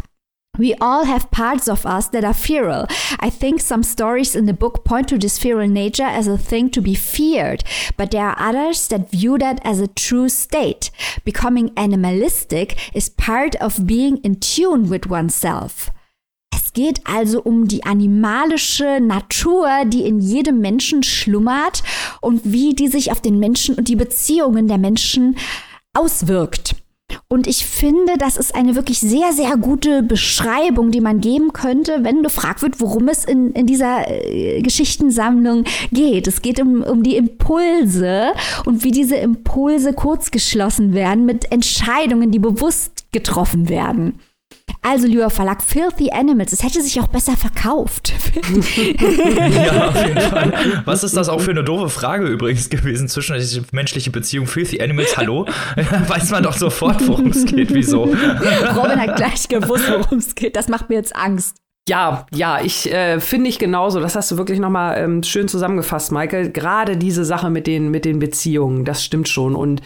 We 0.58 0.74
all 0.82 1.06
have 1.06 1.28
parts 1.32 1.70
of 1.70 1.86
us 1.86 2.10
that 2.10 2.26
are 2.26 2.34
feral. 2.34 2.86
I 3.22 3.30
think 3.30 3.62
some 3.62 3.84
stories 3.84 4.36
in 4.36 4.46
the 4.46 4.54
book 4.54 4.84
point 4.84 5.08
to 5.10 5.18
this 5.18 5.38
feral 5.38 5.70
nature 5.70 6.04
as 6.04 6.28
a 6.28 6.38
thing 6.38 6.70
to 6.72 6.82
be 6.82 6.96
feared, 6.96 7.64
but 7.96 8.12
there 8.12 8.26
are 8.26 8.36
others 8.38 8.90
that 8.90 9.10
view 9.12 9.38
that 9.38 9.62
as 9.64 9.80
a 9.80 9.88
true 9.88 10.28
state. 10.28 10.92
Becoming 11.24 11.72
animalistic 11.78 12.76
is 12.94 13.10
part 13.10 13.56
of 13.62 13.86
being 13.86 14.18
in 14.18 14.40
tune 14.42 14.90
with 14.90 15.08
oneself 15.08 15.92
Es 16.54 16.74
geht 16.74 17.02
also 17.06 17.42
um 17.42 17.68
die 17.68 17.84
animalische 17.84 19.00
Natur, 19.00 19.70
die 19.86 20.04
in 20.04 20.20
jedem 20.20 20.60
Menschen 20.60 21.04
schlummert 21.04 21.84
und 22.22 22.42
wie 22.44 22.76
die 22.76 22.88
sich 22.88 23.12
auf 23.12 23.22
den 23.22 23.40
Menschen 23.40 23.76
und 23.76 23.88
die 23.88 23.96
Beziehungen 23.96 24.68
der 24.68 24.78
Menschen 24.78 25.38
auswirkt. 25.94 26.76
Und 27.28 27.48
ich 27.48 27.66
finde, 27.66 28.18
das 28.18 28.38
ist 28.38 28.56
eine 28.56 28.76
wirklich 28.76 29.00
sehr, 29.00 29.34
sehr 29.34 29.58
gute 29.58 30.04
Beschreibung, 30.04 30.92
die 30.92 31.02
man 31.02 31.22
geben 31.22 31.54
könnte, 31.54 32.04
wenn 32.04 32.24
gefragt 32.24 32.62
wird, 32.62 32.80
worum 32.80 33.08
es 33.08 33.26
in, 33.26 33.52
in 33.54 33.66
dieser 33.66 34.08
äh, 34.08 34.62
Geschichtensammlung 34.62 35.64
geht. 35.92 36.28
Es 36.28 36.42
geht 36.42 36.60
um, 36.60 36.84
um 36.84 37.04
die 37.04 37.16
Impulse 37.16 38.34
und 38.66 38.84
wie 38.84 38.92
diese 38.92 39.16
Impulse 39.16 39.94
kurzgeschlossen 39.94 40.94
werden 40.94 41.26
mit 41.26 41.52
Entscheidungen, 41.52 42.32
die 42.32 42.40
bewusst 42.40 43.06
getroffen 43.12 43.70
werden. 43.70 44.20
Also, 44.82 45.08
lieber 45.08 45.30
Verlag, 45.30 45.62
Filthy 45.62 46.12
Animals, 46.12 46.54
es 46.54 46.64
hätte 46.64 46.82
sich 46.82 47.00
auch 47.00 47.08
besser 47.08 47.36
verkauft. 47.36 48.14
ja, 48.44 49.90
auf 49.90 50.06
jeden 50.06 50.22
Fall. 50.30 50.82
Was 50.86 51.04
ist 51.04 51.16
das 51.16 51.30
auch 51.30 51.42
für 51.42 51.52
eine 51.52 51.64
doofe 51.64 51.90
Frage 51.90 52.28
übrigens 52.28 52.70
gewesen 52.70 53.08
zwischen 53.08 53.38
der 53.38 53.64
menschliche 53.72 54.12
Beziehung 54.12 54.48
Filthy 54.48 54.82
Animals? 54.82 55.18
Hallo? 55.18 55.46
Weiß 56.08 56.30
man 56.32 56.44
doch 56.44 56.58
sofort, 56.58 57.08
worum 57.08 57.28
es 57.28 57.46
geht. 57.46 57.74
Wieso? 57.74 58.04
Robin 58.04 59.00
hat 59.00 59.16
gleich 59.16 59.48
gewusst, 59.48 59.86
worum 59.90 60.20
es 60.20 60.36
geht. 60.36 60.56
Das 60.56 60.68
macht 60.68 60.90
mir 60.90 60.96
jetzt 60.96 61.16
Angst. 61.16 61.56
Ja, 61.90 62.28
ja, 62.32 62.60
ich 62.62 62.94
äh, 62.94 63.20
finde 63.20 63.50
ich 63.50 63.58
genauso. 63.58 64.00
Das 64.00 64.16
hast 64.16 64.30
du 64.30 64.38
wirklich 64.38 64.60
noch 64.60 64.70
mal 64.70 64.96
ähm, 64.96 65.24
schön 65.24 65.48
zusammengefasst, 65.48 66.12
Michael. 66.12 66.52
Gerade 66.52 66.98
diese 66.98 67.26
Sache 67.26 67.50
mit 67.50 67.66
den 67.66 67.90
mit 67.90 68.06
den 68.06 68.20
Beziehungen, 68.20 68.86
das 68.86 69.04
stimmt 69.04 69.28
schon. 69.28 69.56
Und 69.56 69.82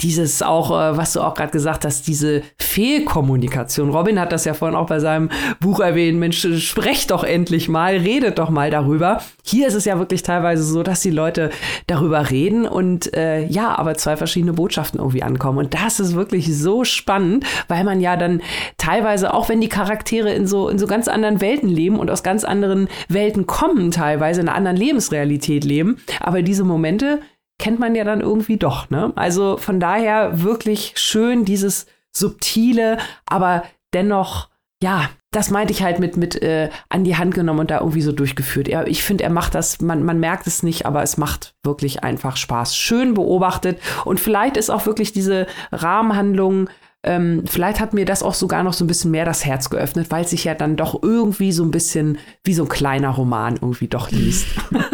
dieses 0.00 0.40
auch, 0.40 0.70
äh, 0.70 0.96
was 0.96 1.12
du 1.12 1.20
auch 1.20 1.34
gerade 1.34 1.52
gesagt 1.52 1.84
hast, 1.84 2.06
diese 2.06 2.40
Fehlkommunikation. 2.58 3.90
Robin 3.90 4.18
hat 4.18 4.32
das 4.32 4.46
ja 4.46 4.54
vorhin 4.54 4.74
auch 4.74 4.86
bei 4.86 5.00
seinem 5.00 5.28
Buch 5.60 5.80
erwähnt. 5.80 6.18
Mensch, 6.18 6.46
sprecht 6.66 7.10
doch 7.10 7.24
endlich 7.24 7.68
mal, 7.68 7.98
redet 7.98 8.38
doch 8.38 8.48
mal 8.48 8.70
darüber. 8.70 9.20
Hier 9.44 9.68
ist 9.68 9.74
es 9.74 9.84
ja 9.84 9.98
wirklich 9.98 10.22
teilweise 10.22 10.62
so, 10.62 10.82
dass 10.82 11.02
die 11.02 11.10
Leute 11.10 11.50
darüber 11.88 12.30
reden 12.30 12.66
und 12.66 13.12
äh, 13.14 13.44
ja, 13.44 13.78
aber 13.78 13.96
zwei 13.96 14.16
verschiedene 14.16 14.54
Botschaften 14.54 14.98
irgendwie 14.98 15.22
ankommen. 15.22 15.58
Und 15.58 15.74
das 15.74 16.00
ist 16.00 16.14
wirklich 16.14 16.56
so 16.56 16.84
spannend, 16.84 17.44
weil 17.68 17.84
man 17.84 18.00
ja 18.00 18.16
dann 18.16 18.40
teilweise, 18.78 19.34
auch 19.34 19.50
wenn 19.50 19.60
die 19.60 19.68
Charaktere 19.68 20.32
in 20.32 20.46
so 20.46 20.70
in 20.70 20.78
so 20.78 20.86
ganz 20.86 21.06
anderen 21.06 21.33
anderen 21.34 21.40
Welten 21.40 21.68
leben 21.68 21.98
und 21.98 22.10
aus 22.10 22.22
ganz 22.22 22.44
anderen 22.44 22.88
Welten 23.08 23.46
kommen, 23.46 23.90
teilweise 23.90 24.40
in 24.40 24.48
einer 24.48 24.56
anderen 24.56 24.76
Lebensrealität 24.76 25.64
leben. 25.64 25.98
Aber 26.20 26.42
diese 26.42 26.64
Momente 26.64 27.20
kennt 27.58 27.78
man 27.78 27.94
ja 27.94 28.04
dann 28.04 28.20
irgendwie 28.20 28.56
doch. 28.56 28.90
Ne? 28.90 29.12
Also 29.16 29.56
von 29.56 29.80
daher 29.80 30.42
wirklich 30.42 30.94
schön 30.96 31.44
dieses 31.44 31.86
subtile, 32.12 32.98
aber 33.26 33.64
dennoch, 33.92 34.48
ja, 34.82 35.08
das 35.30 35.50
meinte 35.50 35.72
ich 35.72 35.82
halt 35.82 35.98
mit, 35.98 36.16
mit 36.16 36.40
äh, 36.42 36.70
an 36.88 37.02
die 37.02 37.16
Hand 37.16 37.34
genommen 37.34 37.60
und 37.60 37.70
da 37.70 37.80
irgendwie 37.80 38.02
so 38.02 38.12
durchgeführt. 38.12 38.68
Ja, 38.68 38.84
ich 38.86 39.02
finde, 39.02 39.24
er 39.24 39.30
macht 39.30 39.54
das, 39.54 39.80
man, 39.80 40.04
man 40.04 40.20
merkt 40.20 40.46
es 40.46 40.62
nicht, 40.62 40.86
aber 40.86 41.02
es 41.02 41.16
macht 41.16 41.54
wirklich 41.64 42.04
einfach 42.04 42.36
Spaß. 42.36 42.76
Schön 42.76 43.14
beobachtet 43.14 43.80
und 44.04 44.20
vielleicht 44.20 44.56
ist 44.56 44.70
auch 44.70 44.86
wirklich 44.86 45.12
diese 45.12 45.46
Rahmenhandlung 45.72 46.68
ähm, 47.04 47.44
vielleicht 47.46 47.80
hat 47.80 47.94
mir 47.94 48.04
das 48.04 48.22
auch 48.22 48.34
sogar 48.34 48.62
noch 48.62 48.72
so 48.72 48.84
ein 48.84 48.88
bisschen 48.88 49.10
mehr 49.10 49.24
das 49.24 49.44
Herz 49.44 49.70
geöffnet, 49.70 50.10
weil 50.10 50.24
es 50.24 50.30
sich 50.30 50.44
ja 50.44 50.54
dann 50.54 50.76
doch 50.76 51.02
irgendwie 51.02 51.52
so 51.52 51.62
ein 51.62 51.70
bisschen 51.70 52.18
wie 52.42 52.54
so 52.54 52.64
ein 52.64 52.68
kleiner 52.68 53.10
Roman 53.10 53.54
irgendwie 53.54 53.88
doch 53.88 54.10
liest. 54.10 54.46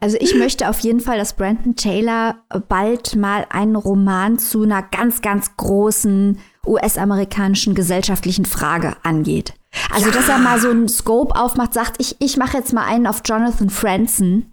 Also 0.00 0.16
ich 0.18 0.34
möchte 0.34 0.68
auf 0.68 0.80
jeden 0.80 1.00
Fall, 1.00 1.18
dass 1.18 1.34
Brandon 1.34 1.76
Taylor 1.76 2.36
bald 2.68 3.16
mal 3.16 3.46
einen 3.50 3.76
Roman 3.76 4.38
zu 4.38 4.62
einer 4.62 4.82
ganz, 4.82 5.20
ganz 5.20 5.56
großen 5.56 6.38
US-amerikanischen 6.66 7.74
gesellschaftlichen 7.74 8.46
Frage 8.46 8.96
angeht. 9.02 9.52
Also, 9.92 10.08
ja. 10.08 10.14
dass 10.14 10.28
er 10.28 10.38
mal 10.38 10.58
so 10.58 10.70
einen 10.70 10.88
Scope 10.88 11.38
aufmacht, 11.38 11.74
sagt, 11.74 11.96
ich, 11.98 12.16
ich 12.18 12.38
mache 12.38 12.56
jetzt 12.56 12.72
mal 12.72 12.86
einen 12.86 13.06
auf 13.06 13.20
Jonathan 13.24 13.70
Franzen 13.70 14.52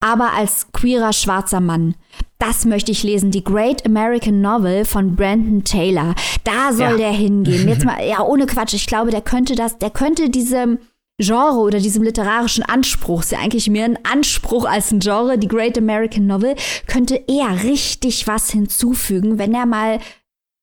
aber 0.00 0.32
als 0.32 0.72
queerer 0.72 1.12
schwarzer 1.12 1.60
Mann. 1.60 1.94
Das 2.40 2.64
möchte 2.64 2.90
ich 2.90 3.02
lesen. 3.02 3.30
Die 3.30 3.44
Great 3.44 3.84
American 3.84 4.40
Novel 4.40 4.86
von 4.86 5.14
Brandon 5.14 5.62
Taylor. 5.62 6.14
Da 6.42 6.72
soll 6.72 6.92
ja. 6.92 6.96
der 6.96 7.12
hingehen. 7.12 7.68
Jetzt 7.68 7.84
mal, 7.84 8.02
ja, 8.08 8.22
ohne 8.22 8.46
Quatsch. 8.46 8.72
Ich 8.72 8.86
glaube, 8.86 9.10
der 9.10 9.20
könnte 9.20 9.54
das, 9.54 9.78
der 9.78 9.90
könnte 9.90 10.30
diesem 10.30 10.78
Genre 11.18 11.58
oder 11.58 11.80
diesem 11.80 12.02
literarischen 12.02 12.64
Anspruch, 12.64 13.20
ist 13.20 13.32
ja 13.32 13.40
eigentlich 13.40 13.68
mehr 13.68 13.84
ein 13.84 13.98
Anspruch 14.04 14.64
als 14.64 14.90
ein 14.90 15.00
Genre, 15.00 15.36
die 15.36 15.48
Great 15.48 15.76
American 15.76 16.26
Novel, 16.26 16.56
könnte 16.86 17.22
er 17.28 17.62
richtig 17.62 18.26
was 18.26 18.50
hinzufügen, 18.50 19.38
wenn 19.38 19.54
er 19.54 19.66
mal 19.66 19.98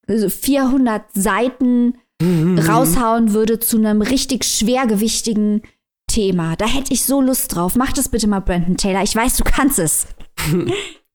400 0.07 1.03
Seiten 1.13 1.99
mhm. 2.19 2.57
raushauen 2.57 3.33
würde 3.33 3.59
zu 3.59 3.77
einem 3.77 4.01
richtig 4.01 4.45
schwergewichtigen 4.45 5.61
Thema. 6.07 6.55
Da 6.55 6.65
hätte 6.65 6.91
ich 6.91 7.03
so 7.03 7.21
Lust 7.21 7.55
drauf. 7.55 7.75
Mach 7.75 7.93
das 7.93 8.09
bitte 8.09 8.27
mal, 8.27 8.39
Brandon 8.39 8.77
Taylor. 8.77 9.03
Ich 9.03 9.15
weiß, 9.15 9.37
du 9.37 9.43
kannst 9.43 9.77
es. 9.77 10.07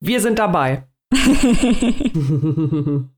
Wir 0.04 0.20
sind 0.20 0.40
dabei. 0.40 0.88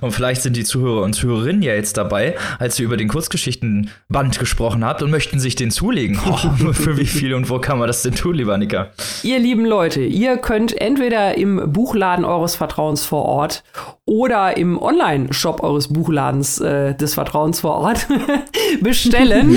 Und 0.00 0.12
vielleicht 0.12 0.42
sind 0.42 0.56
die 0.56 0.64
Zuhörer 0.64 1.02
und 1.02 1.14
Zuhörerinnen 1.14 1.62
ja 1.62 1.74
jetzt 1.74 1.96
dabei, 1.96 2.36
als 2.58 2.78
ihr 2.78 2.86
über 2.86 2.96
den 2.96 3.08
Kurzgeschichtenband 3.08 4.38
gesprochen 4.38 4.84
habt 4.84 5.02
und 5.02 5.10
möchten 5.10 5.38
sich 5.38 5.54
den 5.54 5.70
zulegen. 5.70 6.18
Oh, 6.28 6.72
für 6.72 6.96
wie 6.96 7.06
viel 7.06 7.34
und 7.34 7.48
wo 7.50 7.58
kann 7.58 7.78
man 7.78 7.86
das 7.86 8.02
denn 8.02 8.14
tun, 8.14 8.34
lieber 8.34 8.54
Annika? 8.54 8.88
Ihr 9.22 9.38
lieben 9.38 9.64
Leute, 9.64 10.02
ihr 10.02 10.36
könnt 10.36 10.78
entweder 10.80 11.36
im 11.36 11.72
Buchladen 11.72 12.24
eures 12.24 12.56
Vertrauens 12.56 13.04
vor 13.04 13.24
Ort 13.24 13.64
oder 14.04 14.56
im 14.56 14.80
Online-Shop 14.80 15.62
eures 15.62 15.92
Buchladens 15.92 16.60
äh, 16.60 16.94
des 16.94 17.14
Vertrauens 17.14 17.60
vor 17.60 17.76
Ort 17.76 18.06
bestellen. 18.80 19.56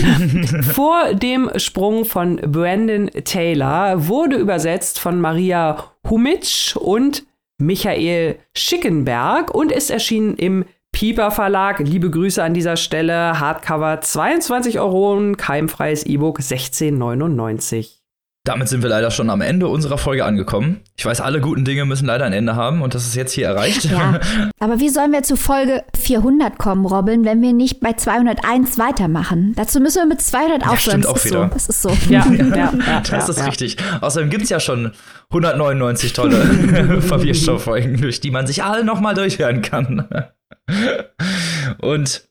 vor 0.74 1.14
dem 1.14 1.50
Sprung 1.58 2.06
von 2.06 2.38
Brandon 2.38 3.10
Taylor 3.24 4.08
wurde 4.08 4.38
übersetzt 4.38 5.00
von 5.00 5.22
Maria 5.22 5.84
Humitsch 6.10 6.76
und 6.76 7.24
Michael 7.60 8.40
Schickenberg 8.56 9.54
und 9.54 9.72
ist 9.72 9.92
erschienen 9.92 10.36
im 10.36 10.66
Pieper 10.92 11.30
Verlag. 11.30 11.80
Liebe 11.80 12.10
Grüße 12.10 12.42
an 12.42 12.54
dieser 12.54 12.78
Stelle. 12.78 13.40
Hardcover 13.40 14.02
22 14.02 14.80
Euro, 14.80 15.34
keimfreies 15.38 16.06
E-Book 16.06 16.40
16,99. 16.40 17.99
Damit 18.50 18.68
sind 18.68 18.82
wir 18.82 18.90
leider 18.90 19.12
schon 19.12 19.30
am 19.30 19.42
Ende 19.42 19.68
unserer 19.68 20.00
Folge 20.00 20.26
angekommen. 20.26 20.80
Ich 20.98 21.06
weiß, 21.06 21.22
alle 21.22 21.40
guten 21.40 21.66
Dinge 21.66 21.86
müssen 21.86 22.08
leider 22.08 22.26
ein 22.26 22.34
Ende 22.34 22.56
haben 22.56 22.82
und 22.82 22.96
das 22.96 23.06
ist 23.06 23.14
jetzt 23.14 23.32
hier 23.34 23.46
erreicht. 23.46 23.86
Ja, 23.86 24.20
aber 24.60 24.80
wie 24.80 24.90
sollen 24.90 25.12
wir 25.12 25.22
zu 25.22 25.36
Folge 25.36 25.84
400 25.96 26.58
kommen, 26.58 26.88
Robin, 26.88 27.26
wenn 27.26 27.44
wir 27.44 27.54
nicht 27.54 27.80
bei 27.80 27.94
201 27.94 28.80
weitermachen? 28.80 29.54
Dazu 29.56 29.80
müssen 29.80 30.00
wir 30.00 30.08
mit 30.08 30.20
200 30.20 30.64
aufhören. 30.64 30.74
Ja, 30.74 30.78
stimmt 30.80 31.06
das 31.06 31.12
auch 31.12 31.26
wieder. 31.26 31.44
So. 31.44 31.54
Das 31.54 31.70
ist 31.70 31.82
so. 31.84 31.90
Ja, 32.10 32.26
ja, 32.32 32.74
ja 32.74 33.02
das 33.08 33.30
ist 33.30 33.46
richtig. 33.46 33.78
Außerdem 34.02 34.32
gibt 34.32 34.46
es 34.46 34.50
ja 34.50 34.60
schon 34.60 34.94
199 35.30 36.14
tolle 36.14 37.02
Papierstofffolgen, 37.08 38.02
durch 38.02 38.20
die 38.20 38.32
man 38.32 38.48
sich 38.48 38.64
alle 38.64 38.84
nochmal 38.84 39.14
durchhören 39.14 39.62
kann. 39.62 40.08
Und 41.82 42.29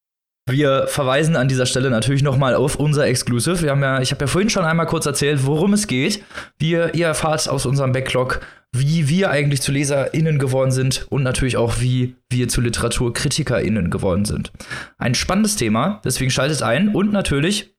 wir 0.48 0.86
verweisen 0.88 1.36
an 1.36 1.48
dieser 1.48 1.66
Stelle 1.66 1.90
natürlich 1.90 2.22
nochmal 2.22 2.54
auf 2.54 2.76
unser 2.76 3.06
Exclusive. 3.06 3.62
Wir 3.62 3.70
haben 3.70 3.82
ja, 3.82 4.00
ich 4.00 4.10
habe 4.10 4.24
ja 4.24 4.26
vorhin 4.26 4.50
schon 4.50 4.64
einmal 4.64 4.86
kurz 4.86 5.06
erzählt, 5.06 5.46
worum 5.46 5.72
es 5.72 5.86
geht. 5.86 6.24
Wir, 6.58 6.94
ihr 6.94 7.06
erfahrt 7.06 7.48
aus 7.48 7.66
unserem 7.66 7.92
Backlog, 7.92 8.40
wie 8.72 9.08
wir 9.08 9.30
eigentlich 9.30 9.62
zu 9.62 9.72
LeserInnen 9.72 10.38
geworden 10.38 10.70
sind 10.70 11.06
und 11.10 11.22
natürlich 11.22 11.56
auch, 11.56 11.80
wie 11.80 12.16
wir 12.30 12.48
zu 12.48 12.60
LiteraturkritikerInnen 12.60 13.90
geworden 13.90 14.24
sind. 14.24 14.52
Ein 14.98 15.14
spannendes 15.14 15.56
Thema, 15.56 16.00
deswegen 16.04 16.30
schaltet 16.30 16.62
ein 16.62 16.94
und 16.94 17.12
natürlich 17.12 17.74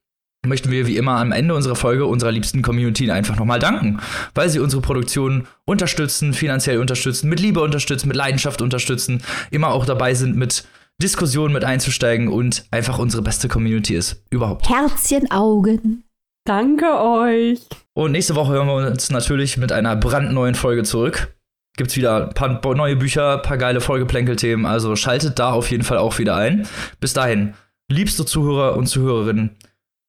möchten 0.46 0.72
wir 0.72 0.88
wie 0.88 0.98
immer 0.98 1.18
am 1.18 1.34
Ende 1.34 1.54
unserer 1.54 1.76
Folge 1.76 2.06
unserer 2.06 2.32
liebsten 2.32 2.62
Community 2.62 3.12
einfach 3.12 3.36
nochmal 3.36 3.60
danken, 3.60 4.00
weil 4.34 4.50
sie 4.50 4.60
unsere 4.60 4.82
Produktion 4.82 5.48
unterstützen, 5.66 6.34
finanziell 6.34 6.80
unterstützen, 6.80 7.30
mit 7.30 7.42
Liebe 7.42 7.60
unterstützen, 7.60 8.08
mit 8.08 8.16
Leidenschaft 8.16 8.62
unterstützen, 8.62 9.22
immer 9.52 9.70
auch 9.70 9.86
dabei 9.86 10.14
sind 10.14 10.38
mit 10.38 10.64
Diskussionen 11.02 11.54
mit 11.54 11.64
einzusteigen 11.64 12.28
und 12.28 12.66
einfach 12.72 13.00
unsere 13.00 13.22
beste 13.22 13.47
Community 13.47 13.95
ist 13.95 14.24
überhaupt. 14.30 14.70
Herzchen, 14.70 15.32
Augen. 15.32 16.04
Danke 16.45 17.00
euch. 17.00 17.60
Und 17.93 18.12
nächste 18.12 18.36
Woche 18.36 18.54
hören 18.54 18.68
wir 18.68 18.76
uns 18.76 19.10
natürlich 19.10 19.58
mit 19.58 19.72
einer 19.72 19.95
brandneuen 19.95 20.56
Folge 20.56 20.84
zurück. 20.84 21.36
Gibt's 21.78 21.95
wieder 21.95 22.34
ein 22.36 22.62
paar 22.62 22.76
neue 22.76 22.95
Bücher, 22.95 23.38
ein 23.38 23.41
paar 23.41 23.58
geile 23.58 23.80
Folgeplänkelthemen, 23.80 24.66
also 24.66 24.95
schaltet 24.95 25.39
da 25.39 25.52
auf 25.52 25.72
jeden 25.72 25.84
Fall 25.84 25.97
auch 25.97 26.18
wieder 26.20 26.36
ein. 26.36 26.68
Bis 27.00 27.14
dahin, 27.14 27.54
liebste 27.89 28.26
Zuhörer 28.26 28.76
und 28.76 28.88
Zuhörerinnen, 28.88 29.56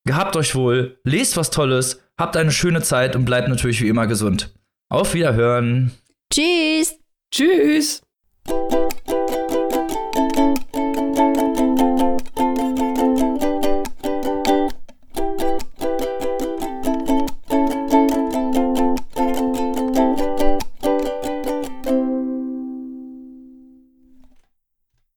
gehabt 0.05 0.35
euch 0.37 0.55
wohl, 0.55 0.99
lest 1.05 1.37
was 1.37 1.51
Tolles, 1.51 2.01
habt 2.19 2.37
eine 2.37 2.51
schöne 2.51 2.83
Zeit 2.83 3.15
und 3.15 3.25
bleibt 3.25 3.49
natürlich 3.49 3.81
wie 3.83 3.89
immer 3.89 4.07
gesund. 4.07 4.53
Auf 4.89 5.15
Wiederhören. 5.15 5.93
Tschüss. 6.33 6.97
Tschüss. 7.33 8.03